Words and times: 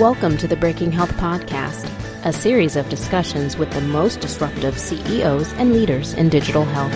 Welcome 0.00 0.38
to 0.38 0.48
the 0.48 0.56
Breaking 0.56 0.90
Health 0.90 1.12
Podcast, 1.18 1.84
a 2.24 2.32
series 2.32 2.74
of 2.74 2.88
discussions 2.88 3.58
with 3.58 3.70
the 3.70 3.82
most 3.82 4.20
disruptive 4.20 4.78
CEOs 4.78 5.52
and 5.52 5.74
leaders 5.74 6.14
in 6.14 6.30
digital 6.30 6.64
health. 6.64 6.90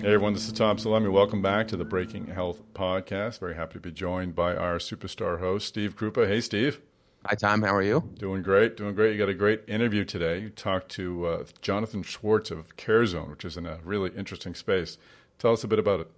Hey 0.00 0.14
everyone, 0.14 0.32
this 0.32 0.46
is 0.46 0.52
Tom 0.54 0.78
Salemi. 0.78 1.12
Welcome 1.12 1.42
back 1.42 1.68
to 1.68 1.76
the 1.76 1.84
Breaking 1.84 2.28
Health 2.28 2.62
Podcast. 2.72 3.38
Very 3.40 3.54
happy 3.54 3.74
to 3.74 3.80
be 3.80 3.92
joined 3.92 4.34
by 4.34 4.56
our 4.56 4.78
superstar 4.78 5.40
host, 5.40 5.68
Steve 5.68 5.94
Krupa. 5.94 6.26
Hey, 6.26 6.40
Steve. 6.40 6.80
Hi, 7.24 7.36
Tom. 7.36 7.62
How 7.62 7.72
are 7.72 7.82
you? 7.82 8.02
Doing 8.18 8.42
great. 8.42 8.76
Doing 8.76 8.96
great. 8.96 9.12
You 9.12 9.18
got 9.18 9.28
a 9.28 9.34
great 9.34 9.62
interview 9.68 10.04
today. 10.04 10.40
You 10.40 10.50
talked 10.50 10.88
to 10.92 11.26
uh, 11.26 11.44
Jonathan 11.60 12.02
Schwartz 12.02 12.50
of 12.50 12.76
CareZone, 12.76 13.30
which 13.30 13.44
is 13.44 13.56
in 13.56 13.64
a 13.64 13.78
really 13.84 14.10
interesting 14.16 14.56
space. 14.56 14.98
Tell 15.38 15.52
us 15.52 15.62
a 15.62 15.68
bit 15.68 15.78
about 15.78 16.00
it. 16.00 16.10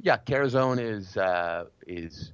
Yeah, 0.00 0.16
CareZone 0.16 0.80
is 0.80 1.16
uh, 1.16 1.66
is 1.86 2.32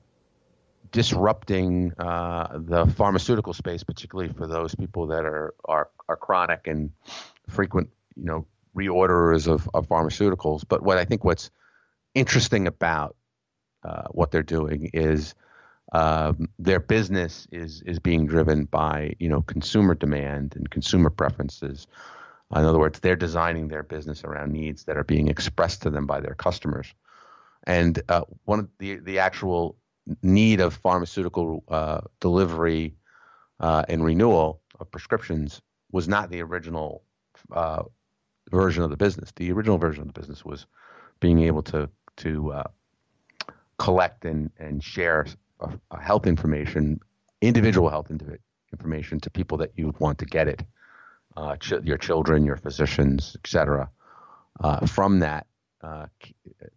disrupting 0.90 1.92
uh, 1.98 2.48
the 2.60 2.86
pharmaceutical 2.86 3.52
space, 3.52 3.84
particularly 3.84 4.32
for 4.32 4.46
those 4.46 4.74
people 4.74 5.06
that 5.08 5.26
are 5.26 5.52
are, 5.66 5.90
are 6.08 6.16
chronic 6.16 6.66
and 6.66 6.90
frequent, 7.46 7.90
you 8.16 8.24
know, 8.24 8.46
reorderers 8.74 9.46
of, 9.46 9.68
of 9.74 9.86
pharmaceuticals. 9.86 10.64
But 10.66 10.82
what 10.82 10.96
I 10.96 11.04
think 11.04 11.24
what's 11.24 11.50
interesting 12.14 12.66
about 12.66 13.16
uh, 13.84 14.04
what 14.12 14.30
they're 14.30 14.42
doing 14.42 14.88
is 14.94 15.34
um, 15.92 16.48
their 16.58 16.80
business 16.80 17.48
is 17.50 17.82
is 17.82 17.98
being 17.98 18.26
driven 18.26 18.64
by 18.64 19.14
you 19.18 19.28
know 19.28 19.42
consumer 19.42 19.94
demand 19.94 20.54
and 20.56 20.70
consumer 20.70 21.10
preferences. 21.10 21.86
In 22.54 22.64
other 22.64 22.78
words, 22.78 22.98
they're 22.98 23.16
designing 23.16 23.68
their 23.68 23.84
business 23.84 24.24
around 24.24 24.52
needs 24.52 24.84
that 24.84 24.96
are 24.96 25.04
being 25.04 25.28
expressed 25.28 25.82
to 25.82 25.90
them 25.90 26.06
by 26.06 26.20
their 26.20 26.34
customers. 26.34 26.92
And 27.64 28.02
uh, 28.08 28.22
one 28.44 28.58
of 28.60 28.68
the 28.78 28.96
the 28.96 29.18
actual 29.18 29.76
need 30.22 30.60
of 30.60 30.74
pharmaceutical 30.74 31.62
uh, 31.68 32.00
delivery 32.20 32.94
uh, 33.60 33.84
and 33.88 34.04
renewal 34.04 34.60
of 34.80 34.90
prescriptions 34.90 35.60
was 35.92 36.08
not 36.08 36.30
the 36.30 36.42
original 36.42 37.02
uh, 37.52 37.82
version 38.50 38.82
of 38.82 38.90
the 38.90 38.96
business. 38.96 39.32
The 39.36 39.52
original 39.52 39.78
version 39.78 40.02
of 40.02 40.12
the 40.12 40.18
business 40.20 40.44
was 40.44 40.66
being 41.20 41.40
able 41.40 41.62
to 41.64 41.88
to 42.18 42.52
uh, 42.52 42.64
collect 43.78 44.24
and 44.24 44.50
and 44.58 44.82
share 44.82 45.26
health 46.00 46.26
information, 46.26 47.00
individual 47.40 47.88
health 47.88 48.10
information 48.72 49.20
to 49.20 49.30
people 49.30 49.58
that 49.58 49.72
you 49.76 49.94
want 49.98 50.18
to 50.18 50.24
get 50.24 50.48
it, 50.48 50.62
uh, 51.36 51.56
ch- 51.56 51.82
your 51.82 51.98
children, 51.98 52.44
your 52.44 52.56
physicians, 52.56 53.36
etc. 53.44 53.90
Uh, 54.60 54.86
from 54.86 55.20
that, 55.20 55.46
uh, 55.82 56.06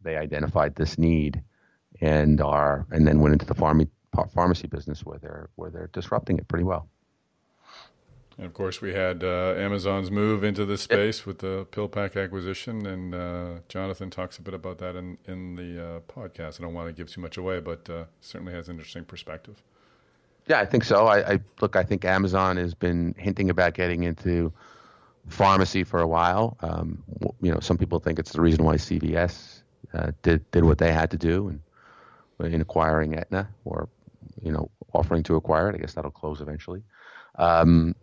they 0.01 0.15
identified 0.15 0.75
this 0.75 0.97
need 0.97 1.41
and 2.01 2.41
are 2.41 2.85
and 2.91 3.07
then 3.07 3.19
went 3.19 3.33
into 3.33 3.45
the 3.45 3.53
pharmacy 3.53 3.91
pharmacy 4.33 4.67
business 4.67 5.05
where 5.05 5.19
they're 5.19 5.49
where 5.55 5.69
they're 5.69 5.89
disrupting 5.93 6.37
it 6.37 6.47
pretty 6.47 6.63
well. 6.63 6.87
And 8.37 8.47
of 8.47 8.53
course, 8.53 8.81
we 8.81 8.93
had 8.93 9.23
uh, 9.23 9.53
Amazon's 9.57 10.09
move 10.09 10.43
into 10.43 10.65
this 10.65 10.81
space 10.81 11.19
yep. 11.19 11.27
with 11.27 11.39
the 11.39 11.67
PillPack 11.71 12.21
acquisition, 12.21 12.85
and 12.85 13.13
uh, 13.13 13.59
Jonathan 13.69 14.09
talks 14.09 14.37
a 14.39 14.41
bit 14.41 14.55
about 14.55 14.79
that 14.79 14.95
in 14.95 15.17
in 15.25 15.55
the 15.55 15.83
uh, 15.83 15.99
podcast. 16.01 16.59
I 16.59 16.63
don't 16.63 16.73
want 16.73 16.87
to 16.87 16.93
give 16.93 17.11
too 17.11 17.21
much 17.21 17.37
away, 17.37 17.59
but 17.59 17.87
uh, 17.89 18.05
certainly 18.21 18.53
has 18.53 18.69
an 18.69 18.75
interesting 18.75 19.05
perspective. 19.05 19.61
Yeah, 20.47 20.59
I 20.59 20.65
think 20.65 20.83
so. 20.83 21.05
I, 21.05 21.33
I, 21.33 21.39
look. 21.61 21.75
I 21.75 21.83
think 21.83 22.03
Amazon 22.05 22.57
has 22.57 22.73
been 22.73 23.13
hinting 23.17 23.49
about 23.49 23.75
getting 23.75 24.03
into 24.03 24.51
pharmacy 25.27 25.83
for 25.83 26.01
a 26.01 26.07
while. 26.07 26.57
Um, 26.61 27.03
you 27.41 27.51
know, 27.51 27.59
some 27.59 27.77
people 27.77 27.99
think 27.99 28.19
it's 28.19 28.33
the 28.33 28.41
reason 28.41 28.65
why 28.65 28.75
CVS 28.75 29.61
uh, 29.93 30.11
did 30.23 30.49
did 30.51 30.63
what 30.63 30.79
they 30.79 30.91
had 30.91 31.11
to 31.11 31.17
do 31.17 31.49
in, 32.39 32.51
in 32.51 32.61
acquiring 32.61 33.15
Aetna, 33.15 33.47
or 33.63 33.89
you 34.41 34.51
know, 34.51 34.71
offering 34.93 35.21
to 35.23 35.35
acquire 35.35 35.69
it. 35.69 35.75
I 35.75 35.77
guess 35.77 35.93
that'll 35.93 36.11
close 36.11 36.41
eventually. 36.41 36.83
Um, 37.35 37.95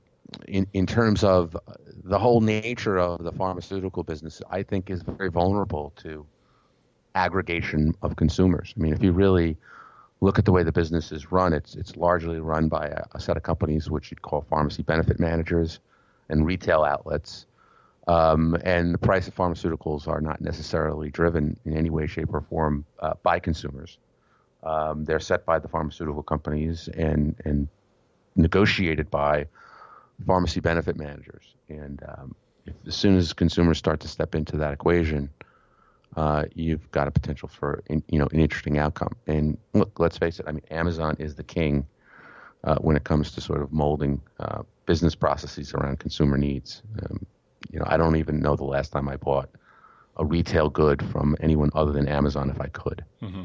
in, 0.48 0.66
in 0.72 0.86
terms 0.86 1.24
of 1.24 1.56
the 2.04 2.18
whole 2.18 2.40
nature 2.40 2.98
of 2.98 3.22
the 3.22 3.32
pharmaceutical 3.32 4.02
business, 4.02 4.42
I 4.50 4.62
think 4.62 4.90
is 4.90 5.02
very 5.02 5.30
vulnerable 5.30 5.92
to 5.98 6.26
aggregation 7.14 7.94
of 8.02 8.16
consumers. 8.16 8.74
I 8.76 8.80
mean, 8.80 8.92
if 8.92 9.02
you 9.02 9.12
really 9.12 9.56
look 10.20 10.38
at 10.38 10.44
the 10.44 10.52
way 10.52 10.62
the 10.62 10.72
business 10.72 11.12
is 11.12 11.32
run, 11.32 11.52
it's 11.52 11.74
it's 11.74 11.96
largely 11.96 12.40
run 12.40 12.68
by 12.68 12.86
a, 12.86 13.04
a 13.12 13.20
set 13.20 13.36
of 13.36 13.42
companies 13.42 13.90
which 13.90 14.10
you'd 14.10 14.22
call 14.22 14.42
pharmacy 14.48 14.82
benefit 14.82 15.18
managers 15.18 15.80
and 16.28 16.46
retail 16.46 16.84
outlets. 16.84 17.46
Um, 18.08 18.56
and 18.64 18.94
the 18.94 18.98
price 18.98 19.28
of 19.28 19.34
pharmaceuticals 19.34 20.08
are 20.08 20.20
not 20.20 20.40
necessarily 20.40 21.10
driven 21.10 21.56
in 21.64 21.76
any 21.76 21.90
way, 21.90 22.06
shape, 22.06 22.32
or 22.32 22.40
form 22.40 22.84
uh, 22.98 23.14
by 23.22 23.38
consumers. 23.38 23.98
Um, 24.62 25.04
they're 25.04 25.20
set 25.20 25.44
by 25.44 25.58
the 25.58 25.68
pharmaceutical 25.68 26.22
companies 26.22 26.88
and 26.88 27.34
and 27.44 27.68
negotiated 28.36 29.10
by 29.10 29.46
pharmacy 30.26 30.60
benefit 30.60 30.96
managers. 30.96 31.54
And 31.68 32.02
um, 32.08 32.34
if, 32.66 32.74
as 32.86 32.96
soon 32.96 33.16
as 33.16 33.32
consumers 33.32 33.78
start 33.78 34.00
to 34.00 34.08
step 34.08 34.34
into 34.34 34.56
that 34.56 34.72
equation, 34.72 35.30
uh, 36.16 36.44
you've 36.54 36.90
got 36.90 37.06
a 37.08 37.10
potential 37.10 37.48
for 37.48 37.82
in, 37.86 38.02
you 38.08 38.18
know 38.18 38.28
an 38.32 38.40
interesting 38.40 38.78
outcome. 38.78 39.14
And 39.26 39.56
look, 39.74 39.98
let's 39.98 40.18
face 40.18 40.40
it. 40.40 40.46
I 40.48 40.52
mean, 40.52 40.64
Amazon 40.70 41.16
is 41.18 41.34
the 41.36 41.44
king 41.44 41.86
uh, 42.64 42.76
when 42.76 42.96
it 42.96 43.04
comes 43.04 43.30
to 43.32 43.40
sort 43.40 43.62
of 43.62 43.72
molding 43.72 44.20
uh, 44.40 44.62
business 44.86 45.14
processes 45.14 45.72
around 45.72 45.98
consumer 46.00 46.36
needs. 46.36 46.82
Um, 47.02 47.24
you 47.70 47.78
know, 47.78 47.84
I 47.88 47.96
don't 47.96 48.16
even 48.16 48.40
know 48.40 48.56
the 48.56 48.64
last 48.64 48.92
time 48.92 49.08
I 49.08 49.16
bought 49.16 49.50
a 50.16 50.24
retail 50.24 50.68
good 50.68 51.02
from 51.10 51.36
anyone 51.40 51.70
other 51.74 51.92
than 51.92 52.08
Amazon 52.08 52.50
if 52.50 52.60
I 52.60 52.66
could. 52.66 53.04
Mm-hmm. 53.22 53.44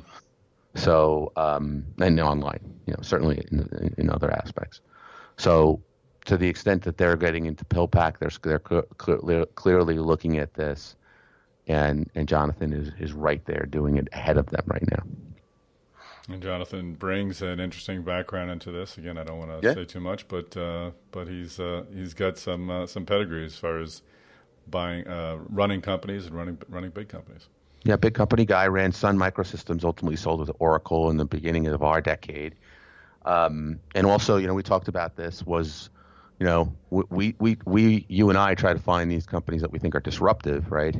So, 0.75 1.31
um, 1.37 1.85
and 1.99 2.19
online, 2.19 2.59
you 2.85 2.93
know, 2.93 2.99
certainly 3.01 3.45
in, 3.51 3.93
in 3.97 4.09
other 4.09 4.31
aspects. 4.31 4.81
So 5.37 5.81
to 6.25 6.37
the 6.37 6.47
extent 6.47 6.83
that 6.83 6.97
they're 6.97 7.15
getting 7.15 7.45
into 7.45 7.63
PillPack, 7.65 8.19
they're 8.19 8.31
they're 8.41 8.83
clearly, 8.97 9.45
clearly 9.55 9.99
looking 9.99 10.37
at 10.37 10.53
this, 10.53 10.95
and 11.67 12.09
and 12.15 12.27
Jonathan 12.27 12.73
is 12.73 12.91
is 12.99 13.13
right 13.13 13.43
there 13.45 13.65
doing 13.69 13.97
it 13.97 14.07
ahead 14.11 14.37
of 14.37 14.47
them 14.47 14.63
right 14.67 14.85
now. 14.91 15.03
And 16.27 16.41
Jonathan 16.41 16.95
brings 16.95 17.43
an 17.43 17.59
interesting 17.59 18.01
background 18.01 18.49
into 18.49 18.71
this. 18.71 18.97
Again, 18.97 19.17
I 19.17 19.23
don't 19.23 19.37
want 19.37 19.61
to 19.61 19.67
yeah. 19.67 19.75
say 19.75 19.85
too 19.85 19.99
much, 19.99 20.27
but 20.27 20.57
uh, 20.57 20.91
but 21.11 21.27
he's 21.27 21.59
uh, 21.59 21.83
he's 21.93 22.13
got 22.13 22.37
some 22.37 22.69
uh, 22.69 22.87
some 22.87 23.05
pedigree 23.05 23.45
as 23.45 23.55
far 23.55 23.79
as 23.79 24.01
buying, 24.67 25.07
uh, 25.07 25.37
running 25.49 25.81
companies 25.81 26.25
and 26.25 26.35
running 26.35 26.57
running 26.67 26.89
big 26.89 27.09
companies. 27.09 27.47
Yeah, 27.83 27.97
big 27.97 28.15
company 28.15 28.45
guy 28.45 28.65
ran 28.65 28.91
Sun 28.91 29.19
Microsystems. 29.19 29.83
Ultimately, 29.83 30.15
sold 30.15 30.45
to 30.47 30.53
Oracle 30.53 31.11
in 31.11 31.17
the 31.17 31.25
beginning 31.25 31.67
of 31.67 31.83
our 31.83 32.01
decade. 32.01 32.55
Um, 33.25 33.79
and 33.93 34.07
also, 34.07 34.37
you 34.37 34.47
know, 34.47 34.53
we 34.53 34.63
talked 34.63 34.87
about 34.87 35.15
this 35.15 35.43
was 35.45 35.89
you 36.39 36.45
know, 36.45 36.73
we, 36.89 37.35
we, 37.39 37.57
we, 37.65 38.05
you 38.09 38.29
and 38.29 38.37
I 38.37 38.55
try 38.55 38.73
to 38.73 38.79
find 38.79 39.09
these 39.09 39.25
companies 39.25 39.61
that 39.61 39.71
we 39.71 39.79
think 39.79 39.95
are 39.95 40.01
disruptive, 40.01 40.71
right? 40.71 40.95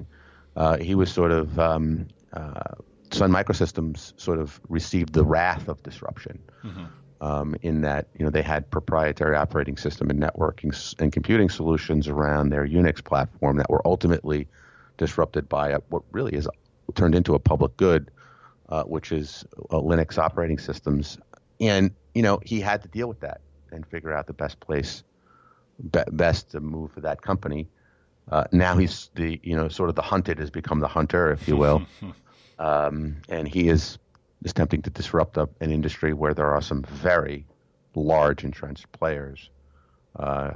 Uh, 0.56 0.78
he 0.78 0.96
was 0.96 1.12
sort 1.12 1.32
of, 1.32 1.60
um, 1.60 2.08
uh, 2.34 2.76
Sun 3.12 3.32
Microsystems 3.32 4.20
sort 4.20 4.40
of 4.40 4.60
received 4.70 5.14
the 5.14 5.24
wrath 5.24 5.68
of 5.68 5.82
disruption 5.84 6.40
mm-hmm. 6.64 6.86
um, 7.22 7.56
in 7.62 7.82
that, 7.82 8.08
you 8.18 8.26
know, 8.26 8.32
they 8.32 8.42
had 8.42 8.70
proprietary 8.72 9.36
operating 9.36 9.78
system 9.78 10.10
and 10.10 10.20
networking 10.20 10.96
and 11.00 11.12
computing 11.12 11.50
solutions 11.50 12.08
around 12.08 12.50
their 12.50 12.66
Unix 12.66 13.04
platform 13.04 13.58
that 13.58 13.70
were 13.70 13.86
ultimately 13.86 14.48
disrupted 14.98 15.48
by 15.50 15.70
a, 15.70 15.80
what 15.90 16.04
really 16.12 16.34
is 16.34 16.48
turned 16.96 17.16
into 17.16 17.36
a 17.36 17.40
public 17.40 17.76
good, 17.78 18.10
uh, 18.70 18.84
which 18.84 19.12
is 19.12 19.46
uh, 19.70 19.76
Linux 19.76 20.18
operating 20.18 20.58
systems. 20.58 21.18
And, 21.60 21.92
you 22.14 22.22
know, 22.22 22.40
he 22.46 22.62
had 22.62 22.82
to 22.84 22.88
deal 22.88 23.08
with 23.08 23.20
that 23.20 23.42
and 23.72 23.86
figure 23.86 24.14
out 24.14 24.28
the 24.28 24.34
best 24.34 24.60
place 24.60 25.04
be- 25.92 26.04
best 26.12 26.52
to 26.52 26.60
move 26.60 26.92
for 26.92 27.02
that 27.02 27.22
company. 27.22 27.68
Uh, 28.32 28.46
now 28.52 28.76
he's 28.78 29.10
the 29.16 29.40
you 29.44 29.56
know 29.56 29.68
sort 29.70 29.90
of 29.90 29.96
the 29.96 30.02
hunted 30.02 30.40
has 30.40 30.50
become 30.50 30.80
the 30.80 30.88
hunter, 30.88 31.32
if 31.32 31.48
you 31.48 31.56
will, 31.56 31.86
um, 32.60 33.18
and 33.30 33.48
he 33.48 33.70
is 33.70 34.00
is 34.44 34.52
attempting 34.52 34.82
to 34.82 34.90
disrupt 34.90 35.38
a, 35.38 35.48
an 35.62 35.72
industry 35.72 36.14
where 36.14 36.34
there 36.34 36.52
are 36.54 36.62
some 36.62 36.82
very 36.84 37.46
large 37.94 38.44
entrenched 38.44 38.92
players, 38.92 39.50
uh, 40.18 40.52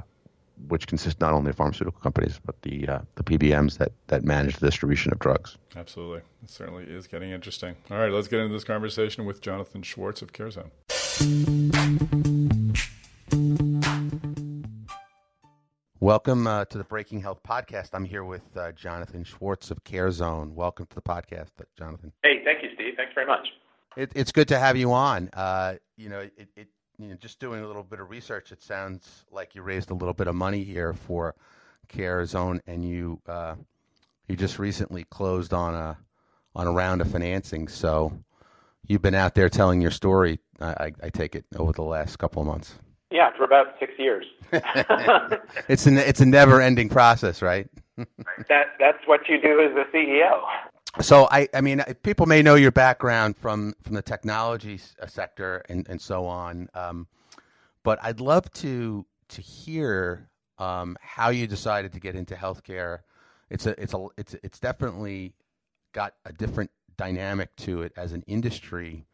which 0.68 0.86
consist 0.86 1.20
not 1.20 1.32
only 1.32 1.50
of 1.50 1.56
pharmaceutical 1.56 2.00
companies 2.00 2.40
but 2.44 2.60
the 2.62 2.88
uh, 2.88 2.98
the 3.14 3.22
PBMs 3.22 3.78
that 3.78 3.92
that 4.08 4.24
manage 4.24 4.56
the 4.56 4.66
distribution 4.66 5.12
of 5.12 5.20
drugs. 5.20 5.56
Absolutely, 5.76 6.22
it 6.42 6.50
certainly 6.50 6.84
is 6.84 7.06
getting 7.06 7.30
interesting. 7.30 7.76
All 7.88 7.98
right, 7.98 8.10
let's 8.10 8.26
get 8.26 8.40
into 8.40 8.52
this 8.52 8.64
conversation 8.64 9.26
with 9.26 9.40
Jonathan 9.40 9.82
Schwartz 9.82 10.22
of 10.22 10.32
CareZone. 10.32 10.70
Welcome 16.02 16.46
uh, 16.46 16.64
to 16.64 16.78
the 16.78 16.84
Breaking 16.84 17.20
Health 17.20 17.40
podcast. 17.46 17.90
I'm 17.92 18.06
here 18.06 18.24
with 18.24 18.56
uh, 18.56 18.72
Jonathan 18.72 19.22
Schwartz 19.22 19.70
of 19.70 19.84
CareZone. 19.84 20.54
Welcome 20.54 20.86
to 20.86 20.94
the 20.94 21.02
podcast, 21.02 21.48
Jonathan. 21.76 22.10
Hey, 22.22 22.42
thank 22.42 22.62
you, 22.62 22.70
Steve. 22.74 22.94
Thanks 22.96 23.12
very 23.14 23.26
much. 23.26 23.46
It, 23.98 24.10
it's 24.14 24.32
good 24.32 24.48
to 24.48 24.58
have 24.58 24.78
you 24.78 24.94
on. 24.94 25.28
Uh, 25.34 25.74
you 25.98 26.08
know, 26.08 26.20
it, 26.20 26.48
it, 26.56 26.68
you 26.98 27.08
know, 27.08 27.16
just 27.16 27.38
doing 27.38 27.62
a 27.62 27.66
little 27.66 27.82
bit 27.82 28.00
of 28.00 28.08
research, 28.08 28.50
it 28.50 28.62
sounds 28.62 29.26
like 29.30 29.54
you 29.54 29.60
raised 29.60 29.90
a 29.90 29.94
little 29.94 30.14
bit 30.14 30.26
of 30.26 30.34
money 30.34 30.64
here 30.64 30.94
for 30.94 31.34
Healthcare 31.86 32.24
Zone, 32.24 32.62
and 32.66 32.82
you 32.82 33.20
uh, 33.28 33.56
you 34.26 34.36
just 34.36 34.58
recently 34.58 35.04
closed 35.04 35.52
on 35.52 35.74
a 35.74 35.98
on 36.54 36.66
a 36.66 36.72
round 36.72 37.02
of 37.02 37.10
financing. 37.10 37.68
So 37.68 38.24
you've 38.86 39.02
been 39.02 39.14
out 39.14 39.34
there 39.34 39.50
telling 39.50 39.82
your 39.82 39.90
story. 39.90 40.40
I, 40.62 40.92
I 41.02 41.10
take 41.10 41.34
it 41.34 41.44
over 41.56 41.72
the 41.72 41.82
last 41.82 42.18
couple 42.18 42.40
of 42.40 42.48
months. 42.48 42.76
Yeah, 43.10 43.36
for 43.36 43.44
about 43.44 43.74
six 43.80 43.92
years. 43.98 44.24
it's 45.68 45.86
an 45.86 45.98
it's 45.98 46.20
a 46.20 46.26
never 46.26 46.60
ending 46.60 46.88
process, 46.88 47.42
right? 47.42 47.68
that 47.96 48.68
that's 48.78 49.06
what 49.06 49.28
you 49.28 49.40
do 49.40 49.60
as 49.60 49.72
a 49.76 49.96
CEO. 49.96 50.40
So 51.00 51.28
I, 51.30 51.48
I 51.54 51.60
mean, 51.60 51.82
people 52.02 52.26
may 52.26 52.42
know 52.42 52.56
your 52.56 52.72
background 52.72 53.36
from 53.36 53.74
from 53.82 53.94
the 53.94 54.02
technology 54.02 54.80
uh, 55.00 55.06
sector 55.06 55.62
and, 55.68 55.88
and 55.88 56.00
so 56.00 56.26
on, 56.26 56.68
um, 56.74 57.06
but 57.82 57.98
I'd 58.02 58.20
love 58.20 58.50
to 58.54 59.06
to 59.30 59.42
hear 59.42 60.28
um, 60.58 60.96
how 61.00 61.30
you 61.30 61.46
decided 61.46 61.92
to 61.92 62.00
get 62.00 62.14
into 62.14 62.34
healthcare. 62.34 63.00
It's 63.50 63.66
a 63.66 63.80
it's 63.80 63.94
a 63.94 64.06
it's 64.16 64.34
it's 64.42 64.58
definitely 64.58 65.34
got 65.92 66.14
a 66.24 66.32
different 66.32 66.70
dynamic 66.96 67.54
to 67.56 67.82
it 67.82 67.92
as 67.96 68.12
an 68.12 68.22
industry 68.26 69.06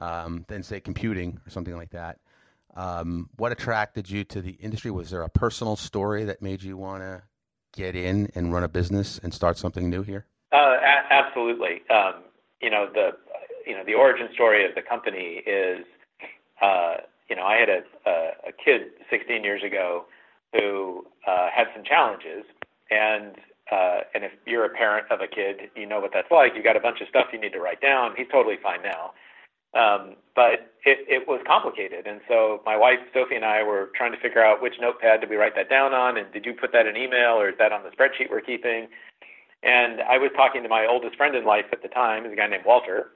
um, 0.00 0.44
than 0.48 0.62
say 0.62 0.80
computing 0.80 1.40
or 1.46 1.50
something 1.50 1.76
like 1.76 1.90
that. 1.90 2.18
Um, 2.76 3.30
what 3.36 3.52
attracted 3.52 4.08
you 4.10 4.22
to 4.24 4.42
the 4.42 4.52
industry? 4.52 4.90
Was 4.90 5.10
there 5.10 5.22
a 5.22 5.30
personal 5.30 5.76
story 5.76 6.24
that 6.24 6.42
made 6.42 6.62
you 6.62 6.76
want 6.76 7.02
to 7.02 7.22
get 7.74 7.96
in 7.96 8.30
and 8.34 8.52
run 8.52 8.62
a 8.62 8.68
business 8.68 9.18
and 9.22 9.32
start 9.32 9.58
something 9.58 9.88
new 9.88 10.02
here? 10.02 10.26
Uh, 10.52 10.76
a- 10.80 11.12
absolutely. 11.12 11.82
Um, 11.90 12.22
you 12.60 12.70
know 12.70 12.88
the 12.92 13.10
you 13.66 13.74
know 13.74 13.84
the 13.84 13.94
origin 13.94 14.28
story 14.34 14.64
of 14.68 14.74
the 14.74 14.82
company 14.82 15.42
is 15.46 15.84
uh, 16.62 16.96
you 17.28 17.36
know 17.36 17.44
I 17.44 17.56
had 17.56 17.68
a, 17.68 17.80
a, 18.06 18.12
a 18.48 18.52
kid 18.52 18.82
16 19.10 19.44
years 19.44 19.62
ago 19.62 20.04
who 20.52 21.06
uh, 21.26 21.48
had 21.54 21.66
some 21.74 21.84
challenges 21.84 22.44
and 22.90 23.36
uh, 23.70 24.00
and 24.14 24.22
if 24.24 24.32
you're 24.46 24.64
a 24.64 24.68
parent 24.70 25.06
of 25.10 25.20
a 25.20 25.26
kid, 25.26 25.70
you 25.74 25.86
know 25.86 25.98
what 26.00 26.12
that's 26.14 26.30
like. 26.30 26.52
You 26.54 26.62
got 26.62 26.76
a 26.76 26.80
bunch 26.80 27.00
of 27.00 27.08
stuff 27.08 27.26
you 27.32 27.40
need 27.40 27.52
to 27.52 27.58
write 27.58 27.80
down. 27.80 28.14
He's 28.16 28.28
totally 28.30 28.56
fine 28.62 28.78
now. 28.82 29.10
Um, 29.74 30.14
but 30.36 30.72
it, 30.86 31.02
it 31.10 31.28
was 31.28 31.42
complicated. 31.44 32.06
And 32.06 32.20
so 32.28 32.62
my 32.64 32.76
wife, 32.76 33.02
Sophie, 33.12 33.34
and 33.34 33.44
I 33.44 33.62
were 33.64 33.90
trying 33.96 34.12
to 34.12 34.20
figure 34.20 34.42
out 34.42 34.62
which 34.62 34.74
notepad 34.80 35.20
did 35.20 35.28
we 35.28 35.36
write 35.36 35.56
that 35.56 35.68
down 35.68 35.92
on, 35.92 36.16
and 36.16 36.32
did 36.32 36.46
you 36.46 36.54
put 36.54 36.72
that 36.72 36.86
in 36.86 36.96
email, 36.96 37.34
or 37.34 37.50
is 37.50 37.58
that 37.58 37.72
on 37.72 37.82
the 37.82 37.90
spreadsheet 37.90 38.30
we're 38.30 38.40
keeping? 38.40 38.86
And 39.64 40.00
I 40.02 40.16
was 40.16 40.30
talking 40.36 40.62
to 40.62 40.68
my 40.68 40.86
oldest 40.86 41.16
friend 41.16 41.34
in 41.34 41.44
life 41.44 41.66
at 41.72 41.82
the 41.82 41.88
time, 41.88 42.24
is 42.24 42.32
a 42.32 42.36
guy 42.36 42.46
named 42.46 42.64
Walter, 42.64 43.10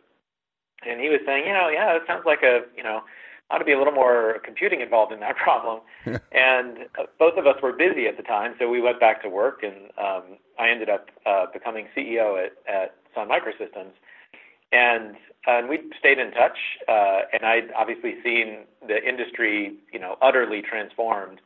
and 0.84 1.00
he 1.00 1.08
was 1.08 1.20
saying, 1.24 1.46
you 1.46 1.52
know, 1.52 1.68
yeah, 1.68 1.94
it 1.94 2.02
sounds 2.08 2.24
like 2.26 2.42
a, 2.42 2.62
you 2.76 2.82
know, 2.82 3.02
ought 3.50 3.58
to 3.58 3.64
be 3.64 3.72
a 3.72 3.78
little 3.78 3.92
more 3.92 4.38
computing 4.44 4.80
involved 4.80 5.12
in 5.12 5.20
that 5.20 5.36
problem. 5.44 5.80
and 6.04 6.90
uh, 6.98 7.06
both 7.20 7.38
of 7.38 7.46
us 7.46 7.56
were 7.62 7.72
busy 7.72 8.06
at 8.08 8.16
the 8.16 8.24
time, 8.24 8.54
so 8.58 8.68
we 8.68 8.80
went 8.80 8.98
back 8.98 9.22
to 9.22 9.28
work, 9.28 9.62
and 9.62 9.94
um, 9.96 10.38
I 10.58 10.70
ended 10.70 10.90
up 10.90 11.06
uh, 11.24 11.46
becoming 11.52 11.86
CEO 11.96 12.44
at, 12.44 12.52
at 12.66 12.96
Sun 13.14 13.28
Microsystems. 13.28 13.94
And 14.72 15.16
and 15.46 15.68
we 15.68 15.80
stayed 15.98 16.18
in 16.18 16.32
touch, 16.32 16.58
uh, 16.86 17.20
and 17.32 17.44
I'd 17.44 17.72
obviously 17.76 18.16
seen 18.22 18.66
the 18.86 19.02
industry, 19.02 19.74
you 19.92 19.98
know, 19.98 20.16
utterly 20.20 20.60
transformed, 20.60 21.40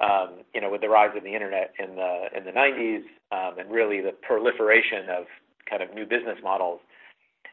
um, 0.00 0.44
you 0.54 0.60
know, 0.60 0.70
with 0.70 0.82
the 0.82 0.90
rise 0.90 1.16
of 1.16 1.24
the 1.24 1.34
internet 1.34 1.72
in 1.78 1.96
the 1.96 2.26
in 2.36 2.44
the 2.44 2.52
90s, 2.52 3.02
um, 3.32 3.58
and 3.58 3.70
really 3.70 4.00
the 4.00 4.12
proliferation 4.12 5.08
of 5.08 5.24
kind 5.68 5.82
of 5.82 5.94
new 5.94 6.04
business 6.04 6.38
models. 6.42 6.80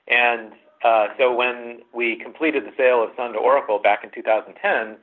And 0.07 0.51
uh, 0.83 1.07
so 1.17 1.33
when 1.33 1.79
we 1.93 2.17
completed 2.21 2.63
the 2.63 2.73
sale 2.77 3.03
of 3.03 3.09
Sun 3.15 3.33
to 3.33 3.39
Oracle 3.39 3.79
back 3.79 4.03
in 4.03 4.11
2010, 4.11 4.97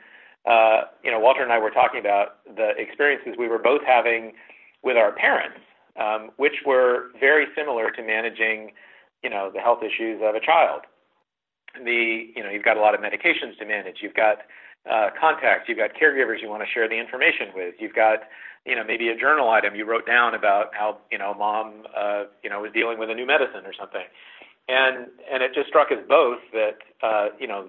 uh, 0.46 0.82
you 1.02 1.10
know, 1.10 1.18
Walter 1.18 1.42
and 1.42 1.52
I 1.52 1.58
were 1.58 1.70
talking 1.70 2.00
about 2.00 2.36
the 2.56 2.70
experiences 2.76 3.34
we 3.38 3.48
were 3.48 3.58
both 3.58 3.80
having 3.86 4.32
with 4.82 4.96
our 4.96 5.12
parents, 5.12 5.60
um, 5.98 6.30
which 6.36 6.62
were 6.66 7.06
very 7.18 7.46
similar 7.56 7.90
to 7.90 8.02
managing, 8.02 8.72
you 9.24 9.30
know, 9.30 9.50
the 9.52 9.60
health 9.60 9.80
issues 9.80 10.20
of 10.22 10.36
a 10.36 10.40
child. 10.40 10.82
The, 11.74 12.28
you 12.36 12.42
know, 12.44 12.50
you've 12.50 12.62
got 12.62 12.76
a 12.76 12.80
lot 12.80 12.94
of 12.94 13.00
medications 13.00 13.58
to 13.58 13.64
manage. 13.64 13.96
You've 14.04 14.14
got 14.14 14.46
uh, 14.84 15.08
contacts. 15.18 15.66
You've 15.66 15.78
got 15.78 15.90
caregivers 15.96 16.38
you 16.44 16.48
want 16.48 16.62
to 16.62 16.68
share 16.68 16.88
the 16.88 17.00
information 17.00 17.48
with. 17.56 17.74
You've 17.80 17.96
got, 17.96 18.28
you 18.64 18.76
know, 18.76 18.84
maybe 18.84 19.08
a 19.08 19.16
journal 19.16 19.48
item 19.48 19.74
you 19.74 19.88
wrote 19.88 20.06
down 20.06 20.36
about 20.36 20.70
how, 20.76 20.98
you 21.10 21.18
know, 21.18 21.34
mom, 21.34 21.82
uh, 21.96 22.24
you 22.44 22.50
know, 22.50 22.60
was 22.60 22.70
dealing 22.72 23.00
with 23.00 23.10
a 23.10 23.14
new 23.14 23.26
medicine 23.26 23.66
or 23.66 23.72
something 23.72 24.06
and 24.68 25.08
and 25.30 25.42
it 25.42 25.52
just 25.54 25.68
struck 25.68 25.90
us 25.90 25.98
both 26.08 26.38
that 26.52 26.78
uh, 27.02 27.28
you 27.38 27.46
know 27.46 27.68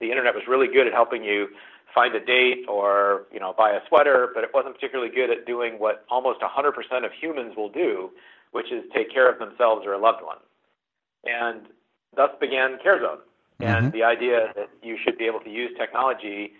the 0.00 0.10
internet 0.10 0.34
was 0.34 0.44
really 0.48 0.66
good 0.66 0.86
at 0.86 0.92
helping 0.92 1.24
you 1.24 1.48
find 1.94 2.14
a 2.14 2.24
date 2.24 2.66
or 2.68 3.24
you 3.32 3.40
know 3.40 3.54
buy 3.56 3.70
a 3.70 3.80
sweater, 3.88 4.30
but 4.34 4.44
it 4.44 4.50
wasn't 4.52 4.74
particularly 4.74 5.10
good 5.10 5.30
at 5.30 5.46
doing 5.46 5.74
what 5.78 6.04
almost 6.10 6.40
100% 6.40 7.04
of 7.04 7.10
humans 7.18 7.54
will 7.56 7.70
do, 7.70 8.10
which 8.52 8.70
is 8.70 8.84
take 8.94 9.12
care 9.12 9.30
of 9.30 9.38
themselves 9.38 9.86
or 9.86 9.94
a 9.94 9.98
loved 9.98 10.22
one. 10.22 10.36
And 11.26 11.66
thus 12.14 12.30
began 12.40 12.78
CareZone, 12.84 13.18
mm-hmm. 13.60 13.64
and 13.64 13.92
the 13.92 14.02
idea 14.02 14.52
that 14.56 14.70
you 14.82 14.96
should 15.02 15.18
be 15.18 15.24
able 15.26 15.40
to 15.40 15.50
use 15.50 15.70
technology 15.78 16.52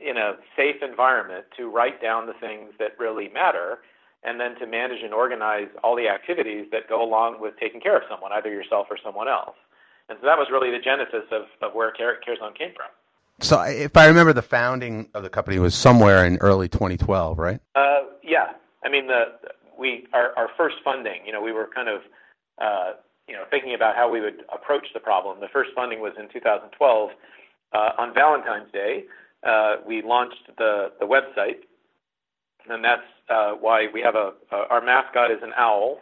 in 0.00 0.16
a 0.16 0.34
safe 0.56 0.82
environment 0.82 1.46
to 1.56 1.68
write 1.68 2.02
down 2.02 2.26
the 2.26 2.34
things 2.34 2.72
that 2.78 2.98
really 2.98 3.28
matter 3.28 3.78
and 4.24 4.40
then 4.40 4.58
to 4.58 4.66
manage 4.66 5.02
and 5.02 5.14
organize 5.14 5.68
all 5.82 5.96
the 5.96 6.08
activities 6.08 6.66
that 6.72 6.88
go 6.88 7.02
along 7.02 7.40
with 7.40 7.54
taking 7.58 7.80
care 7.80 7.96
of 7.96 8.02
someone, 8.10 8.32
either 8.32 8.50
yourself 8.50 8.88
or 8.90 8.98
someone 9.02 9.28
else. 9.28 9.56
And 10.08 10.18
so 10.20 10.26
that 10.26 10.36
was 10.36 10.48
really 10.50 10.70
the 10.70 10.82
genesis 10.82 11.24
of, 11.30 11.42
of 11.62 11.74
where 11.74 11.90
Care, 11.92 12.18
CareZone 12.26 12.56
came 12.56 12.72
from. 12.74 12.86
So, 13.40 13.60
if 13.60 13.96
I 13.96 14.06
remember, 14.06 14.32
the 14.32 14.42
founding 14.42 15.10
of 15.12 15.22
the 15.22 15.28
company 15.28 15.58
was 15.58 15.74
somewhere 15.74 16.24
in 16.24 16.38
early 16.38 16.68
2012, 16.68 17.38
right? 17.38 17.60
Uh, 17.74 17.98
yeah, 18.22 18.52
I 18.82 18.88
mean, 18.88 19.08
the 19.08 19.24
we 19.78 20.06
our, 20.14 20.32
our 20.38 20.48
first 20.56 20.76
funding. 20.82 21.26
You 21.26 21.32
know, 21.32 21.42
we 21.42 21.52
were 21.52 21.68
kind 21.74 21.88
of 21.88 22.00
uh, 22.58 22.92
you 23.28 23.34
know 23.34 23.44
thinking 23.50 23.74
about 23.74 23.96
how 23.96 24.10
we 24.10 24.20
would 24.20 24.44
approach 24.52 24.86
the 24.94 25.00
problem. 25.00 25.40
The 25.40 25.48
first 25.48 25.70
funding 25.74 26.00
was 26.00 26.12
in 26.18 26.28
2012 26.28 27.10
uh, 27.72 27.90
on 27.98 28.14
Valentine's 28.14 28.70
Day. 28.72 29.04
Uh, 29.42 29.76
we 29.86 30.02
launched 30.02 30.50
the 30.58 30.92
the 31.00 31.06
website 31.06 31.62
and 32.68 32.84
that's 32.84 33.02
uh, 33.28 33.52
why 33.52 33.86
we 33.92 34.00
have 34.02 34.14
a, 34.14 34.32
a 34.52 34.56
our 34.70 34.80
mascot 34.80 35.30
is 35.30 35.42
an 35.42 35.52
owl. 35.56 36.00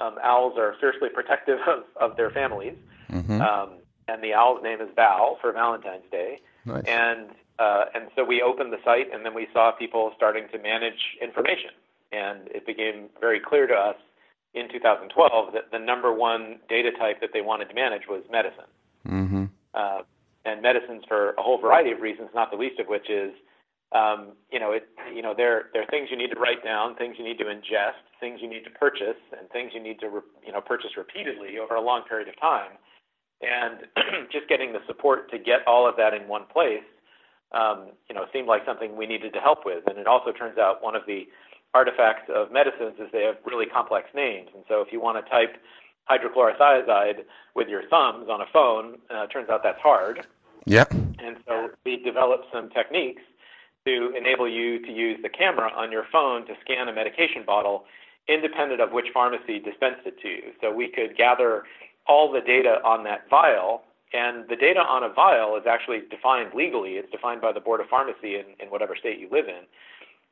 Um, 0.00 0.16
owls 0.22 0.54
are 0.56 0.76
fiercely 0.80 1.08
protective 1.08 1.58
of, 1.66 1.84
of 2.00 2.16
their 2.16 2.30
families, 2.30 2.76
mm-hmm. 3.10 3.40
um, 3.40 3.70
and 4.06 4.22
the 4.22 4.34
owl's 4.34 4.62
name 4.62 4.80
is 4.80 4.88
Val 4.94 5.38
for 5.40 5.52
Valentine's 5.52 6.04
Day. 6.10 6.40
Nice. 6.64 6.84
And 6.86 7.30
uh, 7.58 7.86
and 7.94 8.08
so 8.14 8.24
we 8.24 8.40
opened 8.40 8.72
the 8.72 8.78
site, 8.84 9.12
and 9.12 9.24
then 9.24 9.34
we 9.34 9.48
saw 9.52 9.72
people 9.72 10.12
starting 10.16 10.46
to 10.52 10.58
manage 10.58 11.16
information, 11.20 11.70
and 12.12 12.48
it 12.48 12.66
became 12.66 13.08
very 13.20 13.40
clear 13.40 13.66
to 13.66 13.74
us 13.74 13.96
in 14.54 14.68
2012 14.68 15.52
that 15.52 15.70
the 15.70 15.78
number 15.78 16.12
one 16.12 16.58
data 16.68 16.90
type 16.98 17.20
that 17.20 17.30
they 17.32 17.40
wanted 17.40 17.68
to 17.68 17.74
manage 17.74 18.02
was 18.08 18.22
medicine. 18.30 18.70
Mm-hmm. 19.06 19.44
Uh, 19.74 20.02
and 20.44 20.62
medicines 20.62 21.04
for 21.06 21.32
a 21.32 21.42
whole 21.42 21.60
variety 21.60 21.90
of 21.92 22.00
reasons, 22.00 22.30
not 22.34 22.50
the 22.50 22.56
least 22.56 22.80
of 22.80 22.86
which 22.86 23.10
is 23.10 23.32
um, 23.92 24.36
you 24.52 24.60
know, 24.60 24.72
it, 24.72 24.88
you 25.14 25.22
know, 25.22 25.32
there, 25.34 25.70
there 25.72 25.82
are 25.82 25.86
things 25.86 26.08
you 26.10 26.16
need 26.16 26.30
to 26.30 26.38
write 26.38 26.62
down, 26.62 26.94
things 26.96 27.16
you 27.18 27.24
need 27.24 27.38
to 27.38 27.44
ingest, 27.44 28.04
things 28.20 28.40
you 28.42 28.48
need 28.48 28.64
to 28.64 28.70
purchase, 28.70 29.16
and 29.38 29.48
things 29.48 29.72
you 29.74 29.82
need 29.82 29.98
to, 30.00 30.08
re, 30.08 30.20
you 30.44 30.52
know, 30.52 30.60
purchase 30.60 30.90
repeatedly 30.96 31.58
over 31.58 31.74
a 31.74 31.80
long 31.80 32.02
period 32.04 32.28
of 32.28 32.38
time. 32.38 32.72
And 33.40 33.88
just 34.32 34.46
getting 34.48 34.72
the 34.72 34.80
support 34.86 35.30
to 35.30 35.38
get 35.38 35.66
all 35.66 35.88
of 35.88 35.96
that 35.96 36.12
in 36.12 36.28
one 36.28 36.44
place, 36.52 36.84
um, 37.52 37.92
you 38.10 38.14
know, 38.14 38.26
seemed 38.30 38.46
like 38.46 38.62
something 38.66 38.94
we 38.94 39.06
needed 39.06 39.32
to 39.32 39.40
help 39.40 39.60
with. 39.64 39.84
And 39.86 39.98
it 39.98 40.06
also 40.06 40.32
turns 40.32 40.58
out 40.58 40.82
one 40.82 40.94
of 40.94 41.02
the 41.06 41.26
artifacts 41.78 42.28
of 42.34 42.50
medicines 42.60 42.96
is 42.98 43.08
they 43.12 43.24
have 43.30 43.36
really 43.50 43.66
complex 43.66 44.04
names. 44.14 44.48
And 44.54 44.64
so 44.68 44.74
if 44.84 44.88
you 44.92 45.00
want 45.00 45.16
to 45.22 45.30
type 45.30 45.54
hydrochlorothiazide 46.10 47.18
with 47.54 47.68
your 47.68 47.82
thumbs 47.92 48.26
on 48.34 48.40
a 48.40 48.48
phone, 48.52 48.86
uh, 49.14 49.26
turns 49.28 49.48
out 49.48 49.60
that's 49.62 49.80
hard. 49.80 50.26
Yep. 50.64 50.92
And 51.26 51.34
so 51.46 51.70
we 51.84 51.92
developed 52.02 52.46
some 52.52 52.68
techniques 52.70 53.22
to 53.86 54.12
enable 54.16 54.48
you 54.48 54.84
to 54.86 54.92
use 54.92 55.18
the 55.22 55.28
camera 55.28 55.70
on 55.82 55.92
your 55.92 56.04
phone 56.12 56.46
to 56.46 56.54
scan 56.64 56.88
a 56.88 56.92
medication 56.92 57.42
bottle 57.46 57.84
independent 58.28 58.80
of 58.80 58.92
which 58.92 59.06
pharmacy 59.14 59.58
dispensed 59.58 60.04
it 60.04 60.20
to 60.20 60.28
you. 60.28 60.42
So 60.60 60.72
we 60.72 60.88
could 60.88 61.16
gather 61.16 61.64
all 62.06 62.30
the 62.30 62.40
data 62.40 62.76
on 62.84 63.04
that 63.04 63.20
vial, 63.30 63.82
and 64.12 64.48
the 64.48 64.56
data 64.56 64.80
on 64.80 65.02
a 65.02 65.12
vial 65.12 65.56
is 65.56 65.64
actually 65.66 66.00
defined 66.10 66.50
legally. 66.54 66.92
It's 67.00 67.10
defined 67.10 67.40
by 67.40 67.52
the 67.52 67.60
Board 67.60 67.80
of 67.80 67.88
Pharmacy 67.88 68.36
in, 68.40 68.46
in 68.60 68.68
whatever 68.68 68.94
state 68.96 69.18
you 69.18 69.28
live 69.30 69.48
in. 69.48 69.64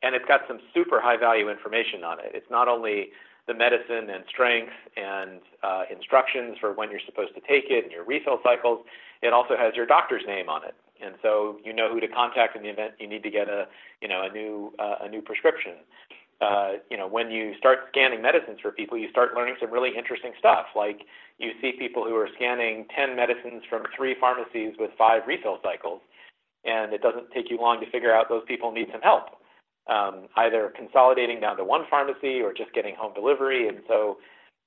And 0.03 0.15
it's 0.15 0.27
got 0.27 0.43
some 0.47 0.59
super 0.75 1.01
high 1.01 1.17
value 1.17 1.51
information 1.51 2.05
on 2.05 2.21
it. 2.21 2.33
It's 2.35 2.51
not 2.51 2.69
only 2.69 3.11
the 3.47 3.55
medicine 3.55 4.11
and 4.11 4.25
strength 4.29 4.73
and 4.97 5.41
uh, 5.63 5.85
instructions 5.91 6.59
for 6.61 6.73
when 6.73 6.91
you're 6.91 7.05
supposed 7.07 7.35
to 7.35 7.41
take 7.41 7.71
it 7.71 7.85
and 7.85 7.93
your 7.93 8.05
refill 8.05 8.39
cycles, 8.43 8.85
it 9.23 9.33
also 9.33 9.57
has 9.57 9.75
your 9.75 9.87
doctor's 9.87 10.23
name 10.27 10.49
on 10.49 10.65
it 10.65 10.75
and 11.03 11.15
so 11.23 11.59
you 11.65 11.73
know 11.73 11.93
who 11.93 12.01
to 12.01 12.09
contact 12.09 12.57
in 12.57 12.63
the 12.63 12.69
event 12.69 12.93
you 12.99 13.07
need 13.07 13.23
to 13.23 13.31
get 13.31 13.49
a 13.49 13.67
you 14.01 14.09
know 14.09 14.23
a 14.29 14.33
new 14.33 14.73
uh, 14.79 14.97
a 15.03 15.09
new 15.09 15.23
prescription. 15.23 15.75
Uh, 16.39 16.73
you 16.91 16.99
know, 16.99 17.09
when 17.09 17.31
you 17.31 17.55
start 17.57 17.89
scanning 17.89 18.21
medicines 18.21 18.59
for 18.61 18.71
people, 18.71 18.99
you 18.99 19.09
start 19.09 19.35
learning 19.35 19.57
some 19.59 19.71
really 19.71 19.97
interesting 19.97 20.33
stuff. 20.39 20.67
Like 20.77 21.01
you 21.39 21.53
see 21.63 21.73
people 21.79 22.05
who 22.05 22.15
are 22.15 22.29
scanning 22.37 22.85
10 22.95 23.17
medicines 23.17 23.63
from 23.71 23.85
three 23.97 24.15
pharmacies 24.21 24.75
with 24.79 24.91
five 24.99 25.23
refill 25.27 25.59
cycles, 25.63 26.03
and 26.67 26.93
it 26.93 27.01
doesn't 27.01 27.31
take 27.33 27.49
you 27.49 27.57
long 27.59 27.81
to 27.81 27.91
figure 27.91 28.15
out 28.15 28.29
those 28.29 28.43
people 28.47 28.71
need 28.71 28.89
some 28.93 29.01
help. 29.01 29.41
Um, 29.89 30.27
either 30.37 30.73
consolidating 30.77 31.41
down 31.41 31.57
to 31.57 31.65
one 31.65 31.85
pharmacy 31.89 32.41
or 32.41 32.53
just 32.53 32.73
getting 32.73 32.95
home 32.95 33.15
delivery. 33.15 33.69
And 33.69 33.79
so, 33.87 34.19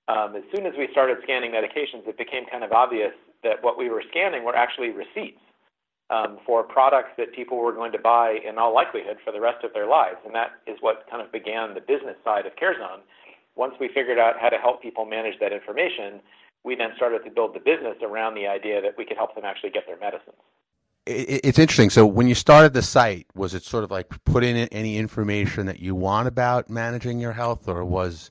um, 0.08 0.36
as 0.36 0.44
soon 0.56 0.66
as 0.66 0.74
we 0.78 0.88
started 0.92 1.18
scanning 1.24 1.52
medications, 1.52 2.08
it 2.08 2.18
became 2.18 2.46
kind 2.50 2.64
of 2.64 2.72
obvious 2.72 3.14
that 3.44 3.62
what 3.62 3.78
we 3.78 3.90
were 3.90 4.04
scanning 4.10 4.44
were 4.44 4.56
actually 4.56 4.90
receipts 4.90 5.40
um, 6.10 6.40
for 6.46 6.64
products 6.64 7.12
that 7.18 7.34
people 7.34 7.58
were 7.58 7.74
going 7.74 7.92
to 7.92 8.00
buy 8.00 8.38
in 8.48 8.58
all 8.58 8.74
likelihood 8.74 9.18
for 9.24 9.32
the 9.32 9.40
rest 9.40 9.64
of 9.64 9.74
their 9.74 9.88
lives. 9.88 10.18
And 10.26 10.34
that 10.34 10.60
is 10.66 10.78
what 10.82 11.06
kind 11.10 11.22
of 11.22 11.32
began 11.32 11.74
the 11.74 11.82
business 11.82 12.18
side 12.24 12.46
of 12.46 12.54
CareZone. 12.56 13.06
Once 13.56 13.76
we 13.80 13.88
figured 13.94 14.18
out 14.18 14.40
how 14.40 14.50
to 14.50 14.58
help 14.58 14.82
people 14.82 15.06
manage 15.06 15.40
that 15.40 15.54
information, 15.54 16.22
we 16.64 16.76
then 16.76 16.90
started 16.96 17.24
to 17.24 17.32
build 17.32 17.54
the 17.54 17.60
business 17.60 17.98
around 18.02 18.34
the 18.34 18.48
idea 18.48 18.82
that 18.82 18.98
we 18.98 19.06
could 19.06 19.18
help 19.18 19.36
them 19.36 19.46
actually 19.46 19.70
get 19.70 19.84
their 19.86 20.00
medicines. 20.00 20.42
It's 21.12 21.58
interesting. 21.58 21.90
So 21.90 22.06
when 22.06 22.28
you 22.28 22.36
started 22.36 22.74
the 22.74 22.82
site, 22.82 23.26
was 23.34 23.54
it 23.54 23.64
sort 23.64 23.84
of 23.84 23.92
like 23.92 24.24
put 24.26 24.44
in 24.44 24.56
any 24.56 24.98
information 24.98 25.66
that 25.66 25.80
you 25.80 25.96
want 25.96 26.28
about 26.28 26.70
managing 26.70 27.20
your 27.20 27.34
health, 27.34 27.68
or 27.68 27.84
was 27.84 28.30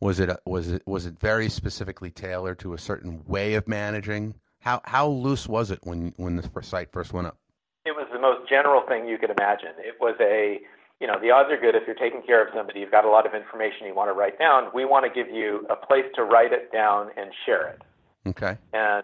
was 0.00 0.18
it 0.18 0.30
was 0.44 0.68
it 0.68 0.82
was 0.86 1.06
it 1.06 1.18
very 1.20 1.48
specifically 1.48 2.10
tailored 2.10 2.58
to 2.60 2.74
a 2.74 2.78
certain 2.78 3.22
way 3.26 3.54
of 3.54 3.68
managing? 3.68 4.34
How 4.60 4.80
how 4.84 5.06
loose 5.06 5.48
was 5.48 5.70
it 5.70 5.78
when 5.82 6.12
when 6.16 6.36
the 6.36 6.62
site 6.62 6.90
first 6.92 7.12
went 7.12 7.28
up? 7.28 7.38
It 7.84 7.92
was 7.92 8.08
the 8.12 8.18
most 8.18 8.48
general 8.48 8.82
thing 8.86 9.06
you 9.06 9.18
could 9.18 9.30
imagine. 9.30 9.72
It 9.78 9.96
was 10.00 10.16
a 10.20 10.60
you 11.02 11.08
know, 11.08 11.18
the 11.20 11.32
odds 11.32 11.50
are 11.50 11.58
good 11.58 11.74
if 11.74 11.82
you're 11.84 11.96
taking 11.96 12.22
care 12.22 12.46
of 12.46 12.54
somebody, 12.54 12.78
you've 12.78 12.92
got 12.92 13.04
a 13.04 13.10
lot 13.10 13.26
of 13.26 13.34
information 13.34 13.88
you 13.88 13.94
want 13.94 14.08
to 14.08 14.12
write 14.12 14.38
down. 14.38 14.70
We 14.72 14.84
want 14.84 15.04
to 15.04 15.10
give 15.10 15.34
you 15.34 15.66
a 15.68 15.74
place 15.74 16.04
to 16.14 16.22
write 16.22 16.52
it 16.52 16.72
down 16.72 17.10
and 17.16 17.32
share 17.44 17.66
it. 17.66 17.82
Okay. 18.28 18.56
And 18.72 19.02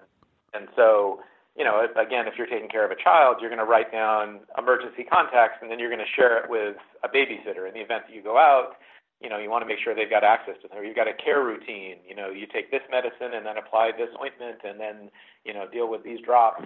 and 0.55 0.69
so, 0.77 1.21
you 1.59 1.65
know, 1.65 1.83
again, 1.99 2.31
if 2.31 2.39
you're 2.39 2.47
taking 2.47 2.69
care 2.69 2.85
of 2.85 2.93
a 2.93 3.03
child, 3.03 3.39
you're 3.41 3.51
going 3.51 3.59
to 3.59 3.67
write 3.67 3.91
down 3.91 4.41
emergency 4.57 5.03
contacts, 5.03 5.59
and 5.61 5.69
then 5.69 5.81
you're 5.81 5.91
going 5.91 5.99
to 5.99 6.15
share 6.15 6.39
it 6.39 6.49
with 6.49 6.77
a 7.03 7.09
babysitter 7.09 7.67
in 7.67 7.75
the 7.75 7.83
event 7.83 8.07
that 8.07 8.15
you 8.15 8.23
go 8.23 8.39
out. 8.39 8.79
You 9.21 9.29
know, 9.29 9.39
you 9.39 9.51
want 9.51 9.63
to 9.63 9.67
make 9.67 9.83
sure 9.83 9.93
they've 9.93 10.09
got 10.09 10.23
access 10.23 10.55
to 10.63 10.69
them. 10.69 10.79
You've 10.87 10.95
got 10.95 11.09
a 11.09 11.19
care 11.19 11.43
routine. 11.43 11.97
You 12.07 12.15
know, 12.15 12.31
you 12.31 12.47
take 12.47 12.71
this 12.71 12.87
medicine 12.89 13.35
and 13.35 13.45
then 13.45 13.59
apply 13.59 13.91
this 13.99 14.15
ointment, 14.23 14.63
and 14.63 14.79
then 14.79 15.11
you 15.45 15.53
know 15.53 15.67
deal 15.67 15.91
with 15.91 16.05
these 16.05 16.21
drops. 16.23 16.63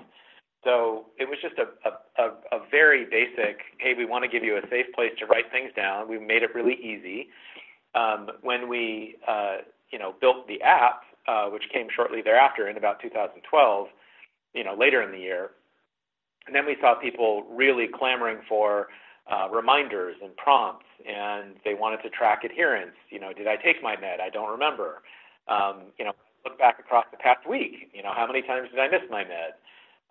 So 0.62 1.06
it 1.18 1.28
was 1.28 1.38
just 1.42 1.56
a, 1.58 1.66
a, 2.22 2.28
a, 2.56 2.61
very 2.70 3.04
basic, 3.04 3.58
hey, 3.78 3.94
we 3.99 4.04
want 4.04 4.22
to 4.22 4.30
give 4.30 4.44
you 4.44 4.56
a 4.56 4.62
safe 4.70 4.87
place 4.94 5.11
to 5.18 5.26
write 5.26 5.50
things 5.50 5.72
down. 5.75 6.08
We 6.08 6.20
made 6.20 6.44
it 6.44 6.54
really 6.54 6.75
easy. 6.75 7.30
Um, 7.96 8.30
when 8.42 8.68
we, 8.68 9.16
uh, 9.26 9.56
you 9.90 9.99
know, 9.99 10.14
built 10.20 10.46
the 10.46 10.62
app, 10.62 11.02
uh, 11.26 11.46
which 11.46 11.64
came 11.72 11.88
shortly 11.94 12.22
thereafter 12.22 12.68
in 12.68 12.76
about 12.76 13.02
2012, 13.02 13.88
you 14.54 14.64
know, 14.64 14.75
later 14.75 15.02
in 15.02 15.12
the 15.12 15.18
year, 15.18 15.50
and 16.47 16.54
then 16.54 16.66
we 16.66 16.76
saw 16.80 16.94
people 16.94 17.44
really 17.50 17.88
clamoring 17.92 18.38
for 18.49 18.88
uh, 19.30 19.49
reminders 19.50 20.16
and 20.23 20.37
prompts, 20.37 20.87
and 21.06 21.54
they 21.64 21.75
wanted 21.75 22.02
to 22.02 22.11
track 22.11 22.42
adherence. 22.44 22.97
You 23.11 23.21
know, 23.21 23.32
did 23.32 23.47
I 23.47 23.56
take 23.56 23.82
my 23.82 23.97
med? 24.00 24.21
I 24.21 24.28
don't 24.28 24.50
remember. 24.50 25.02
Um, 25.49 25.92
you 25.99 26.04
know, 26.04 26.12
look 26.44 26.59
back 26.59 26.78
across 26.78 27.06
the 27.11 27.18
past 27.18 27.49
week. 27.49 27.90
You 27.92 28.02
know, 28.02 28.12
how 28.14 28.26
many 28.26 28.42
times 28.42 28.68
did 28.71 28.80
I 28.80 28.88
miss 28.88 29.02
my 29.11 29.25
med? 29.25 29.54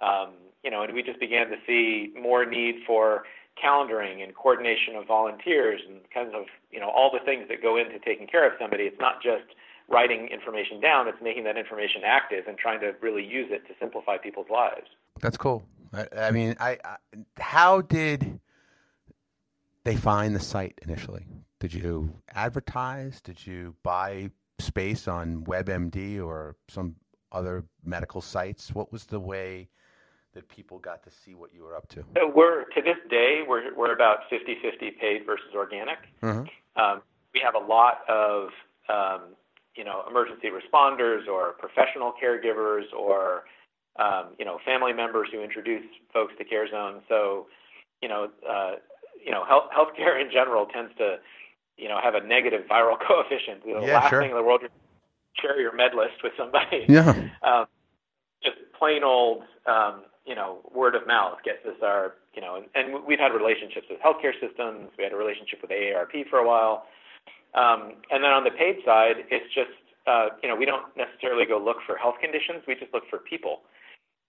Um, 0.02 0.34
you 0.64 0.72
know, 0.72 0.84
and 0.84 0.94
we 0.94 1.04
just 1.04 1.20
began 1.20 1.48
to 1.50 1.58
see 1.68 2.14
more 2.20 2.46
need 2.46 2.76
for 2.88 3.24
calendaring 3.62 4.24
and 4.24 4.34
coordination 4.36 4.96
of 4.96 5.06
volunteers 5.08 5.82
and 5.88 6.00
kinds 6.14 6.32
of, 6.34 6.46
you 6.72 6.80
know, 6.80 6.90
all 6.90 7.12
the 7.12 7.24
things 7.26 7.46
that 7.50 7.62
go 7.62 7.78
into 7.78 8.00
taking 8.00 8.28
care 8.28 8.48
of 8.48 8.54
somebody. 8.60 8.84
It's 8.84 9.00
not 9.00 9.22
just 9.22 9.44
writing 9.92 10.28
information 10.32 10.80
down, 10.80 11.08
it's 11.08 11.22
making 11.22 11.44
that 11.44 11.58
information 11.58 12.02
active 12.06 12.48
and 12.48 12.58
trying 12.58 12.80
to 12.82 12.94
really 13.02 13.24
use 13.24 13.50
it 13.52 13.68
to 13.68 13.74
simplify 13.80 14.18
people's 14.18 14.50
lives. 14.50 14.88
That's 15.22 15.38
cool. 15.38 15.64
I, 15.94 16.08
I 16.18 16.32
mean, 16.32 16.56
I, 16.60 16.78
I, 16.84 16.98
how 17.38 17.82
did 17.82 18.40
they 19.84 19.96
find 19.96 20.36
the 20.36 20.40
site 20.40 20.80
initially? 20.82 21.26
Did 21.60 21.74
you 21.74 22.14
advertise? 22.34 23.22
Did 23.22 23.46
you 23.46 23.76
buy 23.84 24.32
space 24.60 25.08
on 25.08 25.44
WebMD 25.44 26.24
or 26.24 26.56
some 26.70 26.96
other 27.32 27.66
medical 27.84 28.22
sites? 28.22 28.74
What 28.74 28.92
was 28.92 29.06
the 29.06 29.20
way 29.20 29.70
that 30.34 30.48
people 30.48 30.80
got 30.80 31.04
to 31.04 31.12
see 31.12 31.36
what 31.36 31.54
you 31.54 31.64
were 31.64 31.76
up 31.76 31.88
to? 31.90 32.04
So 32.18 32.32
we're 32.34 32.64
to 32.70 32.82
this 32.82 32.98
day 33.10 33.42
we're 33.48 33.76
we're 33.76 33.94
about 33.94 34.30
50-50 34.32 34.98
paid 35.00 35.26
versus 35.26 35.50
organic. 35.54 35.98
Mm-hmm. 36.22 36.82
Um, 36.82 37.02
we 37.34 37.42
have 37.44 37.56
a 37.56 37.66
lot 37.66 38.00
of 38.08 38.50
um, 38.90 39.36
you 39.76 39.84
know 39.84 40.04
emergency 40.10 40.50
responders 40.50 41.28
or 41.28 41.54
professional 41.54 42.14
caregivers 42.22 42.84
or 42.98 43.44
um, 44.00 44.36
you 44.40 44.46
know 44.46 44.60
family 44.66 44.94
members 44.94 45.30
who 45.32 45.42
introduce 45.42 45.84
folks 46.14 46.34
to 46.38 46.46
CareZone. 46.46 47.02
So 47.08 47.48
you 48.02 48.10
know 48.10 48.30
uh, 48.48 48.74
you 49.24 49.32
know 49.32 49.46
health 49.46 49.70
healthcare 49.76 50.22
in 50.22 50.32
general 50.32 50.66
tends 50.66 50.92
to 50.98 51.18
you 51.78 51.88
know 51.88 52.00
have 52.02 52.16
a 52.16 52.26
negative 52.26 52.62
viral 52.70 52.98
coefficient. 53.08 53.64
The 53.64 53.86
yeah, 53.86 54.00
last 54.00 54.10
sure. 54.10 54.22
thing 54.22 54.32
in 54.32 54.38
the 54.38 54.44
world 54.44 54.62
share 55.42 55.60
your 55.60 55.76
med 55.76 55.94
list 55.96 56.24
with 56.24 56.34
somebody. 56.38 56.86
Yeah. 56.90 57.30
Um, 57.44 57.66
just 58.44 58.58
plain 58.78 59.04
old 59.04 59.44
um, 59.68 60.02
you 60.26 60.36
know, 60.36 60.60
word 60.74 60.96
of 60.96 61.08
mouth 61.08 61.40
gets 61.44 61.66
us 61.66 61.76
our, 61.84 62.14
you 62.34 62.42
know, 62.42 62.56
and, 62.56 62.66
and 62.76 63.04
we've 63.06 63.20
had 63.20 63.34
relationships 63.34 63.88
with 63.90 64.00
healthcare 64.00 64.34
systems. 64.40 64.90
We 64.98 65.04
had 65.04 65.14
a 65.14 65.18
relationship 65.18 65.62
with 65.62 65.72
AARP 65.72 66.30
for 66.30 66.40
a 66.40 66.48
while. 66.48 66.86
Um, 67.54 68.00
and 68.10 68.24
then 68.24 68.32
on 68.32 68.44
the 68.44 68.52
paid 68.52 68.78
side, 68.86 69.28
it's 69.30 69.54
just, 69.54 69.76
uh, 70.08 70.30
you 70.42 70.50
know, 70.50 70.56
we 70.56 70.66
don't 70.66 70.86
necessarily 70.96 71.46
go 71.46 71.58
look 71.58 71.78
for 71.86 71.98
health 71.98 72.16
conditions. 72.22 72.64
We 72.68 72.76
just 72.76 72.94
look 72.94 73.04
for 73.10 73.20
people. 73.20 73.62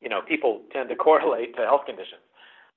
You 0.01 0.09
know, 0.09 0.21
people 0.27 0.63
tend 0.73 0.89
to 0.89 0.97
correlate 1.09 1.55
to 1.57 1.63
health 1.63 1.87
conditions. 1.87 2.23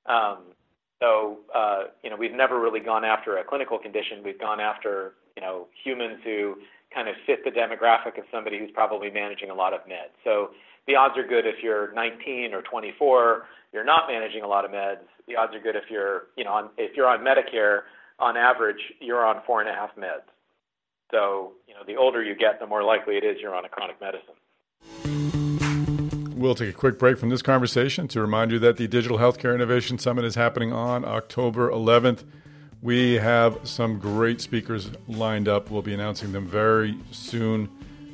Um, 0.05 0.53
so, 1.01 1.39
uh, 1.53 1.83
you 2.03 2.09
know, 2.09 2.15
we've 2.15 2.33
never 2.33 2.59
really 2.61 2.79
gone 2.79 3.03
after 3.03 3.37
a 3.37 3.43
clinical 3.43 3.77
condition. 3.77 4.23
We've 4.23 4.39
gone 4.39 4.59
after, 4.59 5.13
you 5.35 5.41
know, 5.41 5.67
humans 5.83 6.19
who 6.23 6.55
kind 6.93 7.09
of 7.09 7.15
fit 7.25 7.43
the 7.43 7.51
demographic 7.51 8.17
of 8.17 8.23
somebody 8.31 8.57
who's 8.57 8.71
probably 8.71 9.11
managing 9.11 9.49
a 9.49 9.53
lot 9.53 9.73
of 9.73 9.81
meds. 9.81 10.15
So 10.23 10.51
the 10.87 10.95
odds 10.95 11.17
are 11.17 11.27
good 11.27 11.45
if 11.45 11.61
you're 11.61 11.93
19 11.93 12.53
or 12.53 12.61
24, 12.61 13.43
you're 13.73 13.83
not 13.83 14.07
managing 14.07 14.43
a 14.43 14.47
lot 14.47 14.63
of 14.63 14.71
meds. 14.71 15.03
The 15.27 15.35
odds 15.35 15.53
are 15.53 15.59
good 15.59 15.75
if 15.75 15.83
you're, 15.89 16.27
you 16.37 16.45
know, 16.45 16.51
on, 16.51 16.69
if 16.77 16.95
you're 16.95 17.07
on 17.07 17.19
Medicare, 17.19 17.81
on 18.19 18.37
average, 18.37 18.79
you're 19.01 19.25
on 19.25 19.41
four 19.45 19.59
and 19.61 19.69
a 19.69 19.73
half 19.73 19.89
meds. 19.97 20.23
So, 21.11 21.53
you 21.67 21.73
know, 21.73 21.81
the 21.85 21.95
older 21.95 22.23
you 22.23 22.35
get, 22.35 22.59
the 22.59 22.67
more 22.67 22.83
likely 22.83 23.17
it 23.17 23.23
is 23.23 23.37
you're 23.41 23.55
on 23.55 23.65
a 23.65 23.69
chronic 23.69 23.97
medicine. 24.01 24.35
We'll 26.35 26.55
take 26.55 26.69
a 26.69 26.73
quick 26.73 26.99
break 26.99 27.17
from 27.17 27.29
this 27.29 27.41
conversation 27.41 28.07
to 28.09 28.21
remind 28.21 28.51
you 28.51 28.59
that 28.59 28.77
the 28.77 28.87
Digital 28.87 29.17
Healthcare 29.17 29.55
Innovation 29.55 29.97
Summit 29.97 30.25
is 30.25 30.35
happening 30.35 30.73
on 30.73 31.05
October 31.05 31.69
11th. 31.71 32.23
We 32.81 33.13
have 33.13 33.59
some 33.63 33.99
great 33.99 34.41
speakers 34.41 34.91
lined 35.07 35.47
up. 35.47 35.71
We'll 35.71 35.81
be 35.81 35.93
announcing 35.93 36.33
them 36.33 36.45
very 36.45 36.97
soon, 37.11 37.69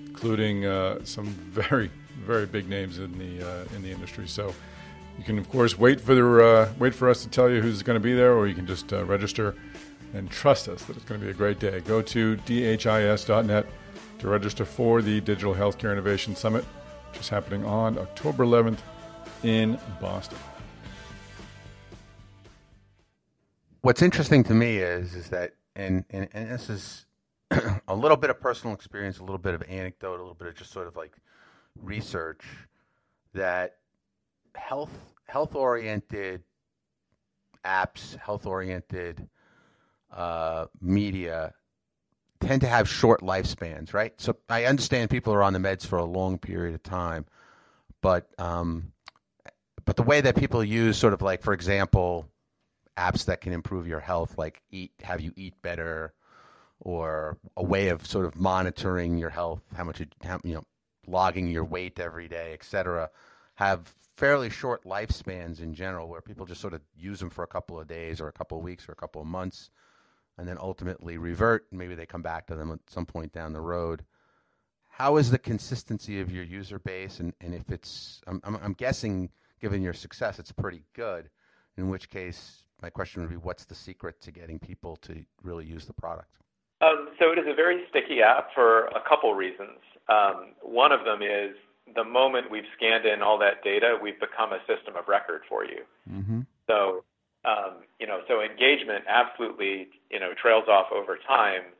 including 0.05 0.65
uh, 0.65 1.03
some 1.03 1.25
very 1.51 1.89
very 2.21 2.45
big 2.45 2.69
names 2.69 2.99
in 2.99 3.17
the 3.17 3.45
uh, 3.45 3.65
in 3.75 3.81
the 3.81 3.91
industry. 3.91 4.27
So 4.27 4.53
you 5.17 5.23
can 5.23 5.37
of 5.37 5.49
course 5.49 5.77
wait 5.77 5.99
for 5.99 6.15
the 6.15 6.45
uh, 6.45 6.69
wait 6.79 6.93
for 6.93 7.09
us 7.09 7.23
to 7.23 7.29
tell 7.29 7.49
you 7.49 7.61
who's 7.61 7.83
going 7.83 7.95
to 7.95 8.03
be 8.03 8.13
there, 8.13 8.33
or 8.33 8.47
you 8.47 8.55
can 8.55 8.67
just 8.67 8.93
uh, 8.93 9.03
register 9.03 9.55
and 10.13 10.29
trust 10.29 10.67
us 10.67 10.83
that 10.85 10.95
it's 10.95 11.05
going 11.05 11.19
to 11.19 11.25
be 11.25 11.31
a 11.31 11.35
great 11.35 11.59
day. 11.59 11.79
Go 11.81 12.01
to 12.01 12.37
dhis.net 12.37 13.65
to 14.19 14.27
register 14.27 14.65
for 14.65 15.01
the 15.01 15.21
Digital 15.21 15.55
Healthcare 15.55 15.91
Innovation 15.91 16.35
Summit, 16.35 16.63
which 17.11 17.21
is 17.21 17.29
happening 17.29 17.65
on 17.65 17.97
October 17.97 18.45
11th 18.45 18.79
in 19.43 19.79
Boston. 19.99 20.37
What's 23.81 24.03
interesting 24.03 24.43
to 24.43 24.53
me 24.53 24.77
is 24.77 25.15
is 25.15 25.29
that 25.29 25.55
and 25.75 26.05
and, 26.11 26.27
and 26.33 26.51
this 26.51 26.69
is 26.69 27.05
a 27.87 27.95
little 27.95 28.17
bit 28.17 28.29
of 28.29 28.39
personal 28.39 28.75
experience, 28.75 29.17
a 29.17 29.23
little 29.23 29.39
bit 29.39 29.55
of 29.55 29.63
anecdote, 29.63 30.17
a 30.17 30.21
little 30.21 30.35
bit 30.35 30.49
of 30.49 30.55
just 30.55 30.71
sort 30.71 30.87
of 30.87 30.95
like 30.95 31.15
research 31.75 32.45
that 33.33 33.77
health 34.53 34.91
health 35.25 35.55
oriented 35.55 36.43
apps, 37.65 38.15
health 38.17 38.45
oriented 38.45 39.27
uh, 40.11 40.65
media 40.81 41.53
tend 42.39 42.61
to 42.61 42.67
have 42.67 42.89
short 42.89 43.21
lifespans, 43.21 43.93
right? 43.93 44.19
So 44.19 44.35
I 44.49 44.65
understand 44.65 45.09
people 45.09 45.33
are 45.33 45.43
on 45.43 45.53
the 45.53 45.59
meds 45.59 45.85
for 45.85 45.97
a 45.97 46.05
long 46.05 46.37
period 46.37 46.73
of 46.75 46.83
time, 46.83 47.25
but 48.01 48.27
um, 48.37 48.93
but 49.85 49.95
the 49.95 50.03
way 50.03 50.21
that 50.21 50.35
people 50.35 50.63
use 50.63 50.97
sort 50.97 51.13
of 51.13 51.21
like, 51.21 51.41
for 51.41 51.53
example, 51.53 52.27
apps 52.97 53.25
that 53.25 53.41
can 53.41 53.53
improve 53.53 53.87
your 53.87 53.99
health, 53.99 54.37
like 54.37 54.61
eat, 54.69 54.91
have 55.03 55.21
you 55.21 55.31
eat 55.35 55.61
better, 55.61 56.13
or 56.79 57.37
a 57.55 57.63
way 57.63 57.89
of 57.89 58.05
sort 58.05 58.25
of 58.25 58.35
monitoring 58.35 59.17
your 59.17 59.29
health, 59.29 59.61
how 59.75 59.83
much 59.83 59.99
you, 59.99 60.07
how, 60.23 60.39
you 60.43 60.53
know, 60.53 60.63
logging 61.07 61.47
your 61.47 61.63
weight 61.63 61.99
every 61.99 62.27
day, 62.27 62.53
etc., 62.53 63.09
have 63.55 63.87
fairly 64.15 64.49
short 64.49 64.83
lifespans 64.85 65.61
in 65.61 65.73
general, 65.73 66.07
where 66.07 66.21
people 66.21 66.45
just 66.45 66.61
sort 66.61 66.73
of 66.73 66.81
use 66.95 67.19
them 67.19 67.29
for 67.29 67.43
a 67.43 67.47
couple 67.47 67.79
of 67.79 67.87
days 67.87 68.21
or 68.21 68.27
a 68.27 68.33
couple 68.33 68.57
of 68.57 68.63
weeks 68.63 68.87
or 68.87 68.91
a 68.91 68.95
couple 68.95 69.21
of 69.21 69.27
months, 69.27 69.71
and 70.41 70.49
then 70.49 70.57
ultimately 70.59 71.19
revert. 71.19 71.67
Maybe 71.71 71.93
they 71.93 72.07
come 72.07 72.23
back 72.23 72.47
to 72.47 72.55
them 72.55 72.71
at 72.71 72.79
some 72.87 73.05
point 73.05 73.31
down 73.31 73.53
the 73.53 73.61
road. 73.61 74.03
How 74.89 75.17
is 75.17 75.29
the 75.29 75.37
consistency 75.37 76.19
of 76.19 76.31
your 76.31 76.43
user 76.43 76.79
base, 76.79 77.19
and, 77.19 77.33
and 77.39 77.53
if 77.53 77.69
it's, 77.69 78.21
I'm, 78.25 78.41
I'm, 78.43 78.55
I'm 78.55 78.73
guessing, 78.73 79.29
given 79.61 79.83
your 79.83 79.93
success, 79.93 80.39
it's 80.39 80.51
pretty 80.51 80.81
good. 80.95 81.29
In 81.77 81.89
which 81.89 82.09
case, 82.09 82.63
my 82.81 82.89
question 82.89 83.21
would 83.21 83.29
be, 83.29 83.37
what's 83.37 83.65
the 83.65 83.75
secret 83.75 84.19
to 84.21 84.31
getting 84.31 84.57
people 84.57 84.95
to 85.03 85.23
really 85.43 85.63
use 85.63 85.85
the 85.85 85.93
product? 85.93 86.39
Um, 86.81 87.09
so 87.19 87.31
it 87.31 87.37
is 87.37 87.45
a 87.47 87.53
very 87.53 87.83
sticky 87.91 88.23
app 88.23 88.47
for 88.55 88.87
a 88.87 89.01
couple 89.07 89.35
reasons. 89.35 89.77
Um, 90.09 90.53
one 90.63 90.91
of 90.91 91.05
them 91.05 91.21
is 91.21 91.55
the 91.93 92.03
moment 92.03 92.49
we've 92.49 92.63
scanned 92.75 93.05
in 93.05 93.21
all 93.21 93.37
that 93.37 93.63
data, 93.63 93.95
we've 94.01 94.19
become 94.19 94.53
a 94.53 94.59
system 94.65 94.95
of 94.95 95.07
record 95.07 95.41
for 95.47 95.63
you. 95.65 95.81
Mm-hmm. 96.11 96.41
So, 96.65 97.03
um, 97.45 97.83
you 97.99 98.07
know, 98.07 98.21
so 98.27 98.41
engagement 98.41 99.05
absolutely, 99.07 99.89
you 100.09 100.19
know, 100.19 100.31
trails 100.39 100.65
off 100.67 100.87
over 100.93 101.17
time. 101.27 101.73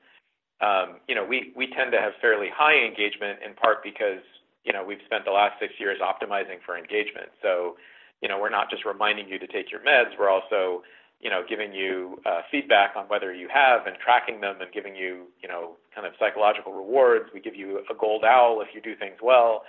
Um, 0.61 0.99
you 1.07 1.15
know, 1.15 1.25
we, 1.25 1.53
we 1.55 1.67
tend 1.67 1.91
to 1.91 1.99
have 1.99 2.13
fairly 2.21 2.47
high 2.53 2.77
engagement 2.85 3.39
in 3.45 3.53
part 3.53 3.83
because, 3.83 4.21
you 4.63 4.73
know, 4.73 4.83
we've 4.83 5.01
spent 5.05 5.25
the 5.25 5.31
last 5.31 5.59
six 5.59 5.73
years 5.79 5.99
optimizing 6.01 6.61
for 6.65 6.77
engagement. 6.77 7.29
So, 7.41 7.77
you 8.21 8.29
know, 8.29 8.39
we're 8.39 8.53
not 8.53 8.69
just 8.69 8.85
reminding 8.85 9.27
you 9.27 9.39
to 9.39 9.47
take 9.47 9.71
your 9.71 9.81
meds, 9.81 10.17
we're 10.17 10.29
also, 10.29 10.83
you 11.19 11.29
know, 11.29 11.43
giving 11.47 11.73
you 11.73 12.19
uh, 12.25 12.41
feedback 12.49 12.95
on 12.95 13.05
whether 13.05 13.33
you 13.33 13.47
have 13.53 13.85
and 13.85 13.95
tracking 14.03 14.41
them 14.41 14.61
and 14.61 14.71
giving 14.71 14.95
you, 14.95 15.25
you 15.41 15.47
know, 15.47 15.77
kind 15.93 16.07
of 16.07 16.13
psychological 16.19 16.73
rewards. 16.73 17.29
We 17.33 17.39
give 17.41 17.55
you 17.55 17.81
a 17.89 17.93
gold 17.93 18.23
owl 18.23 18.61
if 18.61 18.69
you 18.73 18.81
do 18.81 18.95
things 18.95 19.17
well. 19.21 19.63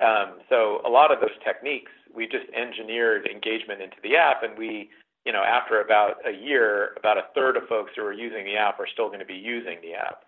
Um, 0.00 0.38
so 0.48 0.80
a 0.86 0.88
lot 0.88 1.12
of 1.12 1.20
those 1.20 1.36
techniques, 1.44 1.92
we 2.14 2.26
just 2.26 2.46
engineered 2.56 3.26
engagement 3.26 3.82
into 3.82 3.96
the 4.02 4.16
app, 4.16 4.42
and 4.42 4.56
we, 4.56 4.90
you 5.28 5.32
know, 5.34 5.42
after 5.42 5.82
about 5.82 6.14
a 6.26 6.32
year, 6.32 6.94
about 6.96 7.18
a 7.18 7.24
third 7.34 7.58
of 7.58 7.64
folks 7.68 7.90
who 7.94 8.02
are 8.02 8.14
using 8.14 8.46
the 8.46 8.56
app 8.56 8.80
are 8.80 8.86
still 8.90 9.08
going 9.08 9.18
to 9.20 9.26
be 9.26 9.34
using 9.34 9.76
the 9.82 9.92
app. 9.92 10.22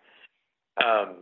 Um, 0.77 1.15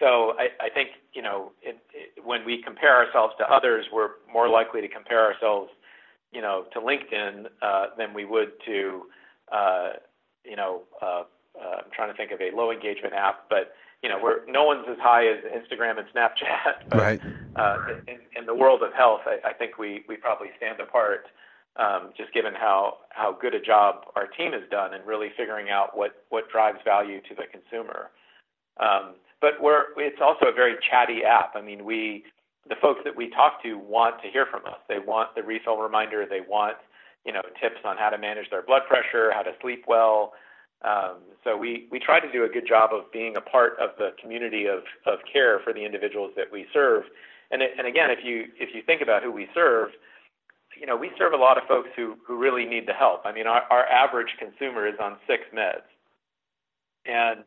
so 0.00 0.32
I, 0.36 0.48
I 0.60 0.68
think, 0.68 0.88
you 1.14 1.22
know, 1.22 1.52
it, 1.62 1.78
it, 1.94 2.24
when 2.24 2.44
we 2.44 2.60
compare 2.60 2.96
ourselves 2.96 3.34
to 3.38 3.44
others, 3.48 3.86
we're 3.92 4.18
more 4.32 4.48
likely 4.48 4.80
to 4.80 4.88
compare 4.88 5.24
ourselves, 5.24 5.70
you 6.32 6.42
know, 6.42 6.64
to 6.72 6.80
LinkedIn 6.80 7.46
uh, 7.62 7.86
than 7.96 8.12
we 8.14 8.24
would 8.24 8.50
to, 8.66 9.02
uh, 9.52 9.90
you 10.44 10.56
know, 10.56 10.82
uh, 11.00 11.22
uh, 11.54 11.76
I'm 11.84 11.90
trying 11.94 12.10
to 12.10 12.16
think 12.16 12.32
of 12.32 12.40
a 12.40 12.50
low 12.52 12.72
engagement 12.72 13.14
app, 13.14 13.44
but 13.48 13.74
you 14.02 14.08
know, 14.08 14.18
we're 14.20 14.44
no 14.48 14.64
one's 14.64 14.86
as 14.90 14.96
high 14.98 15.28
as 15.28 15.38
Instagram 15.54 15.98
and 15.98 16.08
Snapchat. 16.12 16.90
But, 16.90 16.98
right. 16.98 17.20
Uh, 17.54 17.76
in, 18.08 18.16
in 18.34 18.46
the 18.46 18.54
world 18.54 18.82
of 18.82 18.94
health, 18.94 19.20
I, 19.26 19.50
I 19.50 19.52
think 19.52 19.76
we 19.76 20.04
we 20.08 20.16
probably 20.16 20.48
stand 20.56 20.80
apart, 20.80 21.26
um, 21.76 22.10
just 22.16 22.32
given 22.34 22.52
how 22.54 22.98
how 23.10 23.36
good 23.40 23.54
a 23.54 23.60
job 23.60 24.06
our 24.16 24.26
team 24.26 24.52
has 24.52 24.62
done 24.70 24.94
in 24.94 25.04
really 25.06 25.28
figuring 25.36 25.70
out 25.70 25.96
what 25.96 26.24
what 26.28 26.50
drives 26.50 26.78
value 26.84 27.20
to 27.28 27.34
the 27.34 27.44
consumer. 27.50 28.10
Um, 28.80 29.14
but 29.40 29.60
we're 29.60 29.92
it's 29.96 30.20
also 30.20 30.46
a 30.46 30.52
very 30.52 30.76
chatty 30.90 31.24
app. 31.24 31.52
I 31.54 31.62
mean, 31.62 31.84
we 31.84 32.24
the 32.68 32.76
folks 32.80 33.00
that 33.04 33.16
we 33.16 33.30
talk 33.30 33.62
to 33.62 33.74
want 33.74 34.22
to 34.22 34.28
hear 34.28 34.46
from 34.50 34.66
us. 34.66 34.78
They 34.88 34.98
want 34.98 35.34
the 35.34 35.42
refill 35.42 35.78
reminder. 35.78 36.26
They 36.28 36.40
want 36.40 36.76
you 37.24 37.32
know 37.32 37.42
tips 37.60 37.80
on 37.84 37.96
how 37.96 38.10
to 38.10 38.18
manage 38.18 38.50
their 38.50 38.62
blood 38.62 38.82
pressure, 38.88 39.32
how 39.32 39.42
to 39.42 39.52
sleep 39.60 39.84
well. 39.88 40.32
Um, 40.84 41.22
so 41.44 41.56
we, 41.56 41.86
we 41.90 41.98
try 41.98 42.18
to 42.18 42.30
do 42.30 42.44
a 42.44 42.48
good 42.48 42.66
job 42.66 42.90
of 42.92 43.10
being 43.12 43.36
a 43.36 43.40
part 43.40 43.74
of 43.80 43.90
the 43.98 44.10
community 44.20 44.66
of, 44.66 44.82
of 45.06 45.20
care 45.32 45.60
for 45.62 45.72
the 45.72 45.84
individuals 45.84 46.32
that 46.36 46.50
we 46.50 46.66
serve. 46.72 47.04
And, 47.50 47.62
it, 47.62 47.70
and 47.78 47.86
again, 47.86 48.10
if 48.10 48.18
you, 48.24 48.46
if 48.58 48.74
you 48.74 48.82
think 48.82 49.00
about 49.00 49.22
who 49.22 49.30
we 49.30 49.48
serve, 49.54 49.90
you 50.78 50.86
know, 50.86 50.96
we 50.96 51.10
serve 51.18 51.32
a 51.32 51.36
lot 51.36 51.58
of 51.58 51.64
folks 51.68 51.88
who, 51.96 52.16
who 52.26 52.38
really 52.38 52.64
need 52.64 52.86
the 52.86 52.92
help. 52.92 53.22
I 53.24 53.32
mean, 53.32 53.46
our, 53.46 53.62
our 53.70 53.86
average 53.86 54.36
consumer 54.38 54.86
is 54.86 54.94
on 55.00 55.16
six 55.26 55.42
meds. 55.54 55.86
And, 57.06 57.44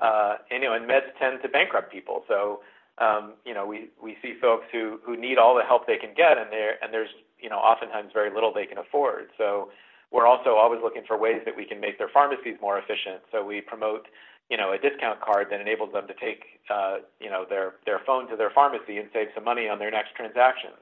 uh, 0.00 0.36
and, 0.50 0.62
you 0.62 0.68
know, 0.68 0.74
and 0.74 0.88
meds 0.88 1.10
tend 1.18 1.42
to 1.42 1.48
bankrupt 1.48 1.92
people. 1.92 2.24
So, 2.28 2.60
um, 2.98 3.34
you 3.44 3.54
know, 3.54 3.66
we, 3.66 3.88
we 4.02 4.16
see 4.22 4.34
folks 4.40 4.66
who, 4.72 5.00
who 5.04 5.16
need 5.16 5.38
all 5.38 5.54
the 5.54 5.64
help 5.64 5.86
they 5.86 5.96
can 5.96 6.14
get, 6.16 6.38
and, 6.38 6.50
there, 6.50 6.82
and 6.82 6.92
there's, 6.92 7.10
you 7.38 7.48
know, 7.48 7.56
oftentimes 7.56 8.10
very 8.12 8.32
little 8.32 8.52
they 8.52 8.66
can 8.66 8.78
afford. 8.78 9.28
So, 9.38 9.70
we're 10.10 10.26
also 10.26 10.54
always 10.58 10.80
looking 10.82 11.02
for 11.06 11.16
ways 11.16 11.40
that 11.44 11.56
we 11.56 11.64
can 11.64 11.80
make 11.80 11.98
their 11.98 12.10
pharmacies 12.12 12.56
more 12.60 12.78
efficient. 12.78 13.22
So 13.30 13.44
we 13.44 13.60
promote, 13.60 14.06
you 14.50 14.56
know, 14.56 14.72
a 14.72 14.78
discount 14.78 15.20
card 15.20 15.48
that 15.50 15.60
enables 15.60 15.92
them 15.92 16.06
to 16.08 16.14
take, 16.14 16.60
uh, 16.68 16.96
you 17.20 17.30
know, 17.30 17.44
their 17.48 17.74
their 17.86 18.00
phone 18.04 18.28
to 18.28 18.36
their 18.36 18.50
pharmacy 18.50 18.98
and 18.98 19.08
save 19.12 19.28
some 19.34 19.44
money 19.44 19.68
on 19.68 19.78
their 19.78 19.90
next 19.90 20.14
transactions. 20.16 20.74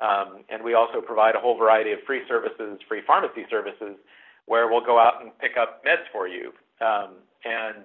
Um, 0.00 0.44
and 0.48 0.62
we 0.62 0.74
also 0.74 1.00
provide 1.00 1.34
a 1.34 1.40
whole 1.40 1.56
variety 1.58 1.92
of 1.92 1.98
free 2.06 2.22
services, 2.28 2.78
free 2.86 3.02
pharmacy 3.06 3.46
services, 3.50 3.96
where 4.46 4.68
we'll 4.68 4.84
go 4.84 4.98
out 4.98 5.20
and 5.20 5.36
pick 5.38 5.56
up 5.60 5.84
meds 5.84 6.06
for 6.12 6.28
you. 6.28 6.52
Um, 6.80 7.14
and 7.44 7.84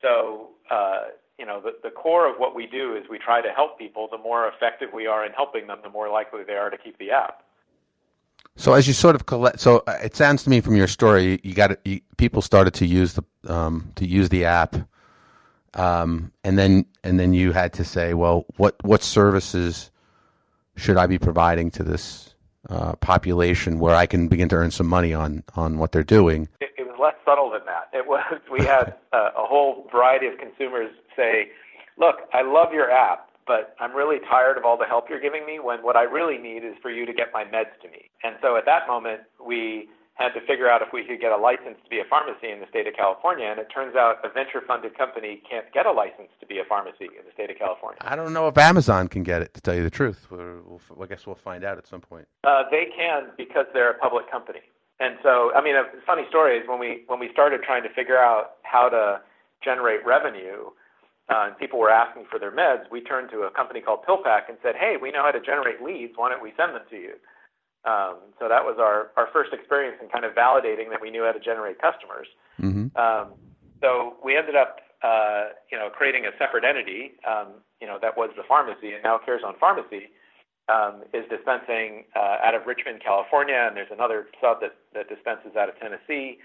so, 0.00 0.48
uh, 0.70 1.04
you 1.38 1.46
know, 1.46 1.60
the, 1.60 1.72
the 1.82 1.90
core 1.90 2.28
of 2.28 2.36
what 2.38 2.54
we 2.54 2.66
do 2.66 2.96
is 2.96 3.04
we 3.08 3.18
try 3.18 3.40
to 3.40 3.50
help 3.50 3.78
people. 3.78 4.08
The 4.10 4.18
more 4.18 4.48
effective 4.48 4.90
we 4.92 5.06
are 5.06 5.24
in 5.24 5.32
helping 5.32 5.66
them, 5.68 5.78
the 5.82 5.90
more 5.90 6.08
likely 6.10 6.42
they 6.44 6.54
are 6.54 6.70
to 6.70 6.76
keep 6.76 6.98
the 6.98 7.12
app. 7.12 7.44
So 8.56 8.74
as 8.74 8.86
you 8.86 8.92
sort 8.92 9.14
of 9.14 9.26
collect, 9.26 9.60
so 9.60 9.82
uh, 9.86 9.98
it 10.02 10.14
sounds 10.14 10.42
to 10.44 10.50
me 10.50 10.60
from 10.60 10.76
your 10.76 10.88
story, 10.88 11.40
you 11.42 11.54
got 11.54 11.78
you, 11.86 12.00
people 12.18 12.42
started 12.42 12.74
to 12.74 12.86
use 12.86 13.14
the 13.14 13.24
um, 13.48 13.92
to 13.96 14.06
use 14.06 14.28
the 14.28 14.44
app, 14.44 14.76
um, 15.74 16.32
and 16.44 16.58
then 16.58 16.84
and 17.02 17.18
then 17.18 17.32
you 17.32 17.52
had 17.52 17.72
to 17.74 17.84
say, 17.84 18.12
well, 18.12 18.44
what 18.58 18.76
what 18.84 19.02
services 19.02 19.90
should 20.76 20.96
I 20.96 21.06
be 21.06 21.18
providing 21.18 21.70
to 21.72 21.82
this 21.82 22.34
uh, 22.68 22.94
population 22.96 23.78
where 23.78 23.94
I 23.94 24.06
can 24.06 24.28
begin 24.28 24.48
to 24.50 24.56
earn 24.56 24.70
some 24.70 24.86
money 24.86 25.12
on 25.12 25.44
on 25.54 25.78
what 25.78 25.92
they're 25.92 26.02
doing? 26.02 26.48
It, 26.60 26.70
it 26.78 26.86
was 26.86 26.96
less 27.00 27.14
subtle 27.24 27.50
than 27.50 27.64
that. 27.66 27.88
It 27.92 28.06
was 28.06 28.22
we 28.50 28.64
had 28.64 28.94
uh, 29.12 29.30
a 29.36 29.46
whole 29.46 29.88
variety 29.90 30.26
of 30.26 30.38
consumers 30.38 30.90
say, 31.16 31.50
"Look, 31.98 32.16
I 32.32 32.42
love 32.42 32.72
your 32.72 32.90
app, 32.90 33.28
but 33.46 33.74
I'm 33.80 33.94
really 33.94 34.18
tired 34.28 34.56
of 34.56 34.64
all 34.64 34.76
the 34.76 34.86
help 34.86 35.08
you're 35.08 35.20
giving 35.20 35.44
me 35.44 35.58
when 35.58 35.82
what 35.82 35.96
I 35.96 36.02
really 36.04 36.38
need 36.38 36.64
is 36.64 36.74
for 36.80 36.90
you 36.90 37.06
to 37.06 37.12
get 37.12 37.28
my 37.32 37.44
meds 37.44 37.74
to 37.82 37.88
me. 37.88 38.10
And 38.22 38.36
so 38.40 38.56
at 38.56 38.64
that 38.66 38.86
moment, 38.86 39.22
we 39.44 39.88
had 40.14 40.30
to 40.34 40.40
figure 40.46 40.68
out 40.68 40.82
if 40.82 40.88
we 40.92 41.04
could 41.04 41.20
get 41.20 41.32
a 41.32 41.36
license 41.36 41.76
to 41.82 41.88
be 41.88 41.98
a 41.98 42.04
pharmacy 42.04 42.50
in 42.52 42.60
the 42.60 42.66
state 42.68 42.86
of 42.86 42.94
California. 42.94 43.46
And 43.46 43.58
it 43.58 43.68
turns 43.72 43.96
out 43.96 44.20
a 44.24 44.28
venture 44.28 44.60
funded 44.66 44.96
company 44.96 45.42
can't 45.48 45.64
get 45.72 45.86
a 45.86 45.92
license 45.92 46.28
to 46.40 46.46
be 46.46 46.58
a 46.58 46.64
pharmacy 46.68 47.08
in 47.08 47.24
the 47.24 47.32
state 47.32 47.50
of 47.50 47.58
California. 47.58 47.98
I 48.02 48.14
don't 48.14 48.32
know 48.32 48.46
if 48.46 48.58
Amazon 48.58 49.08
can 49.08 49.22
get 49.22 49.40
it, 49.42 49.54
to 49.54 49.60
tell 49.60 49.74
you 49.74 49.82
the 49.82 49.90
truth. 49.90 50.26
We'll, 50.30 50.80
I 51.00 51.06
guess 51.06 51.26
we'll 51.26 51.36
find 51.36 51.64
out 51.64 51.78
at 51.78 51.86
some 51.86 52.00
point. 52.00 52.28
Uh, 52.44 52.64
they 52.70 52.86
can 52.94 53.30
because 53.36 53.66
they're 53.72 53.90
a 53.90 53.98
public 53.98 54.30
company. 54.30 54.60
And 55.00 55.16
so, 55.22 55.52
I 55.54 55.62
mean, 55.62 55.74
a 55.74 55.84
funny 56.06 56.22
story 56.28 56.58
is 56.58 56.68
when 56.68 56.78
we 56.78 57.02
when 57.08 57.18
we 57.18 57.28
started 57.32 57.62
trying 57.64 57.82
to 57.82 57.88
figure 57.88 58.18
out 58.18 58.62
how 58.62 58.88
to 58.88 59.20
generate 59.64 60.04
revenue, 60.06 60.70
uh, 61.28 61.48
and 61.48 61.58
people 61.58 61.80
were 61.80 61.90
asking 61.90 62.26
for 62.30 62.38
their 62.38 62.52
meds, 62.52 62.84
we 62.90 63.00
turned 63.00 63.30
to 63.30 63.42
a 63.42 63.50
company 63.50 63.80
called 63.80 64.04
PillPack 64.06 64.48
and 64.48 64.58
said, 64.62 64.76
"Hey, 64.76 64.96
we 65.00 65.10
know 65.10 65.22
how 65.24 65.32
to 65.32 65.40
generate 65.40 65.82
leads. 65.82 66.12
Why 66.14 66.28
don't 66.28 66.42
we 66.42 66.52
send 66.56 66.74
them 66.76 66.82
to 66.90 66.96
you?" 66.96 67.14
Um, 67.84 68.16
so 68.38 68.48
that 68.48 68.64
was 68.64 68.76
our 68.78 69.10
our 69.16 69.28
first 69.32 69.52
experience 69.52 69.98
in 70.00 70.08
kind 70.08 70.24
of 70.24 70.32
validating 70.32 70.90
that 70.90 71.00
we 71.00 71.10
knew 71.10 71.24
how 71.24 71.32
to 71.32 71.40
generate 71.40 71.80
customers. 71.80 72.28
Mm-hmm. 72.60 72.96
Um, 72.96 73.34
so 73.80 74.14
we 74.24 74.36
ended 74.36 74.54
up, 74.54 74.78
uh, 75.02 75.50
you 75.70 75.76
know, 75.76 75.90
creating 75.90 76.24
a 76.26 76.30
separate 76.38 76.64
entity. 76.64 77.12
Um, 77.26 77.58
you 77.80 77.86
know, 77.88 77.98
that 78.00 78.16
was 78.16 78.30
the 78.36 78.44
pharmacy, 78.46 78.92
and 78.94 79.02
now 79.02 79.18
CareZone 79.18 79.58
Pharmacy 79.58 80.10
um, 80.68 81.02
is 81.12 81.24
dispensing 81.28 82.04
uh, 82.14 82.36
out 82.44 82.54
of 82.54 82.66
Richmond, 82.66 83.02
California, 83.04 83.66
and 83.66 83.76
there's 83.76 83.90
another 83.90 84.28
sub 84.40 84.60
that 84.60 84.76
that 84.94 85.08
dispenses 85.08 85.56
out 85.58 85.68
of 85.68 85.78
Tennessee. 85.80 86.38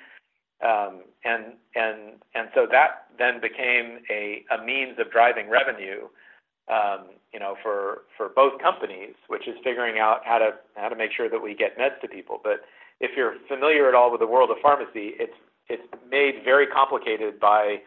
Um, 0.65 1.03
and 1.23 1.53
and 1.75 2.17
and 2.33 2.49
so 2.55 2.65
that 2.71 3.13
then 3.19 3.39
became 3.39 3.99
a, 4.09 4.43
a 4.49 4.63
means 4.65 4.97
of 4.97 5.11
driving 5.11 5.49
revenue, 5.49 6.09
um, 6.67 7.13
you 7.37 7.43
know, 7.45 7.53
for 7.61 8.01
for 8.17 8.29
both 8.33 8.59
companies, 8.59 9.13
which 9.27 9.47
is 9.47 9.53
figuring 9.63 9.99
out 9.99 10.21
how 10.25 10.39
to 10.39 10.57
how 10.73 10.89
to 10.89 10.95
make 10.95 11.11
sure 11.15 11.29
that 11.29 11.37
we 11.37 11.53
get 11.53 11.77
meds 11.77 12.01
to 12.01 12.07
people. 12.07 12.41
But 12.43 12.65
if 12.99 13.11
you're 13.15 13.35
familiar 13.47 13.87
at 13.87 13.93
all 13.93 14.09
with 14.09 14.21
the 14.21 14.25
world 14.25 14.49
of 14.49 14.57
pharmacy, 14.59 15.13
it's 15.21 15.37
it's 15.69 15.85
made 16.09 16.41
very 16.43 16.65
complicated 16.65 17.39
by 17.39 17.85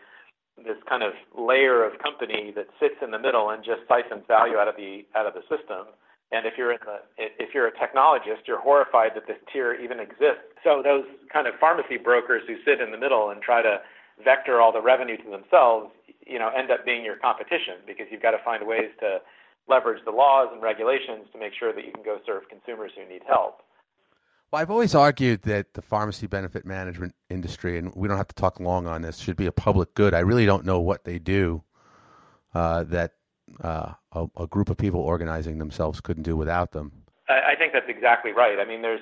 this 0.57 0.79
kind 0.89 1.03
of 1.03 1.15
layer 1.35 1.83
of 1.83 1.99
company 1.99 2.53
that 2.55 2.69
sits 2.79 2.95
in 3.03 3.11
the 3.11 3.19
middle 3.19 3.51
and 3.51 3.65
just 3.65 3.83
siphons 3.91 4.23
value 4.29 4.55
out 4.55 4.69
of 4.69 4.77
the 4.77 5.03
out 5.19 5.27
of 5.27 5.35
the 5.35 5.43
system. 5.51 5.99
And 6.31 6.47
if 6.47 6.55
you're 6.57 6.71
in 6.71 6.79
the, 6.87 7.03
if 7.19 7.51
you're 7.53 7.67
a 7.67 7.75
technologist, 7.75 8.47
you're 8.47 8.63
horrified 8.63 9.19
that 9.19 9.27
this 9.27 9.43
tier 9.53 9.75
even 9.75 9.99
exists. 9.99 10.47
So 10.63 10.79
those 10.79 11.03
kind 11.33 11.49
of 11.51 11.55
pharmacy 11.59 11.99
brokers 11.99 12.47
who 12.47 12.55
sit 12.65 12.79
in 12.81 12.93
the 12.93 13.03
middle 13.03 13.31
and 13.31 13.43
try 13.43 13.63
to 13.63 13.83
vector 14.23 14.61
all 14.61 14.71
the 14.71 14.81
revenue 14.83 15.17
to 15.17 15.29
themselves, 15.29 15.91
you 16.25 16.39
know, 16.39 16.51
end 16.55 16.71
up 16.71 16.85
being 16.87 17.05
your 17.05 17.17
competition 17.17 17.83
because 17.85 18.07
you've 18.13 18.23
got 18.23 18.31
to 18.31 18.43
find 18.45 18.63
ways 18.65 18.95
to 19.01 19.19
leverage 19.71 20.05
the 20.05 20.11
laws 20.11 20.49
and 20.53 20.61
regulations 20.63 21.27
to 21.33 21.39
make 21.39 21.53
sure 21.59 21.73
that 21.73 21.85
you 21.85 21.93
can 21.93 22.03
go 22.03 22.19
serve 22.27 22.43
consumers 22.49 22.93
who 22.97 23.09
need 23.09 23.23
help. 23.27 23.63
Well, 24.51 24.61
I've 24.61 24.71
always 24.71 24.97
argued 24.97 25.43
that 25.43 25.75
the 25.75 25.83
pharmacy 25.83 26.27
benefit 26.27 26.67
management 26.67 27.15
industry, 27.31 27.79
and 27.79 27.95
we 27.95 28.09
don't 28.09 28.17
have 28.17 28.29
to 28.29 28.35
talk 28.35 28.59
long 28.59 28.89
on 28.89 29.03
this, 29.03 29.19
should 29.19 29.37
be 29.37 29.47
a 29.47 29.53
public 29.53 29.95
good. 29.95 30.13
I 30.13 30.21
really 30.21 30.45
don't 30.45 30.65
know 30.65 30.81
what 30.81 31.05
they 31.05 31.21
do 31.21 31.63
uh, 32.53 32.83
that 32.85 33.13
uh, 33.63 33.93
a, 34.13 34.27
a, 34.37 34.47
group 34.49 34.69
of 34.69 34.77
people 34.77 35.01
organizing 35.01 35.59
themselves 35.59 36.01
couldn't 36.01 36.25
do 36.25 36.37
without 36.37 36.73
them. 36.73 36.93
I, 37.29 37.53
I 37.53 37.55
think 37.57 37.73
that's 37.73 37.89
exactly 37.89 38.33
right. 38.33 38.59
I 38.59 38.65
mean, 38.65 38.83
there's 38.83 39.01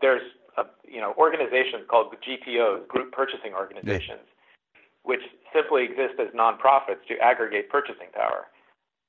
there's 0.00 0.22
a, 0.56 0.64
you 0.84 1.00
know 1.00 1.14
organizations 1.16 1.84
called 1.88 2.14
GPOs, 2.26 2.86
group 2.88 3.12
purchasing 3.12 3.54
organizations, 3.54 4.26
yeah. 4.26 4.80
which 5.04 5.20
simply 5.52 5.84
exist 5.84 6.14
as 6.20 6.28
nonprofits 6.34 7.06
to 7.08 7.18
aggregate 7.22 7.70
purchasing 7.70 8.08
power. 8.12 8.46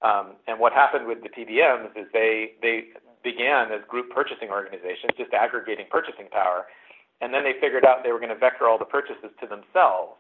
Um, 0.02 0.40
and 0.48 0.60
what 0.60 0.72
happened 0.72 1.08
with 1.08 1.20
the 1.24 1.30
PBMs 1.30 1.92
is 1.96 2.08
they 2.14 2.56
they 2.62 2.96
began 3.24 3.72
as 3.72 3.84
group 3.88 4.10
purchasing 4.12 4.50
organizations, 4.50 5.12
just 5.18 5.34
aggregating 5.34 5.88
purchasing 5.92 6.32
power, 6.32 6.68
and 7.20 7.34
then 7.34 7.44
they 7.44 7.60
figured 7.60 7.84
out 7.84 8.04
they 8.04 8.16
were 8.16 8.24
going 8.24 8.32
to 8.32 8.40
vector 8.40 8.68
all 8.68 8.80
the 8.80 8.88
purchases 8.88 9.32
to 9.42 9.46
themselves. 9.48 10.16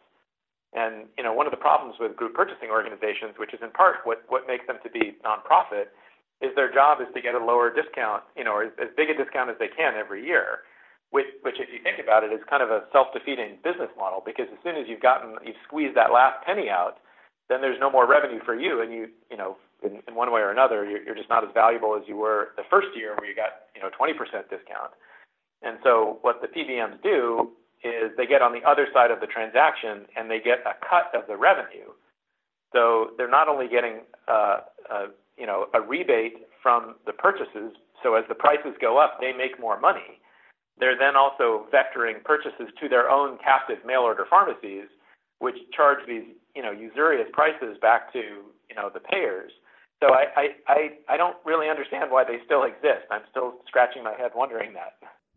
And 0.75 1.07
you 1.17 1.23
know, 1.23 1.33
one 1.33 1.47
of 1.47 1.51
the 1.55 1.61
problems 1.61 1.95
with 1.99 2.15
group 2.15 2.35
purchasing 2.35 2.69
organizations, 2.69 3.39
which 3.39 3.53
is 3.53 3.61
in 3.63 3.71
part 3.71 4.03
what 4.03 4.23
what 4.27 4.47
makes 4.47 4.67
them 4.67 4.83
to 4.83 4.89
be 4.91 5.15
nonprofit, 5.23 5.95
is 6.41 6.51
their 6.55 6.71
job 6.71 6.99
is 6.99 7.07
to 7.15 7.21
get 7.21 7.35
a 7.35 7.43
lower 7.43 7.71
discount, 7.71 8.23
you 8.35 8.43
know, 8.43 8.51
or 8.51 8.63
as, 8.67 8.73
as 8.79 8.91
big 8.95 9.09
a 9.09 9.15
discount 9.15 9.49
as 9.49 9.55
they 9.59 9.71
can 9.71 9.95
every 9.95 10.25
year. 10.25 10.67
Which, 11.09 11.25
which, 11.41 11.57
if 11.57 11.73
you 11.73 11.81
think 11.81 11.97
about 11.97 12.21
it, 12.23 12.29
is 12.29 12.37
kind 12.45 12.61
of 12.61 12.69
a 12.69 12.85
self-defeating 12.93 13.65
business 13.65 13.89
model 13.97 14.21
because 14.23 14.45
as 14.53 14.61
soon 14.61 14.77
as 14.77 14.85
you've 14.85 15.01
gotten, 15.01 15.41
you've 15.41 15.57
squeezed 15.65 15.97
that 15.97 16.13
last 16.13 16.45
penny 16.45 16.69
out, 16.69 17.01
then 17.49 17.61
there's 17.61 17.81
no 17.81 17.89
more 17.89 18.05
revenue 18.05 18.37
for 18.45 18.53
you, 18.53 18.85
and 18.85 18.93
you, 18.93 19.09
you 19.31 19.35
know, 19.35 19.57
in, 19.83 20.15
one 20.15 20.31
way 20.31 20.41
or 20.41 20.51
another, 20.51 20.85
you're, 20.85 21.03
you're 21.03 21.15
just 21.15 21.29
not 21.29 21.43
as 21.43 21.49
valuable 21.53 21.95
as 21.95 22.03
you 22.07 22.17
were 22.17 22.49
the 22.57 22.63
first 22.69 22.87
year 22.95 23.15
where 23.17 23.29
you 23.29 23.35
got, 23.35 23.69
you 23.75 23.81
know, 23.81 23.89
20% 23.89 24.13
discount. 24.49 24.91
And 25.61 25.77
so 25.83 26.19
what 26.21 26.41
the 26.41 26.47
PBMs 26.47 27.01
do 27.03 27.51
is 27.83 28.11
they 28.17 28.25
get 28.25 28.41
on 28.41 28.51
the 28.51 28.67
other 28.67 28.87
side 28.93 29.11
of 29.11 29.19
the 29.19 29.27
transaction 29.27 30.05
and 30.15 30.29
they 30.29 30.39
get 30.39 30.59
a 30.65 30.75
cut 30.83 31.11
of 31.13 31.27
the 31.27 31.37
revenue. 31.37 31.91
So 32.73 33.11
they're 33.17 33.29
not 33.29 33.47
only 33.47 33.67
getting, 33.67 34.01
uh, 34.27 34.59
uh, 34.91 35.07
you 35.37 35.45
know, 35.45 35.67
a 35.73 35.81
rebate 35.81 36.47
from 36.61 36.95
the 37.05 37.13
purchases. 37.13 37.73
So 38.03 38.15
as 38.15 38.25
the 38.27 38.35
prices 38.35 38.75
go 38.79 38.99
up, 38.99 39.19
they 39.19 39.31
make 39.33 39.59
more 39.59 39.79
money. 39.79 40.19
They're 40.77 40.97
then 40.97 41.15
also 41.15 41.67
vectoring 41.73 42.23
purchases 42.23 42.69
to 42.79 42.87
their 42.87 43.09
own 43.09 43.37
captive 43.43 43.79
mail 43.85 44.01
order 44.01 44.25
pharmacies, 44.29 44.87
which 45.39 45.55
charge 45.75 45.99
these, 46.07 46.23
you 46.55 46.61
know, 46.61 46.71
usurious 46.71 47.27
prices 47.33 47.77
back 47.81 48.13
to, 48.13 48.19
you 48.69 48.75
know, 48.75 48.89
the 48.93 48.99
payers. 48.99 49.51
So 49.99 50.13
I, 50.13 50.25
I, 50.35 50.47
I, 50.67 50.89
I 51.09 51.17
don't 51.17 51.35
really 51.45 51.69
understand 51.69 52.11
why 52.11 52.23
they 52.23 52.39
still 52.45 52.63
exist. 52.63 53.05
I'm 53.11 53.21
still 53.29 53.55
scratching 53.67 54.03
my 54.03 54.13
head 54.13 54.31
wondering 54.33 54.73
that. 54.73 54.93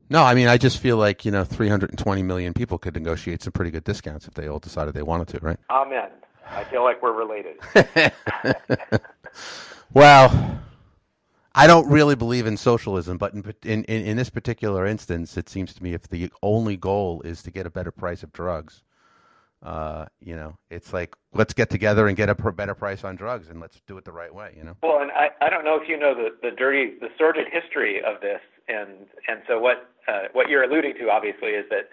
No, 0.08 0.22
I 0.22 0.34
mean, 0.34 0.46
I 0.46 0.58
just 0.58 0.78
feel 0.78 0.96
like, 0.98 1.24
you 1.24 1.30
know, 1.30 1.44
320 1.44 2.22
million 2.22 2.54
people 2.54 2.78
could 2.78 2.94
negotiate 2.94 3.42
some 3.42 3.52
pretty 3.52 3.70
good 3.70 3.84
discounts 3.84 4.28
if 4.28 4.34
they 4.34 4.46
all 4.46 4.58
decided 4.58 4.94
they 4.94 5.02
wanted 5.02 5.28
to, 5.28 5.38
right? 5.40 5.58
Amen. 5.70 6.10
I 6.50 6.64
feel 6.64 6.84
like 6.84 7.02
we're 7.02 7.12
related. 7.12 7.56
well, 9.94 10.60
I 11.54 11.66
don't 11.66 11.88
really 11.88 12.14
believe 12.14 12.46
in 12.46 12.56
socialism, 12.56 13.18
but 13.18 13.34
in, 13.34 13.54
in, 13.62 13.84
in 13.84 14.16
this 14.16 14.30
particular 14.30 14.86
instance, 14.86 15.36
it 15.36 15.48
seems 15.48 15.74
to 15.74 15.82
me 15.82 15.94
if 15.94 16.08
the 16.08 16.30
only 16.42 16.76
goal 16.76 17.22
is 17.22 17.42
to 17.44 17.50
get 17.50 17.66
a 17.66 17.70
better 17.70 17.90
price 17.90 18.22
of 18.22 18.32
drugs, 18.32 18.82
uh, 19.62 20.06
you 20.20 20.34
know, 20.34 20.56
it's 20.70 20.92
like 20.92 21.14
let's 21.32 21.54
get 21.54 21.70
together 21.70 22.08
and 22.08 22.16
get 22.16 22.28
a 22.28 22.34
better 22.34 22.74
price 22.74 23.04
on 23.04 23.16
drugs, 23.16 23.48
and 23.48 23.60
let's 23.60 23.80
do 23.86 23.96
it 23.96 24.04
the 24.04 24.12
right 24.12 24.34
way. 24.34 24.54
You 24.56 24.64
know. 24.64 24.76
Well, 24.82 25.00
and 25.00 25.10
I, 25.12 25.30
I 25.40 25.50
don't 25.50 25.64
know 25.64 25.78
if 25.80 25.88
you 25.88 25.98
know 25.98 26.14
the, 26.14 26.30
the 26.42 26.54
dirty, 26.54 26.94
the 27.00 27.08
sordid 27.16 27.46
history 27.52 28.02
of 28.04 28.20
this, 28.20 28.40
and 28.68 29.06
and 29.28 29.42
so 29.46 29.60
what 29.60 29.88
uh, 30.08 30.28
what 30.32 30.48
you're 30.48 30.64
alluding 30.64 30.94
to, 30.98 31.10
obviously, 31.10 31.50
is 31.50 31.64
that 31.70 31.88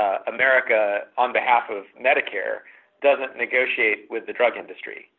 uh, 0.00 0.18
America, 0.32 1.00
on 1.18 1.32
behalf 1.32 1.64
of 1.70 1.84
Medicare, 2.00 2.64
doesn't 3.02 3.36
negotiate 3.36 4.06
with 4.08 4.26
the 4.26 4.32
drug 4.32 4.56
industry. 4.56 5.10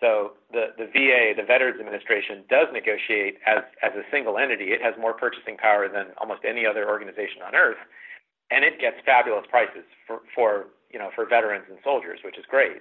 So 0.00 0.32
the, 0.52 0.74
the 0.76 0.86
VA, 0.86 1.32
the 1.34 1.46
Veterans 1.46 1.80
Administration, 1.80 2.44
does 2.50 2.68
negotiate 2.72 3.38
as, 3.46 3.64
as 3.82 3.92
a 3.94 4.02
single 4.12 4.38
entity. 4.38 4.70
It 4.74 4.82
has 4.82 4.94
more 5.00 5.14
purchasing 5.14 5.56
power 5.56 5.88
than 5.88 6.12
almost 6.18 6.42
any 6.46 6.66
other 6.66 6.88
organization 6.88 7.42
on 7.46 7.54
earth, 7.54 7.80
and 8.50 8.64
it 8.64 8.78
gets 8.78 8.96
fabulous 9.06 9.46
prices 9.48 9.86
for, 10.06 10.20
for 10.34 10.66
you 10.94 11.00
know, 11.00 11.10
for 11.12 11.26
veterans 11.26 11.66
and 11.68 11.76
soldiers, 11.82 12.20
which 12.24 12.38
is 12.38 12.44
great. 12.48 12.78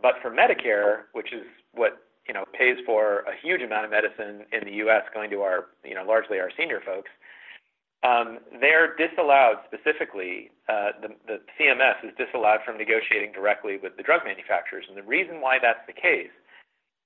But 0.00 0.20
for 0.20 0.30
Medicare, 0.30 1.08
which 1.14 1.32
is 1.32 1.48
what 1.72 2.04
you 2.28 2.34
know 2.34 2.44
pays 2.52 2.76
for 2.84 3.20
a 3.20 3.32
huge 3.42 3.62
amount 3.62 3.86
of 3.86 3.90
medicine 3.90 4.44
in 4.52 4.68
the 4.68 4.76
U.S. 4.84 5.02
going 5.14 5.30
to 5.30 5.40
our 5.40 5.72
you 5.82 5.94
know 5.94 6.04
largely 6.04 6.38
our 6.38 6.50
senior 6.56 6.80
folks, 6.84 7.08
um, 8.04 8.38
they're 8.60 8.94
disallowed 8.94 9.64
specifically. 9.64 10.52
Uh, 10.68 10.92
the, 11.00 11.08
the 11.26 11.40
CMS 11.56 12.04
is 12.04 12.12
disallowed 12.20 12.60
from 12.66 12.76
negotiating 12.76 13.32
directly 13.32 13.78
with 13.82 13.96
the 13.96 14.02
drug 14.04 14.20
manufacturers, 14.28 14.84
and 14.86 14.96
the 14.96 15.08
reason 15.08 15.40
why 15.40 15.56
that's 15.56 15.82
the 15.88 15.96
case 15.96 16.30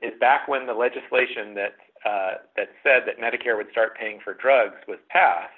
is 0.02 0.10
back 0.18 0.48
when 0.48 0.66
the 0.66 0.74
legislation 0.74 1.54
that 1.54 1.78
uh, 2.04 2.42
that 2.58 2.74
said 2.82 3.06
that 3.06 3.22
Medicare 3.22 3.56
would 3.56 3.70
start 3.70 3.96
paying 3.96 4.18
for 4.18 4.34
drugs 4.34 4.82
was 4.88 4.98
passed. 5.08 5.54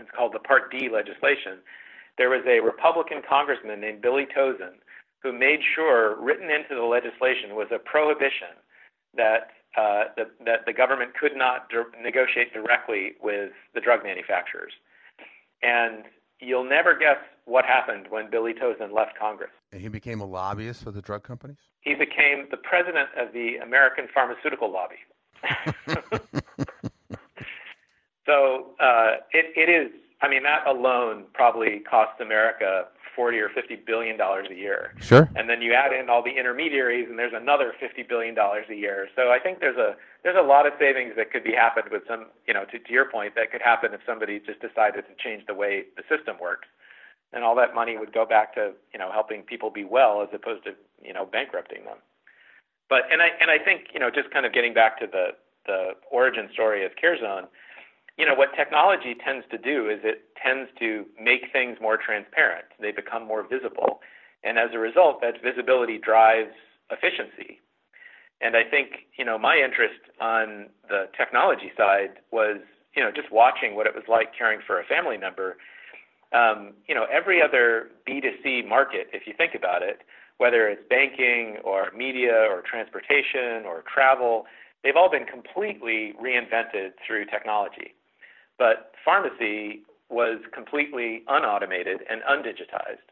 It's 0.00 0.10
called 0.16 0.32
the 0.32 0.40
Part 0.40 0.72
D 0.72 0.88
legislation 0.88 1.60
there 2.18 2.30
was 2.30 2.42
a 2.46 2.60
Republican 2.60 3.22
congressman 3.28 3.80
named 3.80 4.02
Billy 4.02 4.26
Tauzin 4.26 4.80
who 5.22 5.32
made 5.32 5.60
sure, 5.74 6.20
written 6.22 6.50
into 6.50 6.74
the 6.74 6.86
legislation, 6.86 7.54
was 7.54 7.68
a 7.74 7.78
prohibition 7.78 8.54
that 9.16 9.48
uh, 9.76 10.04
the, 10.16 10.24
that 10.44 10.64
the 10.66 10.72
government 10.72 11.12
could 11.18 11.36
not 11.36 11.68
di- 11.68 11.82
negotiate 12.02 12.52
directly 12.54 13.12
with 13.20 13.50
the 13.74 13.80
drug 13.80 14.02
manufacturers. 14.04 14.72
And 15.62 16.04
you'll 16.40 16.68
never 16.68 16.96
guess 16.96 17.18
what 17.44 17.64
happened 17.64 18.06
when 18.08 18.30
Billy 18.30 18.54
Tauzin 18.54 18.94
left 18.94 19.18
Congress. 19.18 19.50
And 19.72 19.80
he 19.80 19.88
became 19.88 20.20
a 20.20 20.24
lobbyist 20.24 20.84
for 20.84 20.92
the 20.92 21.02
drug 21.02 21.24
companies? 21.24 21.58
He 21.80 21.94
became 21.94 22.46
the 22.50 22.56
president 22.56 23.08
of 23.18 23.32
the 23.32 23.56
American 23.56 24.06
Pharmaceutical 24.12 24.72
Lobby. 24.72 24.96
so 28.26 28.70
uh, 28.80 29.16
it, 29.32 29.52
it 29.56 29.68
is 29.68 29.90
I 30.26 30.28
mean, 30.28 30.42
that 30.42 30.66
alone 30.66 31.24
probably 31.34 31.78
costs 31.88 32.20
America 32.20 32.86
forty 33.14 33.38
or 33.38 33.48
fifty 33.48 33.76
billion 33.76 34.18
dollars 34.18 34.48
a 34.50 34.54
year. 34.54 34.92
Sure. 35.00 35.30
And 35.36 35.48
then 35.48 35.62
you 35.62 35.72
add 35.72 35.92
in 35.92 36.10
all 36.10 36.22
the 36.22 36.36
intermediaries, 36.36 37.06
and 37.08 37.16
there's 37.16 37.32
another 37.32 37.72
fifty 37.78 38.02
billion 38.02 38.34
dollars 38.34 38.66
a 38.68 38.74
year. 38.74 39.08
So 39.14 39.30
I 39.30 39.38
think 39.38 39.60
there's 39.60 39.78
a 39.78 39.94
there's 40.24 40.36
a 40.36 40.42
lot 40.42 40.66
of 40.66 40.72
savings 40.80 41.14
that 41.16 41.30
could 41.30 41.44
be 41.44 41.52
happened 41.52 41.88
with 41.92 42.02
some, 42.08 42.26
you 42.48 42.52
know, 42.52 42.64
to, 42.72 42.78
to 42.78 42.92
your 42.92 43.08
point, 43.08 43.36
that 43.36 43.52
could 43.52 43.62
happen 43.62 43.94
if 43.94 44.00
somebody 44.04 44.40
just 44.40 44.60
decided 44.60 45.04
to 45.06 45.14
change 45.22 45.46
the 45.46 45.54
way 45.54 45.84
the 45.96 46.02
system 46.10 46.36
works, 46.42 46.66
and 47.32 47.44
all 47.44 47.54
that 47.54 47.72
money 47.72 47.96
would 47.96 48.12
go 48.12 48.26
back 48.26 48.52
to 48.54 48.72
you 48.92 48.98
know 48.98 49.12
helping 49.12 49.42
people 49.42 49.70
be 49.70 49.84
well 49.84 50.22
as 50.22 50.28
opposed 50.34 50.64
to 50.64 50.72
you 51.02 51.12
know 51.12 51.24
bankrupting 51.24 51.84
them. 51.84 51.98
But 52.90 53.06
and 53.12 53.22
I 53.22 53.28
and 53.40 53.48
I 53.48 53.62
think 53.62 53.94
you 53.94 54.00
know 54.00 54.10
just 54.10 54.30
kind 54.32 54.44
of 54.44 54.52
getting 54.52 54.74
back 54.74 54.98
to 54.98 55.06
the 55.06 55.38
the 55.66 55.94
origin 56.10 56.48
story 56.52 56.84
of 56.84 56.92
CareZone 57.02 57.46
you 58.16 58.24
know 58.24 58.34
what 58.34 58.54
technology 58.56 59.14
tends 59.14 59.44
to 59.50 59.58
do 59.58 59.88
is 59.88 60.00
it 60.02 60.24
tends 60.42 60.70
to 60.78 61.04
make 61.20 61.52
things 61.52 61.78
more 61.80 61.96
transparent. 61.98 62.66
They 62.80 62.92
become 62.92 63.26
more 63.26 63.46
visible. 63.46 64.00
And 64.44 64.58
as 64.58 64.70
a 64.72 64.78
result 64.78 65.20
that 65.22 65.42
visibility 65.42 65.98
drives 65.98 66.54
efficiency. 66.90 67.60
And 68.40 68.56
i 68.56 68.62
think 68.64 69.08
you 69.18 69.24
know 69.24 69.38
my 69.38 69.56
interest 69.56 70.00
on 70.20 70.68
the 70.88 71.08
technology 71.16 71.72
side 71.76 72.20
was 72.30 72.58
you 72.94 73.02
know 73.02 73.10
just 73.10 73.30
watching 73.32 73.74
what 73.74 73.86
it 73.86 73.94
was 73.94 74.04
like 74.08 74.28
caring 74.36 74.60
for 74.66 74.80
a 74.80 74.84
family 74.84 75.16
member. 75.18 75.56
Um, 76.32 76.74
you 76.88 76.94
know 76.94 77.06
every 77.10 77.40
other 77.42 77.90
b2c 78.08 78.66
market 78.68 79.08
if 79.12 79.26
you 79.26 79.32
think 79.36 79.54
about 79.54 79.82
it 79.82 80.00
whether 80.38 80.68
it's 80.68 80.82
banking 80.90 81.56
or 81.64 81.90
media 81.96 82.46
or 82.50 82.62
transportation 82.62 83.64
or 83.64 83.82
travel 83.92 84.44
they've 84.82 84.96
all 84.96 85.10
been 85.10 85.24
completely 85.24 86.14
reinvented 86.22 86.92
through 87.06 87.24
technology 87.26 87.95
but 88.58 88.92
pharmacy 89.04 89.82
was 90.08 90.38
completely 90.52 91.22
unautomated 91.28 91.98
and 92.08 92.22
undigitized. 92.22 93.04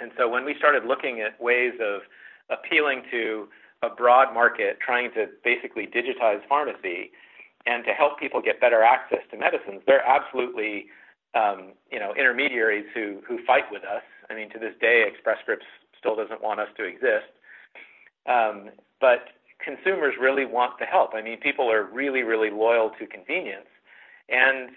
And 0.00 0.12
so 0.16 0.28
when 0.28 0.44
we 0.44 0.54
started 0.56 0.84
looking 0.84 1.20
at 1.20 1.40
ways 1.40 1.74
of 1.80 2.02
appealing 2.48 3.02
to 3.10 3.48
a 3.82 3.88
broad 3.88 4.32
market, 4.32 4.78
trying 4.80 5.10
to 5.14 5.26
basically 5.44 5.86
digitize 5.86 6.40
pharmacy 6.48 7.10
and 7.66 7.84
to 7.84 7.92
help 7.92 8.18
people 8.18 8.40
get 8.40 8.60
better 8.60 8.82
access 8.82 9.20
to 9.30 9.36
medicines, 9.36 9.82
there 9.86 10.02
are 10.02 10.20
absolutely 10.20 10.86
um, 11.34 11.72
you 11.90 11.98
know 11.98 12.14
intermediaries 12.14 12.86
who 12.94 13.20
who 13.26 13.38
fight 13.46 13.64
with 13.70 13.84
us. 13.84 14.02
I 14.30 14.34
mean, 14.34 14.50
to 14.50 14.58
this 14.58 14.74
day, 14.80 15.04
Express 15.06 15.38
Scripts 15.42 15.66
still 15.98 16.16
doesn't 16.16 16.42
want 16.42 16.60
us 16.60 16.68
to 16.76 16.84
exist. 16.84 17.30
Um, 18.26 18.70
but 19.00 19.28
consumers 19.64 20.14
really 20.20 20.46
want 20.46 20.78
the 20.78 20.86
help. 20.86 21.14
I 21.14 21.22
mean, 21.22 21.38
people 21.38 21.70
are 21.70 21.84
really, 21.84 22.22
really 22.22 22.50
loyal 22.50 22.90
to 22.98 23.06
convenience. 23.06 23.68
And 24.30 24.70